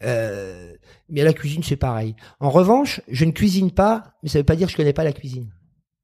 [0.03, 0.72] Euh,
[1.13, 2.15] mais à la cuisine, c'est pareil.
[2.39, 5.03] En revanche, je ne cuisine pas, mais ça veut pas dire que je connais pas
[5.03, 5.53] la cuisine.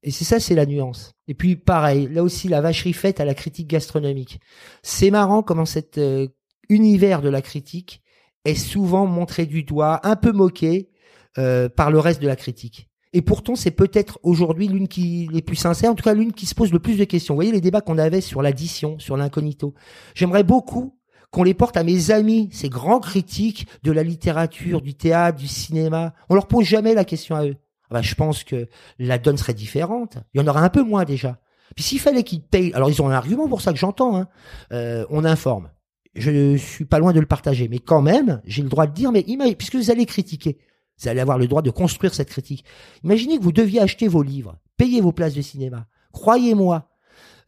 [0.04, 1.12] Et c'est ça, c'est la nuance.
[1.26, 4.40] Et puis pareil, là aussi, la vacherie faite à la critique gastronomique.
[4.82, 6.28] C'est marrant comment cette euh,
[6.68, 8.02] univers de la critique
[8.44, 10.90] est souvent montré du doigt, un peu moqué
[11.38, 12.88] euh, par le reste de la critique.
[13.12, 16.46] Et pourtant, c'est peut-être aujourd'hui l'une qui les plus sincères, en tout cas l'une qui
[16.46, 17.34] se pose le plus de questions.
[17.34, 19.74] Vous voyez les débats qu'on avait sur l'addition, sur l'incognito.
[20.14, 20.99] J'aimerais beaucoup
[21.30, 25.46] qu'on les porte à mes amis, ces grands critiques de la littérature, du théâtre, du
[25.46, 26.12] cinéma.
[26.28, 27.56] On leur pose jamais la question à eux.
[27.84, 28.68] Ah bah, je pense que
[28.98, 30.18] la donne serait différente.
[30.34, 31.38] Il y en aura un peu moins déjà.
[31.74, 34.16] Puis s'il fallait qu'ils payent, alors ils ont un argument pour ça que j'entends.
[34.16, 34.28] Hein.
[34.72, 35.70] Euh, on informe.
[36.14, 39.12] Je suis pas loin de le partager, mais quand même, j'ai le droit de dire,
[39.12, 39.22] mais
[39.54, 40.58] puisque vous allez critiquer,
[41.00, 42.64] vous allez avoir le droit de construire cette critique.
[43.04, 45.86] Imaginez que vous deviez acheter vos livres, payer vos places de cinéma.
[46.12, 46.88] Croyez-moi,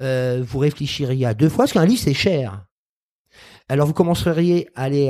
[0.01, 2.65] euh, vous réfléchiriez à deux fois, parce qu'un livre c'est cher.
[3.73, 5.09] Alors vous commenceriez à aller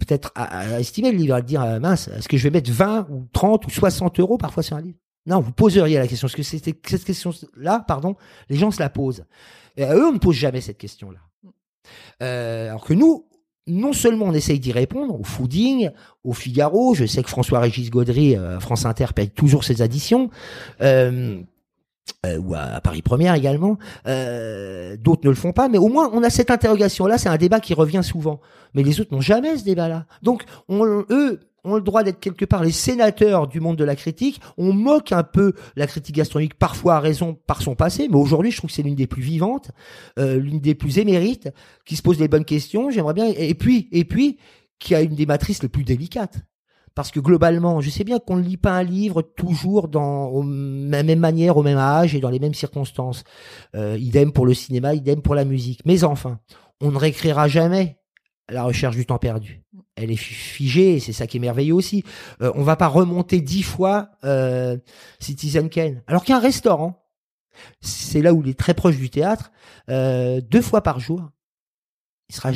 [0.00, 3.08] peut-être à, estimer le livre, à dire euh, mince, est-ce que je vais mettre 20
[3.10, 4.96] ou 30 ou 60 euros parfois sur un livre?
[5.26, 6.24] Non, vous poseriez la question.
[6.24, 8.16] Parce que c'était cette question-là, pardon,
[8.48, 9.26] les gens se la posent.
[9.76, 11.18] Et eux, on ne pose jamais cette question-là.
[12.22, 13.26] Euh, alors que nous,
[13.66, 15.90] non seulement on essaye d'y répondre au fooding,
[16.24, 20.30] au Figaro, je sais que François-Régis Gaudry, euh, France Inter, paye toujours ses additions.
[20.80, 21.42] Euh,
[22.24, 23.78] euh, ou à Paris Première également.
[24.06, 27.18] Euh, d'autres ne le font pas, mais au moins on a cette interrogation-là.
[27.18, 28.40] C'est un débat qui revient souvent,
[28.74, 30.06] mais les autres n'ont jamais ce débat-là.
[30.22, 33.96] Donc on, eux ont le droit d'être quelque part les sénateurs du monde de la
[33.96, 34.40] critique.
[34.58, 38.50] On moque un peu la critique gastronomique, parfois à raison par son passé, mais aujourd'hui
[38.50, 39.70] je trouve que c'est l'une des plus vivantes,
[40.18, 41.50] euh, l'une des plus émérites,
[41.86, 42.90] qui se pose les bonnes questions.
[42.90, 44.38] J'aimerais bien, et puis, et puis,
[44.78, 46.44] qui a une des matrices les plus délicates
[46.94, 51.02] parce que globalement, je sais bien qu'on ne lit pas un livre toujours dans la
[51.02, 53.24] même manière, au même âge et dans les mêmes circonstances.
[53.74, 55.80] Euh, idem pour le cinéma, idem pour la musique.
[55.84, 56.38] Mais enfin,
[56.80, 57.98] on ne réécrira jamais
[58.48, 59.62] la recherche du temps perdu.
[59.96, 62.04] Elle est figée, c'est ça qui est merveilleux aussi.
[62.42, 64.76] Euh, on va pas remonter dix fois euh,
[65.20, 66.02] Citizen Kane.
[66.06, 67.04] Alors qu'un restaurant,
[67.80, 69.52] c'est là où il est très proche du théâtre,
[69.88, 71.30] euh, deux fois par jour,
[72.28, 72.50] il sera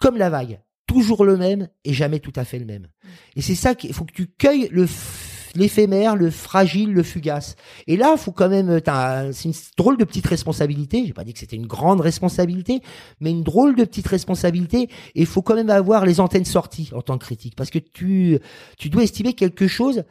[0.00, 2.88] comme la vague toujours le même et jamais tout à fait le même.
[3.36, 4.86] Et c'est ça qu'il faut que tu cueilles le
[5.54, 7.56] l'éphémère, le fragile, le fugace.
[7.86, 8.80] Et là, faut quand même,
[9.32, 11.04] c'est une drôle de petite responsabilité.
[11.06, 12.80] J'ai pas dit que c'était une grande responsabilité,
[13.20, 14.88] mais une drôle de petite responsabilité.
[15.14, 18.38] Et faut quand même avoir les antennes sorties en tant que critique, parce que tu,
[18.78, 20.04] tu dois estimer quelque chose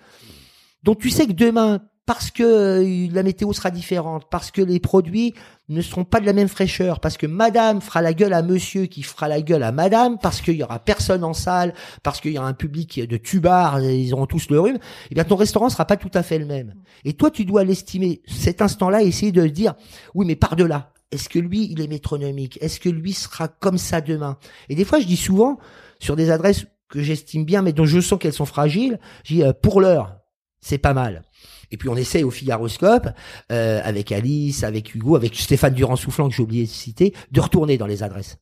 [0.83, 4.79] dont tu sais que demain, parce que euh, la météo sera différente, parce que les
[4.79, 5.33] produits
[5.67, 8.85] ne seront pas de la même fraîcheur, parce que madame fera la gueule à monsieur
[8.85, 12.31] qui fera la gueule à madame, parce qu'il y aura personne en salle, parce qu'il
[12.31, 14.79] y aura un public de tubards, ils auront tous le rhume,
[15.11, 16.75] eh bien ton restaurant sera pas tout à fait le même.
[17.03, 19.75] Et toi, tu dois l'estimer cet instant-là et essayer de dire,
[20.15, 22.57] oui, mais par-delà, est-ce que lui, il est métronomique?
[22.61, 24.37] Est-ce que lui sera comme ça demain?
[24.69, 25.59] Et des fois, je dis souvent,
[25.99, 29.43] sur des adresses que j'estime bien, mais dont je sens qu'elles sont fragiles, je dis,
[29.43, 30.15] euh, pour l'heure,
[30.61, 31.23] c'est pas mal.
[31.71, 33.09] Et puis on essaye au Figaroscope,
[33.51, 37.77] euh, avec Alice, avec Hugo, avec Stéphane Durand-Soufflant que j'ai oublié de citer, de retourner
[37.77, 38.37] dans les adresses.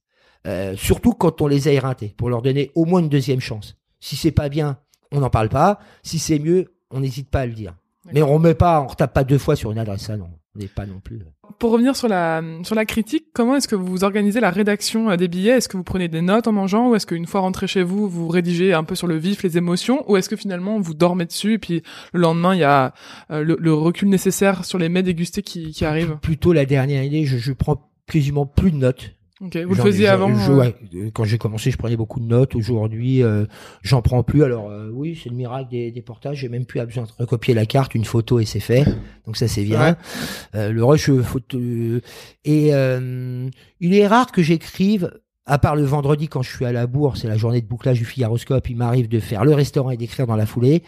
[0.47, 3.75] Euh, surtout quand on les a éreintées, pour leur donner au moins une deuxième chance.
[3.99, 4.77] Si c'est pas bien,
[5.11, 5.79] on n'en parle pas.
[6.03, 7.75] Si c'est mieux, on n'hésite pas à le dire.
[8.13, 10.67] Mais on met pas, on retape pas deux fois sur une adresse, ça non n'est
[10.67, 11.19] pas non plus.
[11.59, 15.15] Pour revenir sur la sur la critique, comment est-ce que vous organisez la rédaction euh,
[15.15, 15.57] des billets?
[15.57, 18.09] Est-ce que vous prenez des notes en mangeant ou est-ce qu'une fois rentré chez vous,
[18.09, 21.25] vous rédigez un peu sur le vif les émotions ou est-ce que finalement vous dormez
[21.25, 21.83] dessus et puis
[22.13, 22.93] le lendemain il y a
[23.31, 26.17] euh, le, recul nécessaire sur les mets dégustés qui, qui arrivent?
[26.21, 29.14] Plutôt la dernière idée, je, je prends quasiment plus de notes.
[29.41, 30.71] Ok, vous le faisiez avant euh
[31.13, 32.55] Quand j'ai commencé, je prenais beaucoup de notes.
[32.55, 33.45] Aujourd'hui, euh,
[33.81, 34.43] j'en prends plus.
[34.43, 36.37] Alors euh, oui, c'est le miracle des, des portages.
[36.37, 38.85] J'ai même plus besoin de recopier la carte, une photo et c'est fait.
[39.25, 39.97] Donc ça, c'est bien.
[40.53, 41.59] le rush photo
[42.45, 45.11] et il est rare que j'écrive.
[45.47, 47.99] À part le vendredi quand je suis à la bourse, c'est la journée de bouclage
[47.99, 50.81] du Figaroscope, il m'arrive de faire le restaurant et d'écrire dans la foulée.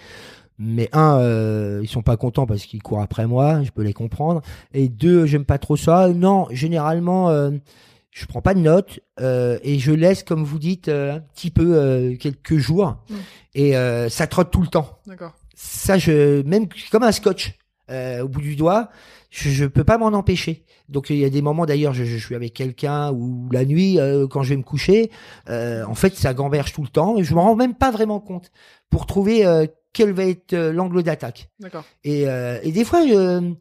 [0.58, 3.94] Mais un, euh, ils sont pas contents parce qu'ils courent après moi, je peux les
[3.94, 4.42] comprendre.
[4.74, 6.10] Et deux, j'aime pas trop ça.
[6.10, 7.30] Non, généralement,
[8.18, 11.52] je prends pas de notes euh, et je laisse, comme vous dites, euh, un petit
[11.52, 13.16] peu euh, quelques jours mm.
[13.54, 15.00] et ça trotte tout le temps.
[15.06, 15.34] D'accord.
[15.54, 17.54] Ça, je même comme un scotch
[17.90, 18.90] au bout du doigt,
[19.30, 20.66] je, je peux pas m'en empêcher.
[20.90, 24.00] Donc il y a des moments d'ailleurs, je, je, suis avec quelqu'un ou la nuit
[24.30, 25.12] quand je vais me coucher,
[25.48, 28.52] en fait ça gamberge tout le temps et je me rends même pas vraiment compte
[28.90, 29.46] pour trouver
[29.94, 31.50] quel va être l'angle d'attaque.
[31.60, 31.86] D'accord.
[32.04, 33.54] Et, et des fois je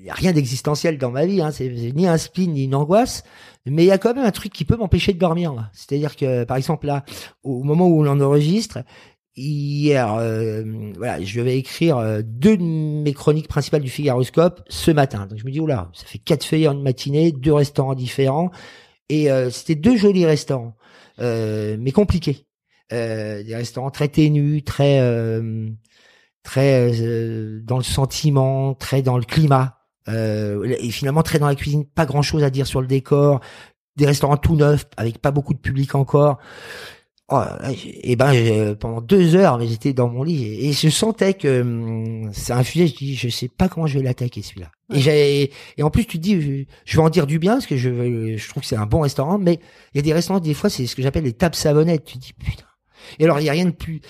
[0.00, 2.74] il y a rien d'existentiel dans ma vie, hein, c'est ni un spleen ni une
[2.74, 3.22] angoisse,
[3.66, 5.70] mais il y a quand même un truc qui peut m'empêcher de dormir.
[5.74, 7.04] C'est-à-dire que, par exemple, là,
[7.42, 8.78] au moment où l'on enregistre,
[9.36, 10.64] hier, euh,
[10.96, 15.26] voilà, je vais écrire euh, deux de mes chroniques principales du Figaroscope ce matin.
[15.26, 18.50] Donc je me dis, oula, ça fait quatre feuilles en matinée, deux restaurants différents,
[19.10, 20.76] et euh, c'était deux jolis restaurants,
[21.18, 22.46] mais compliqués.
[22.90, 25.00] des restaurants très ténus, très
[26.42, 26.90] très
[27.62, 29.79] dans le sentiment, très dans le climat.
[30.10, 33.40] Euh, et finalement très dans la cuisine, pas grand chose à dire sur le décor,
[33.96, 36.38] des restaurants tout neufs avec pas beaucoup de public encore.
[37.32, 37.42] Oh,
[38.02, 42.52] et ben pendant deux heures, j'étais dans mon lit et, je sentais que hum, c'est
[42.52, 42.88] un sujet.
[42.88, 44.72] Je dis, je sais pas comment je vais l'attaquer celui-là.
[44.92, 47.66] Et j'ai et en plus tu te dis, je, vais en dire du bien parce
[47.66, 49.60] que je je trouve que c'est un bon restaurant, mais
[49.94, 52.04] il y a des restaurants des fois c'est ce que j'appelle les tables savonnettes.
[52.04, 52.64] Tu te dis putain.
[53.20, 54.00] Et alors il y a rien de plus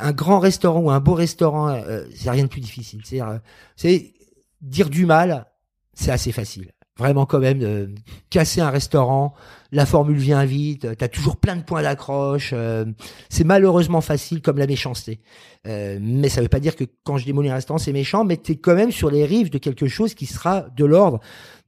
[0.00, 3.00] un grand restaurant ou un beau restaurant, euh, c'est rien de plus difficile.
[3.04, 3.38] C'est euh,
[3.76, 4.12] c'est
[4.60, 5.46] dire du mal,
[5.94, 7.90] c'est assez facile vraiment quand même de
[8.28, 9.34] casser un restaurant.
[9.72, 12.50] La formule vient vite, t'as toujours plein de points d'accroche.
[12.52, 12.84] Euh,
[13.30, 15.20] c'est malheureusement facile comme la méchanceté.
[15.66, 18.36] Euh, mais ça veut pas dire que quand je démolis un restaurant, c'est méchant, mais
[18.36, 21.20] t'es quand même sur les rives de quelque chose qui sera de l'ordre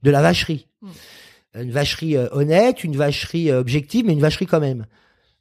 [0.03, 0.67] de la vacherie.
[0.81, 0.89] Mm.
[1.55, 4.85] Une vacherie euh, honnête, une vacherie objective, mais une vacherie quand même.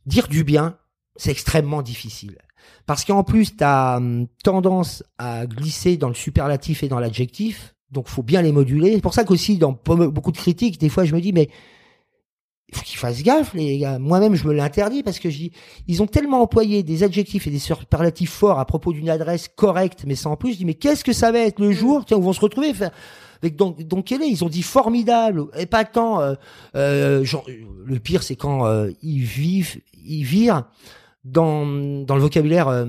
[0.07, 0.79] Dire du bien,
[1.17, 2.39] c'est extrêmement difficile.
[2.87, 7.75] Parce qu'en plus, tu as hum, tendance à glisser dans le superlatif et dans l'adjectif,
[7.93, 8.95] donc, faut bien les moduler.
[8.95, 11.51] C'est pour ça qu'aussi, dans beaucoup de critiques, des fois, je me dis, mais
[12.71, 13.99] il faut qu'ils fassent gaffe, les gars.
[13.99, 15.53] Moi-même, je me l'interdis parce que je dis,
[15.89, 20.05] ils ont tellement employé des adjectifs et des superlatifs forts à propos d'une adresse correcte,
[20.07, 20.53] mais sans plus.
[20.55, 21.73] Je dis, mais qu'est-ce que ça va être le mm.
[21.73, 22.73] jour, tiens, où vont se retrouver?
[22.73, 22.93] Faire,
[23.43, 24.29] avec donc, donc quel est?
[24.29, 26.23] Ils ont dit formidable, et pas tant.
[26.23, 26.35] Euh,
[26.77, 27.45] euh, genre,
[27.85, 30.65] le pire, c'est quand euh, ils vivent, ils virent
[31.25, 31.65] dans,
[32.05, 32.85] dans le vocabulaire euh,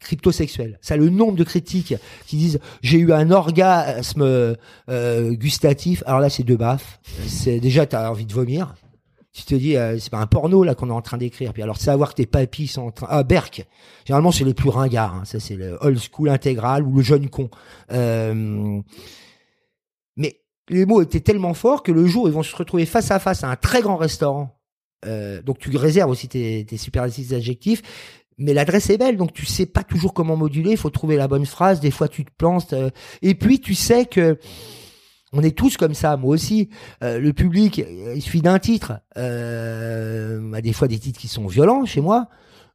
[0.00, 0.78] crypto-sexuel.
[0.82, 1.94] Ça, le nombre de critiques
[2.26, 4.22] qui disent j'ai eu un orgasme
[4.88, 6.02] euh, gustatif.
[6.06, 7.00] Alors là, c'est deux baffes.
[7.26, 8.74] C'est déjà t'as envie de vomir.
[9.32, 11.52] Tu te dis euh, c'est pas un porno là qu'on est en train d'écrire.
[11.52, 13.66] Puis alors savoir que tes papis sont en train ah Berk.
[14.04, 15.14] Généralement c'est les plus ringards.
[15.14, 15.24] Hein.
[15.24, 17.48] Ça c'est le old school intégral ou le jeune con.
[17.92, 18.80] Euh,
[20.16, 23.20] mais les mots étaient tellement forts que le jour ils vont se retrouver face à
[23.20, 24.57] face à un très grand restaurant
[25.06, 27.82] euh, donc tu réserves aussi tes, tes superlatifs adjectifs,
[28.38, 30.70] mais l'adresse est belle, donc tu sais pas toujours comment moduler.
[30.70, 31.80] Il faut trouver la bonne phrase.
[31.80, 32.72] Des fois tu te plantes.
[32.72, 34.38] Euh, et puis tu sais que
[35.32, 36.70] on est tous comme ça, moi aussi.
[37.02, 37.82] Euh, le public,
[38.14, 39.00] il suffit d'un titre.
[39.18, 42.28] Euh, des fois des titres qui sont violents chez moi.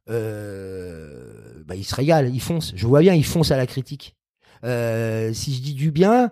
[0.06, 2.72] bah, il se régale, il fonce.
[2.76, 4.14] Je vois bien, il fonce à la critique.
[4.62, 6.30] si je dis du bien,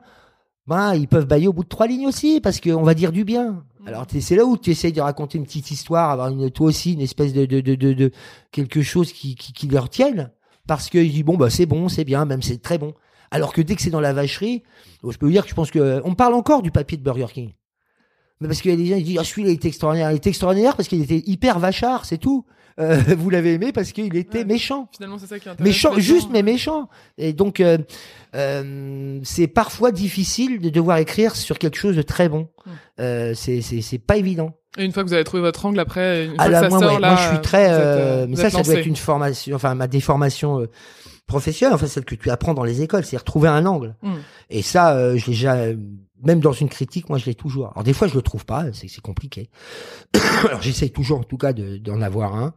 [0.66, 3.24] bah, ils peuvent bailler au bout de trois lignes aussi, parce qu'on va dire du
[3.24, 3.64] bien.
[3.82, 3.88] Mm.
[3.88, 7.00] Alors c'est là où tu essayes de raconter une petite histoire, avoir toi aussi une
[7.00, 8.10] espèce de, de, de,
[8.50, 10.30] quelque chose qui, qui, qui leur tienne,
[10.66, 12.94] parce qu'ils disent bon bah c'est bon, c'est bien, même c'est très bon.
[13.30, 14.62] Alors que dès que c'est dans la vacherie,
[15.02, 17.26] je peux vous dire que je pense que on parle encore du papier de Burger
[17.32, 17.52] King.
[18.40, 20.26] Mais parce qu'il y a des gens qui disent ah celui-là il extraordinaire, il est
[20.26, 22.44] extraordinaire parce qu'il était hyper vachard, c'est tout.
[22.82, 24.88] Euh, vous l'avez aimé parce qu'il était méchant.
[24.94, 26.88] Finalement, c'est ça qui est Méchant, juste mais méchant.
[27.18, 27.78] Et donc, euh,
[28.34, 32.48] euh, c'est parfois difficile de devoir écrire sur quelque chose de très bon.
[32.64, 32.70] Hmm.
[33.00, 34.52] Euh, c'est c'est pas évident.
[34.78, 36.68] Et une fois que vous avez trouvé votre angle, après, une fois ah, que ça
[36.70, 37.68] moi, sort, là, moi, je suis très.
[37.70, 40.66] Euh, mais ça, ça doit être une formation, enfin ma déformation
[41.26, 43.96] professionnelle, enfin celle que tu apprends dans les écoles, c'est retrouver un angle.
[44.02, 44.14] Hmm.
[44.48, 45.56] Et ça, je l'ai déjà
[46.22, 47.70] même dans une critique, moi je l'ai toujours.
[47.72, 49.50] Alors des fois je le trouve pas, c'est compliqué.
[50.44, 52.54] Alors j'essaye toujours en tout cas d'en avoir un.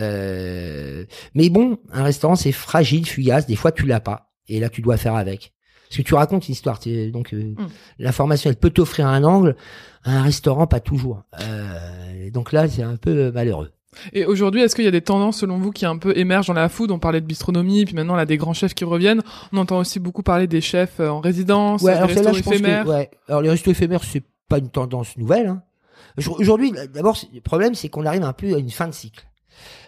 [0.00, 1.04] Euh,
[1.34, 3.46] mais bon, un restaurant c'est fragile, fugace.
[3.46, 5.52] Des fois tu l'as pas, et là tu dois faire avec.
[5.88, 6.78] Parce que tu racontes une histoire,
[7.12, 7.68] donc euh, mm.
[7.98, 9.56] l'information elle peut t'offrir un angle,
[10.04, 11.22] un restaurant pas toujours.
[11.40, 13.72] Euh, donc là c'est un peu malheureux.
[14.12, 16.54] Et aujourd'hui, est-ce qu'il y a des tendances selon vous qui un peu émergent dans
[16.54, 16.90] la food?
[16.90, 19.22] On parlait de bistronomie, puis maintenant là des grands chefs qui reviennent.
[19.52, 22.86] On entend aussi beaucoup parler des chefs euh, en résidence, ouais, des restos éphémères.
[22.86, 23.10] ouais.
[23.28, 25.46] Alors les restos éphémères, c'est pas une tendance nouvelle.
[25.48, 25.62] Hein.
[26.38, 29.24] Aujourd'hui, d'abord, le problème, c'est qu'on arrive un peu à une fin de cycle.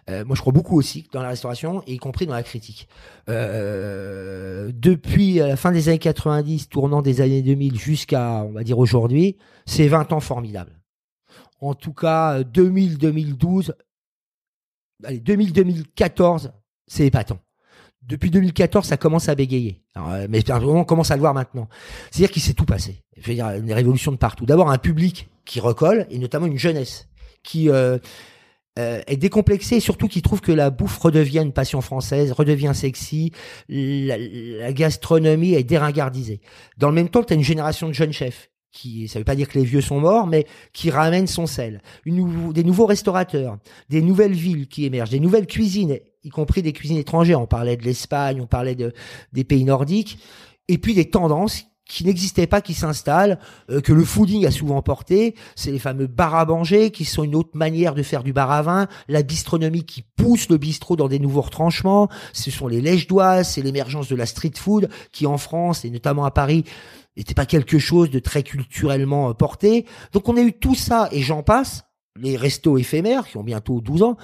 [0.08, 2.88] Euh, moi, je crois beaucoup aussi dans la restauration, y compris dans la critique.
[3.28, 8.78] Euh, depuis la fin des années 90, tournant des années 2000 jusqu'à, on va dire
[8.78, 9.36] aujourd'hui,
[9.66, 10.80] c'est 20 ans formidables.
[11.60, 13.89] En tout cas, 2000-2012, allez,
[15.04, 16.50] 2000-2014,
[16.86, 17.38] c'est épatant.
[18.02, 19.82] Depuis 2014, ça commence à bégayer.
[19.96, 21.68] Euh, mais on commence à le voir maintenant.
[22.10, 23.02] C'est-à-dire qu'il s'est tout passé.
[23.16, 24.46] Je veux dire, une révolution de partout.
[24.46, 27.08] D'abord, un public qui recolle, et notamment une jeunesse
[27.42, 27.98] qui euh,
[28.78, 32.72] euh, est décomplexée, et surtout qui trouve que la bouffe redevient une passion française, redevient
[32.74, 33.32] sexy,
[33.68, 36.40] la, la gastronomie est déringardisée.
[36.78, 39.34] Dans le même temps, tu as une génération de jeunes chefs qui, ça veut pas
[39.34, 41.82] dire que les vieux sont morts, mais qui ramènent son sel.
[42.04, 46.72] Une, des nouveaux restaurateurs, des nouvelles villes qui émergent, des nouvelles cuisines, y compris des
[46.72, 47.40] cuisines étrangères.
[47.40, 48.92] On parlait de l'Espagne, on parlait de,
[49.32, 50.18] des pays nordiques,
[50.68, 54.80] et puis des tendances qui n'existaient pas, qui s'installent, euh, que le fooding a souvent
[54.80, 55.34] porté.
[55.56, 58.50] C'est les fameux bars à manger, qui sont une autre manière de faire du bar
[58.52, 58.86] à vin.
[59.08, 62.08] La bistronomie qui pousse le bistrot dans des nouveaux retranchements.
[62.32, 65.90] Ce sont les lèches d'oie, c'est l'émergence de la street food, qui en France, et
[65.90, 66.64] notamment à Paris,
[67.16, 69.86] n'était pas quelque chose de très culturellement euh, porté.
[70.12, 71.84] Donc on a eu tout ça et j'en passe,
[72.16, 74.16] les restos éphémères qui ont bientôt 12 ans.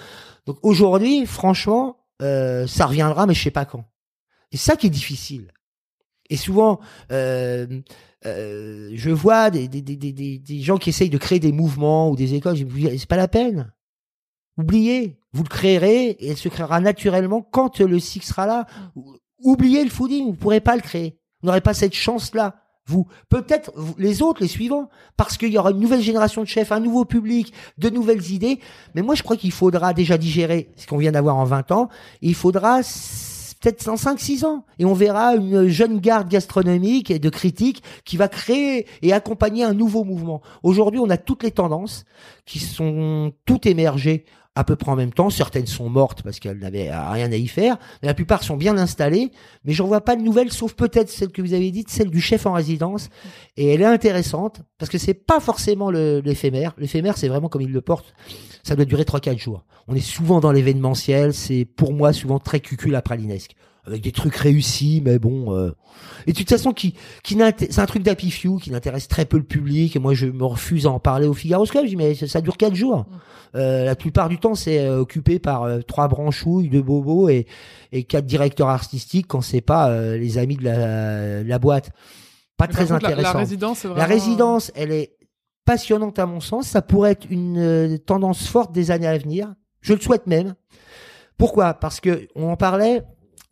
[0.47, 3.85] Donc aujourd'hui, franchement, euh, ça reviendra, mais je sais pas quand.
[4.53, 5.53] Et ça qui est difficile.
[6.31, 6.81] Et souvent,
[7.13, 7.67] euh,
[8.25, 12.11] euh, je vois des, des, des, des, des gens qui essayent de créer des mouvements
[12.11, 12.57] ou des écoles.
[12.57, 13.73] Je me dis, c'est pas la peine.
[14.59, 15.21] Oubliez.
[15.33, 18.67] Vous le créerez et elle se créera naturellement quand le cycle sera là.
[19.39, 20.25] Oubliez le fooding.
[20.25, 21.21] Vous ne pourrez pas le créer.
[21.41, 22.57] Vous n'aurez pas cette chance-là.
[22.87, 26.71] Vous, peut-être les autres, les suivants, parce qu'il y aura une nouvelle génération de chefs,
[26.71, 28.61] un nouveau public, de nouvelles idées.
[28.95, 31.89] Mais moi, je crois qu'il faudra déjà digérer ce qu'on vient d'avoir en 20 ans.
[32.23, 32.83] Il faudra
[33.61, 34.65] peut-être en 5-6 ans.
[34.79, 39.65] Et on verra une jeune garde gastronomique et de critique qui va créer et accompagner
[39.65, 40.41] un nouveau mouvement.
[40.63, 42.05] Aujourd'hui, on a toutes les tendances
[42.45, 44.25] qui sont toutes émergées
[44.57, 45.31] à peu près en même temps.
[45.31, 47.77] Certaines sont mortes parce qu'elles n'avaient rien à y faire.
[48.03, 49.31] Mais la plupart sont bien installées.
[49.65, 52.21] Mais j'en vois pas de nouvelles, sauf peut-être celle que vous avez dite, celle du
[52.21, 53.11] chef en résidence.
[53.57, 56.75] Et elle est intéressante parce que c'est pas forcément l'éphémère.
[56.79, 58.15] L'éphémère, c'est vraiment comme il le porte.
[58.65, 59.65] Ça doit durer 3-4 jours.
[59.87, 61.33] On est souvent dans l'événementiel.
[61.33, 63.55] C'est pour moi souvent très cucul pralinesque
[63.87, 65.55] avec des trucs réussis, mais bon.
[65.55, 65.71] Euh...
[66.27, 67.39] Et de toute façon, qui, qui
[67.71, 69.95] c'est un truc d'Happy Few qui n'intéresse très peu le public.
[69.97, 71.85] Et moi, je me refuse à en parler au Figaro Club.
[71.85, 72.99] Je dis mais ça, dure quatre jours.
[72.99, 73.05] Mm.
[73.55, 77.47] Euh, la plupart du temps, c'est euh, occupé par euh, trois branchouilles, deux bobos et,
[77.93, 81.91] et quatre directeurs artistiques quand c'est pas euh, les amis de la, la boîte.
[82.57, 83.33] Pas très intéressant.
[83.35, 85.17] La, résidence, la résidence, elle est
[85.65, 86.67] passionnante à mon sens.
[86.67, 89.55] Ça pourrait être une tendance forte des années à venir.
[89.81, 90.55] Je le souhaite même.
[91.39, 91.75] Pourquoi?
[91.75, 93.03] Parce que on en parlait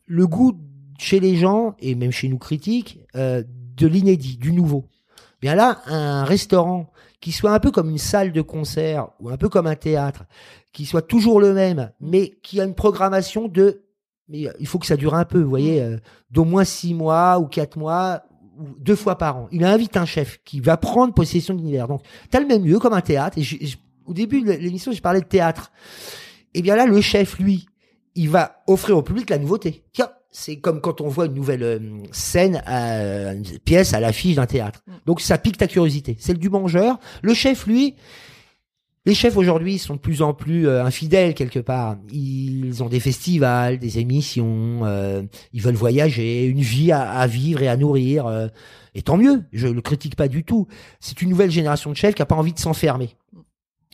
[0.06, 0.58] le goût
[0.98, 3.42] chez les gens, et même chez nous critiques, euh,
[3.76, 4.88] de l'inédit, du nouveau.
[5.40, 6.90] Bien là, un restaurant
[7.20, 10.24] qui soit un peu comme une salle de concert ou un peu comme un théâtre,
[10.72, 13.82] qui soit toujours le même, mais qui a une programmation de,
[14.28, 15.98] mais il faut que ça dure un peu, vous voyez, euh,
[16.30, 18.22] d'au moins six mois ou quatre mois,
[18.58, 19.48] ou deux fois par an.
[19.52, 21.88] Il invite un chef qui va prendre possession de l'univers.
[21.88, 23.38] Donc, t'as le même lieu comme un théâtre.
[23.38, 23.44] Et
[24.06, 25.72] au début de l'émission, je parlais de théâtre.
[26.54, 27.66] Et bien là, le chef, lui,
[28.14, 29.84] il va offrir au public la nouveauté.
[29.92, 31.78] Tiens, c'est comme quand on voit une nouvelle euh,
[32.10, 34.82] scène, à, une pièce à l'affiche d'un théâtre.
[34.86, 34.92] Mm.
[35.06, 36.16] Donc ça pique ta curiosité.
[36.18, 36.98] Celle du mangeur.
[37.22, 37.94] Le chef, lui,
[39.06, 41.98] les chefs aujourd'hui sont de plus en plus euh, infidèles quelque part.
[42.10, 45.22] Ils ont des festivals, des émissions, euh,
[45.52, 48.50] ils veulent voyager, une vie à, à vivre et à nourrir.
[48.96, 50.66] et tant mieux, je le critique pas du tout.
[50.98, 53.16] C'est une nouvelle génération de chefs qui a pas envie de s'enfermer.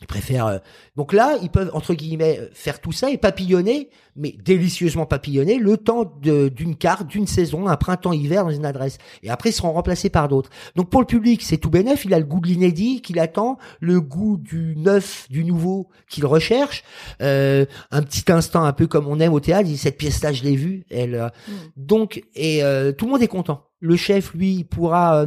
[0.01, 0.47] Ils préfèrent.
[0.47, 0.57] Euh,
[0.95, 5.59] donc là, ils peuvent entre guillemets euh, faire tout ça et papillonner, mais délicieusement papillonner
[5.59, 8.97] le temps d'une carte, d'une saison, un printemps-hiver dans une adresse.
[9.21, 10.49] Et après, ils seront remplacés par d'autres.
[10.75, 12.03] Donc pour le public, c'est tout bénef.
[12.05, 16.25] Il a le goût de l'inédit qu'il attend, le goût du neuf, du nouveau qu'il
[16.25, 16.83] recherche.
[17.21, 19.69] Euh, un petit instant, un peu comme on aime au théâtre.
[19.77, 20.83] Cette pièce-là, je l'ai vue.
[20.89, 21.31] Elle.
[21.47, 21.51] Mm.
[21.77, 22.61] Donc et
[22.97, 23.67] tout le monde est content.
[23.79, 25.25] Le chef, lui, pourra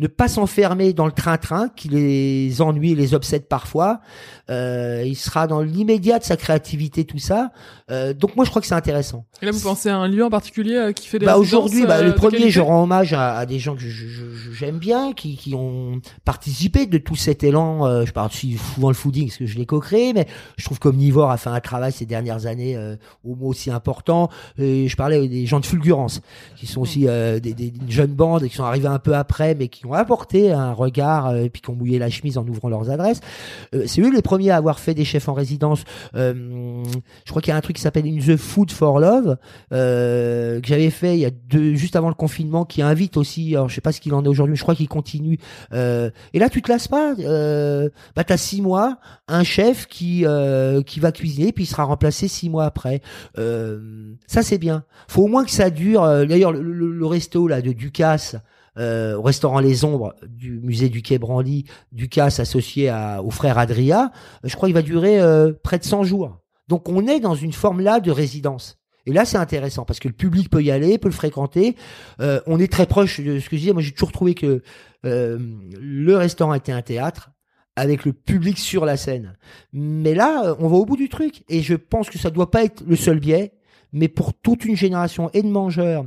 [0.00, 4.00] ne pas s'enfermer dans le train-train qui les ennuie et les obsède parfois.
[4.50, 7.50] Euh, il sera dans l'immédiat de sa créativité, tout ça.
[7.90, 9.24] Euh, donc moi, je crois que c'est intéressant.
[9.42, 11.86] Et là, vous pensez à un lieu en particulier euh, qui fait des bah aujourd'hui,
[11.86, 13.82] bah, le premier, je rends hommage à, des gens que
[14.52, 18.04] j'aime bien, qui, qui ont participé de tout cet élan.
[18.04, 20.26] je parle souvent le fooding parce que je l'ai co-créé, mais
[20.56, 22.78] je trouve qu'Omnivore a fait un travail ces dernières années
[23.24, 24.30] au mot aussi important.
[24.58, 26.20] Et je parlais des gens de Fulgurance,
[26.56, 29.68] qui sont aussi des, des, jeunes bandes et qui sont arrivés un peu après, mais
[29.68, 32.68] qui ont apporté un regard euh, et puis qui ont mouillé la chemise en ouvrant
[32.68, 33.20] leurs adresses.
[33.74, 35.84] Euh, c'est eux les premiers à avoir fait des chefs en résidence.
[36.14, 36.82] Euh,
[37.24, 39.36] je crois qu'il y a un truc qui s'appelle In the Food for Love
[39.70, 43.54] que j'avais fait il y a deux, juste avant le confinement, qui invite aussi.
[43.54, 45.38] Alors je sais pas ce qu'il en est aujourd'hui, mais je crois qu'il continue.
[45.72, 47.14] et là, tu te lasses pas.
[47.18, 48.98] Euh, bah t'as six mois,
[49.28, 50.24] un chef qui
[50.86, 53.00] qui va cuisiner, puis il sera remplacé six mois après.
[53.36, 54.84] ça c'est bien.
[55.08, 56.02] Faut au moins que ça dure.
[56.26, 58.36] D'ailleurs, le, le, resto là de Ducasse
[58.78, 63.58] euh, au restaurant Les Ombres du musée du Quai Branly, Ducasse associé à, au frère
[63.58, 64.10] Adria,
[64.44, 66.40] euh, je crois qu'il va durer euh, près de 100 jours.
[66.68, 68.78] Donc on est dans une forme là de résidence.
[69.06, 71.76] Et là, c'est intéressant parce que le public peut y aller, peut le fréquenter.
[72.20, 73.72] Euh, on est très proche de ce que je disais.
[73.72, 74.62] Moi, j'ai toujours trouvé que
[75.04, 75.38] euh,
[75.78, 77.30] le restaurant était un théâtre
[77.76, 79.36] avec le public sur la scène.
[79.72, 81.44] Mais là, on va au bout du truc.
[81.48, 83.52] Et je pense que ça doit pas être le seul biais,
[83.92, 86.06] mais pour toute une génération et de mangeurs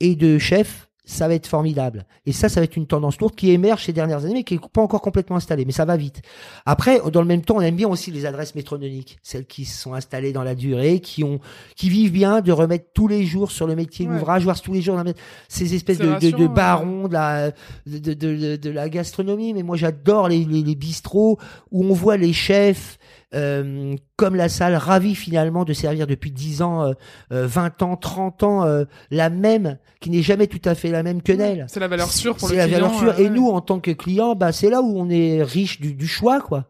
[0.00, 2.06] et de chefs, ça va être formidable.
[2.26, 4.54] Et ça, ça va être une tendance lourde qui émerge ces dernières années, mais qui
[4.54, 5.64] n'est pas encore complètement installée.
[5.64, 6.22] Mais ça va vite.
[6.64, 9.94] Après, dans le même temps, on aime bien aussi les adresses métrononiques, celles qui sont
[9.94, 11.40] installées dans la durée, qui ont,
[11.76, 14.82] qui vivent bien de remettre tous les jours sur le métier l'ouvrage, voir tous les
[14.82, 15.02] jours
[15.48, 17.50] ces espèces de, de, de, barons de la,
[17.86, 19.54] de, de, de, la gastronomie.
[19.54, 21.38] Mais moi, j'adore les, les, les bistrots
[21.72, 22.98] où on voit les chefs
[23.34, 26.96] euh, comme la salle, ravie finalement de servir depuis 10 ans, 20
[27.32, 31.22] euh, euh, ans, 30 ans, la même, qui n'est jamais tout à fait la même
[31.22, 31.66] que d'elle.
[31.68, 32.64] C'est la valeur sûre pour le client.
[32.64, 33.18] C'est la valeur sûre.
[33.18, 36.06] Et nous, en tant que clients, bah, c'est là où on est riche du, du
[36.06, 36.68] choix, quoi.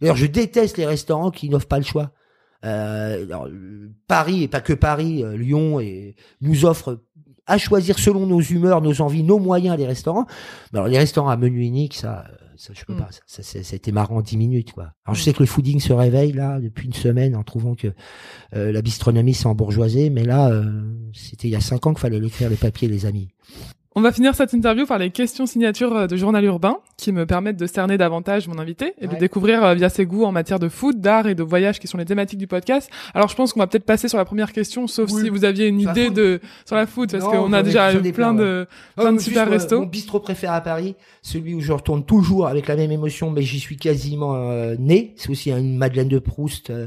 [0.00, 2.10] D'ailleurs, je déteste les restaurants qui n'offrent pas le choix.
[2.64, 3.48] Euh, alors,
[4.06, 7.00] Paris et pas que Paris, Lyon et nous offre
[7.46, 10.26] à choisir selon nos humeurs, nos envies, nos moyens les restaurants.
[10.72, 12.24] Alors les restaurants à menu unique, ça,
[12.56, 12.98] ça je peux Mm.
[12.98, 13.08] pas.
[13.26, 14.92] Ça, été marrant en 10 minutes quoi.
[15.04, 17.88] Alors je sais que le fooding se réveille là depuis une semaine en trouvant que
[18.54, 22.00] euh, la bistronomie s'est embourgeoisée, mais là euh, c'était il y a 5 ans qu'il
[22.00, 23.28] fallait l'écrire les papiers les amis.
[23.94, 27.26] On va finir cette interview par les questions signatures euh, de Journal Urbain qui me
[27.26, 30.58] permettent de cerner davantage mon invité et de découvrir euh, via ses goûts en matière
[30.58, 32.90] de food, d'art et de voyage qui sont les thématiques du podcast.
[33.12, 35.24] Alors je pense qu'on va peut-être passer sur la première question, sauf Oui.
[35.24, 38.34] si vous aviez une idée de sur la food parce qu'on a déjà plein plein,
[38.34, 38.66] de
[38.96, 39.80] plein de super restos.
[39.80, 43.42] Mon bistrot préféré à Paris, celui où je retourne toujours avec la même émotion, mais
[43.42, 45.12] j'y suis quasiment euh, né.
[45.16, 46.70] C'est aussi une Madeleine de Proust.
[46.70, 46.86] euh,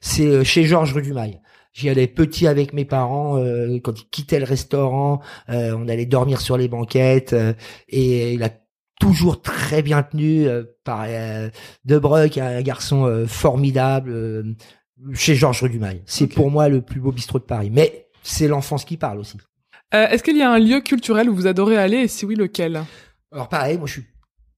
[0.00, 1.40] c'est euh, chez Georges rue du Mail.
[1.76, 5.20] J'y allais petit avec mes parents euh, quand ils quittaient le restaurant.
[5.50, 7.52] euh, on allait dormir sur les banquettes euh,
[7.90, 8.48] et il a
[8.98, 11.50] toujours très bien tenu euh, par euh,
[11.84, 14.42] Debreuck, un garçon euh, formidable euh,
[15.12, 16.00] chez Georges rue du Mail.
[16.06, 17.68] C'est pour moi le plus beau bistrot de Paris.
[17.70, 19.36] Mais c'est l'enfance qui parle aussi.
[19.92, 22.36] Euh, Est-ce qu'il y a un lieu culturel où vous adorez aller et si oui
[22.36, 22.82] lequel?
[23.30, 24.04] Alors pareil, moi je suis,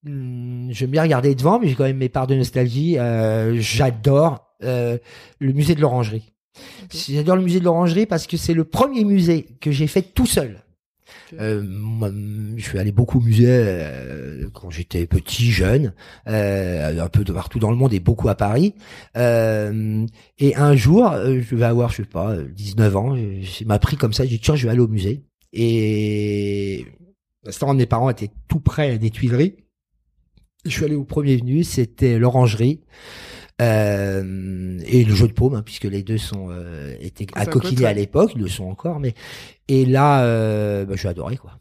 [0.05, 2.97] hmm, j'aime bien regarder devant, mais j'ai quand même mes parts de nostalgie.
[2.97, 4.99] Euh, j'adore euh,
[5.41, 6.33] le musée de l'Orangerie.
[6.93, 10.27] J'adore le musée de l'Orangerie parce que c'est le premier musée que j'ai fait tout
[10.27, 10.63] seul.
[11.41, 12.11] Euh, moi,
[12.57, 15.93] je suis allé beaucoup au musée euh, quand j'étais petit, jeune,
[16.27, 18.75] euh, un peu de partout dans le monde et beaucoup à Paris.
[19.17, 20.07] Euh,
[20.39, 23.79] et un jour, euh, je vais avoir, je sais pas, euh, 19 ans, je- m'a
[23.79, 25.23] pris comme ça, j'ai dit tiens, je vais aller au musée.
[25.53, 26.87] Et
[27.45, 29.57] restaurant de mes parents était tout près des Tuileries.
[30.65, 32.81] Je suis allé au premier venu, c'était l'Orangerie.
[33.61, 37.85] Euh, et le jeu de paume, hein, puisque les deux sont euh, étaient à ouais.
[37.85, 39.15] à l'époque, ils le sont encore, mais
[39.67, 41.53] et là, euh, bah, j'ai adoré quoi.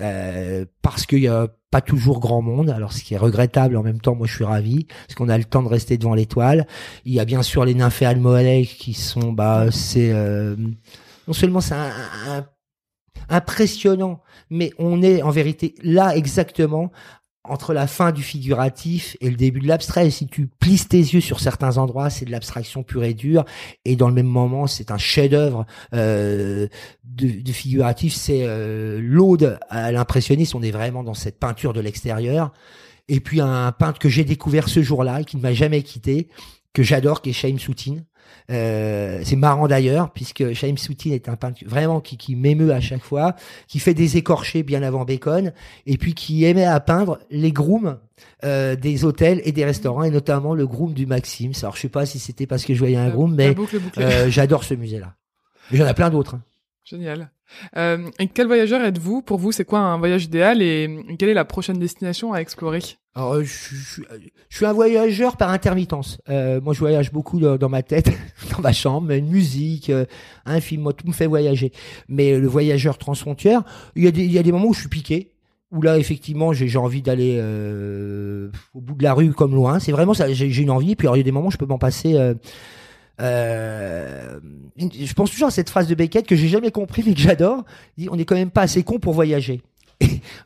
[0.00, 2.70] Euh, parce qu'il y a pas toujours grand monde.
[2.70, 5.36] Alors ce qui est regrettable en même temps, moi je suis ravi parce qu'on a
[5.36, 6.66] le temps de rester devant l'étoile.
[7.04, 10.56] Il y a bien sûr les nymphées almohades qui sont, bah c'est euh,
[11.28, 11.92] non seulement c'est un-
[12.28, 12.46] un-
[13.28, 16.90] impressionnant, mais on est en vérité là exactement
[17.44, 20.10] entre la fin du figuratif et le début de l'abstrait.
[20.10, 23.44] Si tu plisses tes yeux sur certains endroits, c'est de l'abstraction pure et dure,
[23.84, 26.68] et dans le même moment, c'est un chef-d'œuvre euh,
[27.04, 28.14] de, figuratif.
[28.14, 30.56] C'est euh, l'aude à l'impressionnisme.
[30.58, 32.52] On est vraiment dans cette peinture de l'extérieur.
[33.08, 36.28] Et puis un peintre que j'ai découvert ce jour-là qui ne m'a jamais quitté,
[36.72, 38.04] que j'adore, qui est Chaim Soutine.
[38.50, 42.80] Euh, c'est marrant d'ailleurs, puisque Chaim Soutine est un peintre vraiment qui, qui m'émeut à
[42.80, 43.34] chaque fois,
[43.68, 45.52] qui fait des écorchés bien avant Bacon,
[45.86, 47.98] et puis qui aimait à peindre les grooms
[48.44, 51.52] euh, des hôtels et des restaurants, et notamment le groom du Maxime.
[51.62, 53.54] Alors je sais pas si c'était parce que je voyais un groom, mais
[53.98, 55.14] euh, j'adore ce musée-là.
[55.72, 56.34] J'en ai plein d'autres.
[56.36, 56.42] hein.
[56.84, 57.30] Génial.
[57.76, 59.22] Euh, quel voyageur êtes-vous?
[59.22, 60.88] Pour vous, c'est quoi un voyage idéal et
[61.18, 62.80] quelle est la prochaine destination à explorer?
[63.14, 64.02] Alors, euh, je, je-
[64.48, 66.18] suis un voyageur par intermittence.
[66.28, 68.10] Euh, moi, je voyage beaucoup dans, ma tête,
[68.56, 70.06] dans ma chambre, une musique, euh,
[70.46, 71.72] un film, moi, tout me fait voyager.
[72.08, 73.62] Mais euh, le voyageur transfrontière,
[73.96, 75.30] il y, a des, moments où je suis piqué,
[75.70, 79.78] où là, effectivement, j'ai envie d'aller euh, au bout de la rue comme loin.
[79.78, 80.96] C'est vraiment ça, j'ai une envie.
[80.96, 82.14] Puis, alors, il y a des moments où je peux m'en passer...
[82.16, 82.34] Euh,
[83.20, 84.40] euh,
[84.78, 87.64] je pense toujours à cette phrase de Beckett que j'ai jamais compris mais que j'adore.
[87.96, 89.62] Il dit, on n'est quand même pas assez con pour voyager.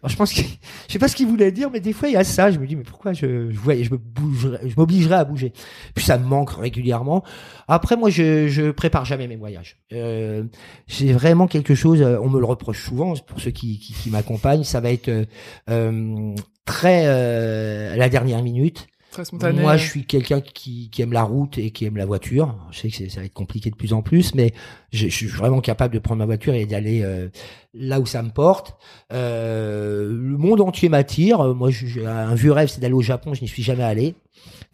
[0.06, 2.16] Je pense que je sais pas ce qu'il voulait dire, mais des fois il y
[2.16, 2.50] a ça.
[2.50, 5.52] Je me dis mais pourquoi je je, je me m'obligerais à bouger?
[5.94, 7.24] Puis ça me manque régulièrement.
[7.66, 9.78] Après moi je je prépare jamais mes voyages.
[9.94, 10.44] Euh,
[10.86, 12.02] c'est vraiment quelque chose.
[12.02, 14.64] euh, On me le reproche souvent pour ceux qui qui, qui m'accompagnent.
[14.64, 15.24] Ça va être euh,
[15.70, 16.34] euh,
[16.66, 18.86] très euh, à la dernière minute.
[19.62, 22.54] Moi, je suis quelqu'un qui, qui aime la route et qui aime la voiture.
[22.70, 24.52] Je sais que ça va être compliqué de plus en plus, mais
[24.92, 27.28] je, suis vraiment capable de prendre ma voiture et d'aller euh,
[27.74, 28.76] là où ça me porte.
[29.12, 31.54] Euh, le monde entier m'attire.
[31.54, 33.34] Moi, je- un vieux rêve, c'est d'aller au Japon.
[33.34, 34.14] Je n'y suis jamais allé.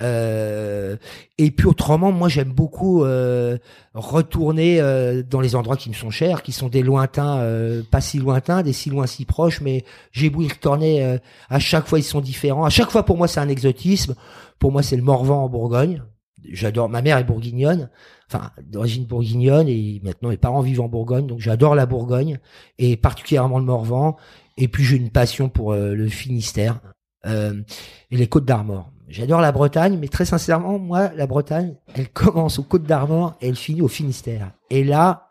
[0.02, 0.96] Euh,
[1.38, 3.58] et puis autrement, moi, j'aime beaucoup euh,
[3.94, 7.44] retourner euh, dans les endroits qui me sont chers, qui sont des lointains,
[7.90, 11.18] pas si lointains, des si loin si proches, mais j'ai beau y retourner.
[11.48, 12.64] à chaque fois, ils sont différents.
[12.64, 14.14] À chaque fois, pour moi, c'est un exotisme.
[14.58, 16.02] Pour moi, c'est le Morvan en Bourgogne.
[16.50, 16.88] J'adore.
[16.88, 17.88] Ma mère est bourguignonne,
[18.28, 22.40] enfin d'origine bourguignonne, et maintenant mes parents vivent en Bourgogne, donc j'adore la Bourgogne
[22.80, 24.16] et particulièrement le Morvan.
[24.56, 26.80] Et puis j'ai une passion pour le Finistère
[27.24, 27.62] et
[28.10, 28.90] les Côtes d'Armor.
[29.12, 33.48] J'adore la Bretagne, mais très sincèrement, moi, la Bretagne, elle commence aux Côtes d'Armor et
[33.48, 34.52] elle finit au Finistère.
[34.70, 35.28] Et là,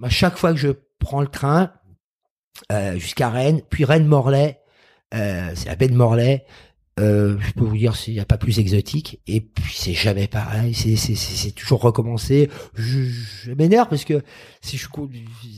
[0.00, 0.68] à chaque fois que je
[1.00, 1.72] prends le train
[2.70, 4.60] euh, jusqu'à Rennes, puis Rennes-Morlaix,
[5.12, 6.44] euh, c'est la baie de Morlaix.
[6.98, 9.20] Euh, je peux vous dire s'il n'y a pas plus exotique.
[9.26, 10.74] Et puis c'est jamais pareil.
[10.74, 12.50] C'est c'est c'est c'est toujours recommencé.
[12.74, 13.02] Je,
[13.44, 14.22] je m'énerve parce que
[14.60, 15.08] si je co-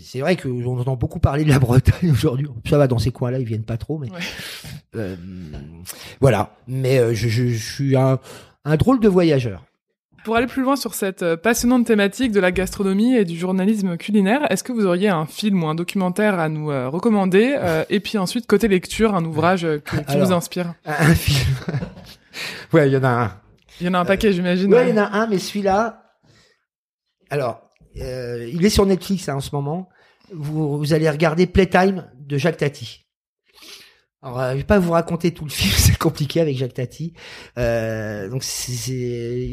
[0.04, 2.46] c'est vrai que on entend beaucoup parler de la Bretagne aujourd'hui.
[2.68, 4.18] Ça va dans ces coins là ils viennent pas trop mais Ouais.
[4.96, 5.16] euh,
[6.20, 6.56] voilà.
[6.66, 8.18] Mais euh, je, je, je suis un
[8.64, 9.64] un drôle de voyageur
[10.24, 13.96] Pour aller plus loin sur cette euh, passionnante thématique de la gastronomie et du journalisme
[13.96, 17.84] culinaire, est-ce que vous auriez un film ou un documentaire à nous euh, recommander euh,
[17.88, 19.66] Et puis ensuite, côté lecture, un ouvrage
[20.08, 21.54] qui vous inspire Un film.
[22.72, 23.32] ouais, il y en a un.
[23.80, 24.72] Il y en a un paquet, j'imagine.
[24.74, 26.02] Ouais, il y en a un, mais celui-là.
[27.30, 27.62] Alors,
[27.94, 29.88] il est sur Netflix hein, en ce moment.
[30.32, 33.06] Vous, vous allez regarder Playtime de Jacques Tati.
[34.22, 37.14] Alors, euh, je vais pas vous raconter tout le film, c'est compliqué avec Jacques Tati.
[37.56, 39.46] Euh, donc c'est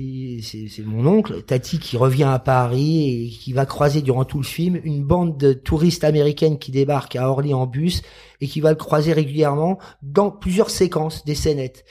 [0.83, 4.79] mon oncle Tati qui revient à Paris et qui va croiser durant tout le film
[4.83, 8.01] une bande de touristes américaines qui débarquent à Orly en bus
[8.41, 11.85] et qui va le croiser régulièrement dans plusieurs séquences des scénettes.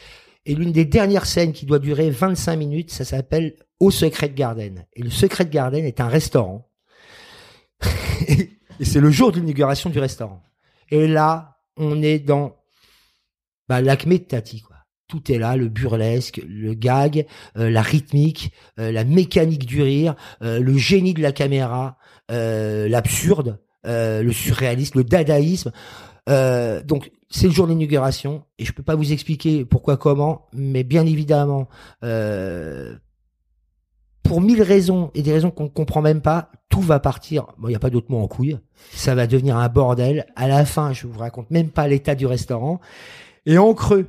[0.44, 4.34] Et l'une des dernières scènes qui doit durer 25 minutes, ça s'appelle Au Secret de
[4.34, 4.86] Garden.
[4.94, 6.68] Et le Secret de Garden est un restaurant.
[8.28, 10.42] et c'est le jour de l'inauguration du restaurant.
[10.90, 12.54] Et là, on est dans
[13.68, 14.76] bah, l'acmé de Tati, quoi.
[15.08, 17.26] Tout est là, le burlesque, le gag,
[17.56, 21.96] euh, la rythmique, euh, la mécanique du rire, euh, le génie de la caméra,
[22.28, 25.70] l'absurde, le surréalisme, le dadaïsme.
[26.26, 30.82] donc c'est le jour de l'inauguration et je peux pas vous expliquer pourquoi comment, mais
[30.82, 31.68] bien évidemment
[34.26, 37.46] pour mille raisons et des raisons qu'on comprend même pas, tout va partir.
[37.58, 38.58] Bon, il y a pas d'autre mot en couille.
[38.92, 40.26] Ça va devenir un bordel.
[40.34, 42.80] À la fin, je vous raconte même pas l'état du restaurant.
[43.46, 44.06] Et en creux,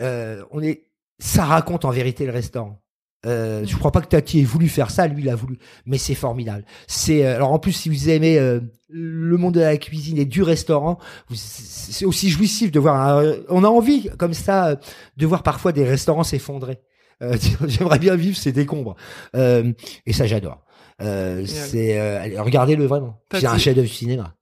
[0.00, 0.86] euh, on est,
[1.18, 2.80] ça raconte en vérité le restaurant.
[3.26, 5.98] Euh, je crois pas que Tati ait voulu faire ça, lui il a voulu, mais
[5.98, 6.64] c'est formidable.
[6.86, 10.24] C'est euh, alors en plus si vous aimez euh, le monde de la cuisine et
[10.24, 10.98] du restaurant,
[11.34, 13.22] c'est aussi jouissif de voir.
[13.48, 14.76] on a envie comme ça
[15.16, 16.78] de voir parfois des restaurants s'effondrer.
[17.66, 18.94] J'aimerais bien vivre ces décombres
[19.34, 20.64] et ça j'adore.
[21.00, 23.20] c'est regardez-le vraiment.
[23.32, 24.37] C'est un chef-d'œuvre cinéma.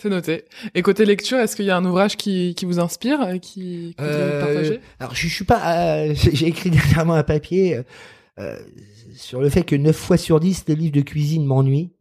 [0.00, 0.44] C'est noté.
[0.74, 3.94] Et côté lecture, est-ce qu'il y a un ouvrage qui, qui vous inspire, euh, qui,
[3.98, 5.98] que euh, partager Alors, je, je suis pas.
[5.98, 7.82] Euh, j'ai écrit dernièrement un papier
[8.38, 8.56] euh,
[9.14, 11.92] sur le fait que 9 fois sur 10, les livres de cuisine m'ennuient.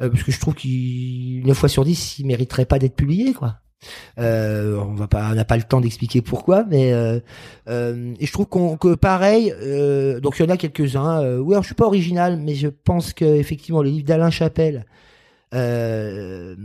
[0.00, 3.60] parce que je trouve qu'il 9 fois sur 10, ils mériteraient pas d'être publiés, quoi.
[4.18, 7.20] Euh, on va pas, on n'a pas le temps d'expliquer pourquoi, mais euh,
[7.68, 9.50] euh, et je trouve qu'on que pareil.
[10.20, 11.38] donc il y en a quelques uns.
[11.38, 14.86] oui, alors je suis pas original, mais je pense que effectivement le livre d'Alain Chapelle
[15.54, 16.56] euh,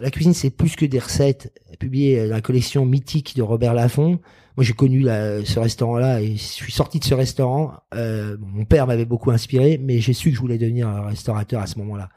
[0.00, 1.52] la cuisine, c'est plus que des recettes.
[1.78, 4.20] Publié dans la collection mythique de Robert Laffont.
[4.56, 7.72] Moi, j'ai connu ce restaurant-là et je suis sorti de ce restaurant.
[7.94, 11.60] Euh, mon père m'avait beaucoup inspiré, mais j'ai su que je voulais devenir un restaurateur
[11.60, 12.08] à ce moment-là.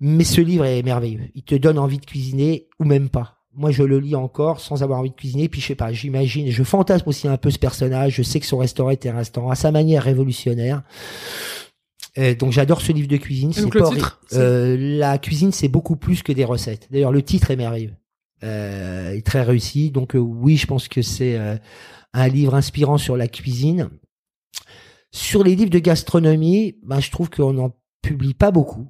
[0.00, 1.28] Mais ce livre est merveilleux.
[1.36, 3.38] Il te donne envie de cuisiner ou même pas.
[3.54, 5.48] Moi, je le lis encore sans avoir envie de cuisiner.
[5.48, 8.16] Puis je sais pas, j'imagine, je fantasme aussi un peu ce personnage.
[8.16, 10.82] Je sais que son restaurant était un restaurant à sa manière révolutionnaire.
[12.18, 13.52] Euh, donc j'adore ce livre de cuisine.
[13.52, 13.90] C'est pas
[14.34, 16.88] euh, la cuisine, c'est beaucoup plus que des recettes.
[16.90, 17.94] D'ailleurs, le titre est merveilleux.
[18.44, 19.90] Euh, est très réussi.
[19.90, 21.56] Donc euh, oui, je pense que c'est euh,
[22.12, 23.88] un livre inspirant sur la cuisine.
[25.12, 28.88] Sur les livres de gastronomie, ben, je trouve qu'on n'en publie pas beaucoup.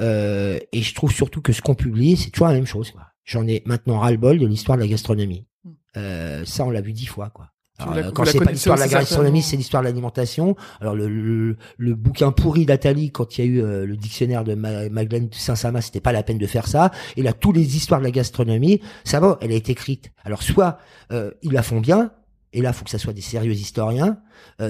[0.00, 2.92] et je trouve surtout que ce qu'on publie, c'est toujours la même chose.
[3.24, 5.46] J'en ai maintenant ras-le-bol de l'histoire de la gastronomie.
[5.64, 6.44] Hmm.
[6.44, 7.30] ça, on l'a vu dix fois.
[7.30, 7.50] quoi.
[7.80, 10.56] Euh, quand c'est pas l'histoire de la gastronomie, c'est l'histoire de l'alimentation.
[10.80, 14.44] Alors le, le, le, bouquin pourri d'Atali, quand il y a eu euh, le dictionnaire
[14.44, 16.90] de Magdalene Saint-Sama, c'était pas la peine de faire ça.
[17.16, 20.10] Et là, toutes les histoires de la gastronomie, ça va, elle a été écrite.
[20.24, 20.78] Alors soit
[21.12, 22.10] euh, ils la font bien,
[22.52, 24.18] et là, il faut que ça soit des sérieux historiens,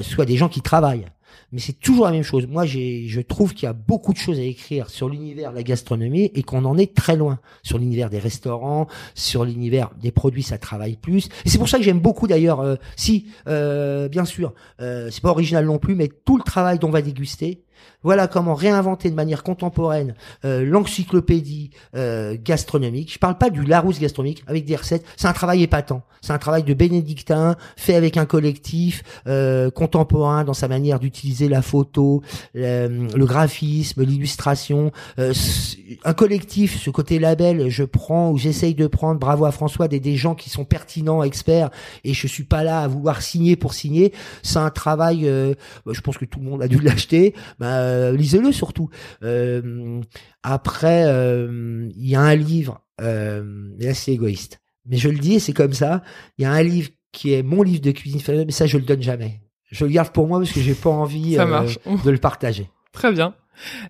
[0.03, 1.07] soit des gens qui travaillent
[1.53, 2.47] mais c'est toujours la même chose.
[2.47, 5.63] Moi, je trouve qu'il y a beaucoup de choses à écrire sur l'univers de la
[5.63, 7.39] gastronomie et qu'on en est très loin.
[7.63, 11.29] Sur l'univers des restaurants, sur l'univers des produits, ça travaille plus.
[11.45, 15.23] Et c'est pour ça que j'aime beaucoup d'ailleurs, euh, si, euh, bien sûr, euh, c'est
[15.23, 17.63] pas original non plus, mais tout le travail dont on va déguster,
[18.03, 20.15] voilà comment réinventer de manière contemporaine
[20.45, 23.13] euh, l'encyclopédie euh, gastronomique.
[23.13, 25.05] Je parle pas du Larousse gastronomique avec des recettes.
[25.17, 26.03] C'est un travail épatant.
[26.21, 31.38] C'est un travail de bénédictin fait avec un collectif euh, contemporain dans sa manière d'utiliser
[31.47, 32.23] la photo,
[32.55, 34.91] le, graphisme, l'illustration.
[35.19, 39.21] un collectif, ce côté label, je prends ou j'essaye de prendre.
[39.21, 41.71] Bravo à François, des, gens qui sont pertinents, experts.
[42.03, 44.13] Et je suis pas là à vouloir signer pour signer.
[44.43, 45.21] C'est un travail.
[45.23, 47.35] je pense que tout le monde a dû l'acheter.
[47.59, 48.89] Bah, euh, lisez-le surtout.
[49.23, 50.01] Euh,
[50.43, 54.61] après, euh, il y a un livre, là c'est égoïste.
[54.87, 56.03] Mais je le dis, c'est comme ça.
[56.39, 58.85] Il y a un livre qui est mon livre de cuisine mais ça je le
[58.85, 59.41] donne jamais.
[59.71, 62.71] Je le garde pour moi parce que j'ai pas envie de le partager.
[62.93, 63.35] Très bien.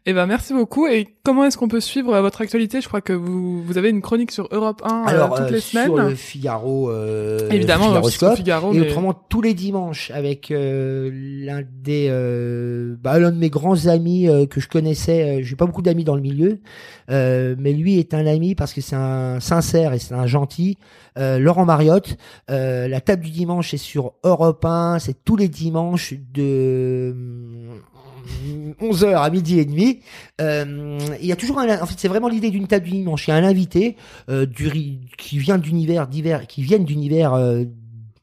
[0.07, 0.87] Eh ben merci beaucoup.
[0.87, 2.81] Et comment est-ce qu'on peut suivre euh, votre actualité?
[2.81, 5.61] Je crois que vous vous avez une chronique sur Europe 1 euh, Alors, toutes les
[5.61, 5.87] semaines.
[5.87, 6.91] Sur le Figaro.
[6.91, 12.09] Euh, Évidemment, le Figaro, Figaro, et autrement tous les dimanches avec l'un des
[13.01, 15.43] bah, l'un de mes grands amis que je connaissais.
[15.43, 16.61] J'ai pas beaucoup d'amis dans le milieu,
[17.09, 20.79] mais lui est un ami parce que c'est un sincère et c'est un gentil.
[21.17, 22.17] Laurent Mariotte.
[22.49, 24.99] la table du dimanche est sur Europe 1.
[24.99, 27.15] C'est tous les dimanches de
[28.81, 30.01] 11h à midi et demi.
[30.41, 33.27] Euh, il y a toujours un, en fait, c'est vraiment l'idée d'une table du dimanche.
[33.27, 33.97] Il y a un invité
[34.29, 34.71] euh, du,
[35.17, 37.65] qui vient d'univers divers, qui viennent d'univers euh,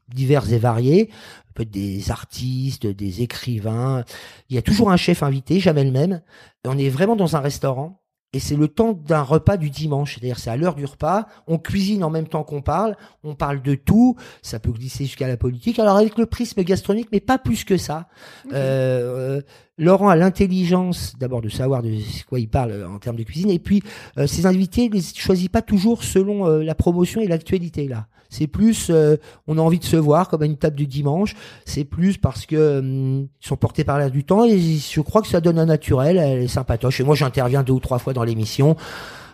[0.08, 1.10] divers et variés,
[1.58, 4.04] des artistes, des écrivains.
[4.50, 6.22] Il y a toujours un chef invité, jamais le même.
[6.66, 8.02] On est vraiment dans un restaurant
[8.32, 10.14] et c'est le temps d'un repas du dimanche.
[10.14, 11.26] C'est-à-dire, c'est à l'heure du repas.
[11.46, 12.96] On cuisine en même temps qu'on parle.
[13.24, 14.16] On parle de tout.
[14.42, 15.78] Ça peut glisser jusqu'à la politique.
[15.78, 18.08] Alors, avec le prisme gastronomique, mais pas plus que ça.
[18.52, 19.40] Euh,
[19.78, 21.90] Laurent a l'intelligence, d'abord, de savoir de
[22.28, 23.50] quoi il parle en termes de cuisine.
[23.50, 23.82] Et puis,
[24.18, 28.06] euh, ses invités, ne les choisit pas toujours selon euh, la promotion et l'actualité, là.
[28.30, 29.16] C'est plus, euh,
[29.46, 31.34] on a envie de se voir comme à une table du dimanche.
[31.64, 35.22] C'est plus parce que hum, ils sont portés par l'air du temps et je crois
[35.22, 36.16] que ça donne un naturel.
[36.18, 37.00] Elle est sympatoche.
[37.00, 38.76] Et moi, j'interviens deux ou trois fois dans l'émission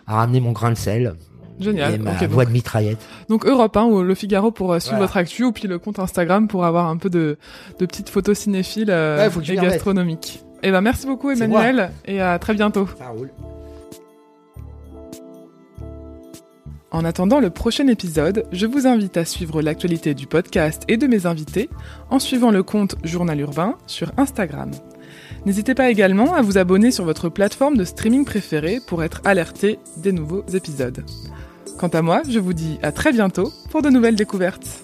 [0.07, 1.15] à ramener mon grain de sel.
[1.59, 1.93] Génial.
[1.93, 2.97] Et ma Ok, voix donc, de mitraillette.
[3.29, 5.05] donc Europe 1 ou Le Figaro pour euh, suivre Voilà.
[5.05, 7.37] votre actu, ou puis le compte Instagram pour avoir un peu de,
[7.79, 10.43] de petites photos cinéphiles euh, Ouais, et gastronomiques.
[10.63, 12.87] Eh ben merci beaucoup Emmanuel et à très bientôt.
[12.97, 13.29] Ça roule.
[16.93, 21.07] En attendant le prochain épisode, je vous invite à suivre l'actualité du podcast et de
[21.07, 21.71] mes invités
[22.11, 24.69] en suivant le compte Journal Urbain sur Instagram.
[25.47, 29.79] N'hésitez pas également à vous abonner sur votre plateforme de streaming préférée pour être alerté
[29.97, 31.03] des nouveaux épisodes.
[31.79, 34.83] Quant à moi, je vous dis à très bientôt pour de nouvelles découvertes.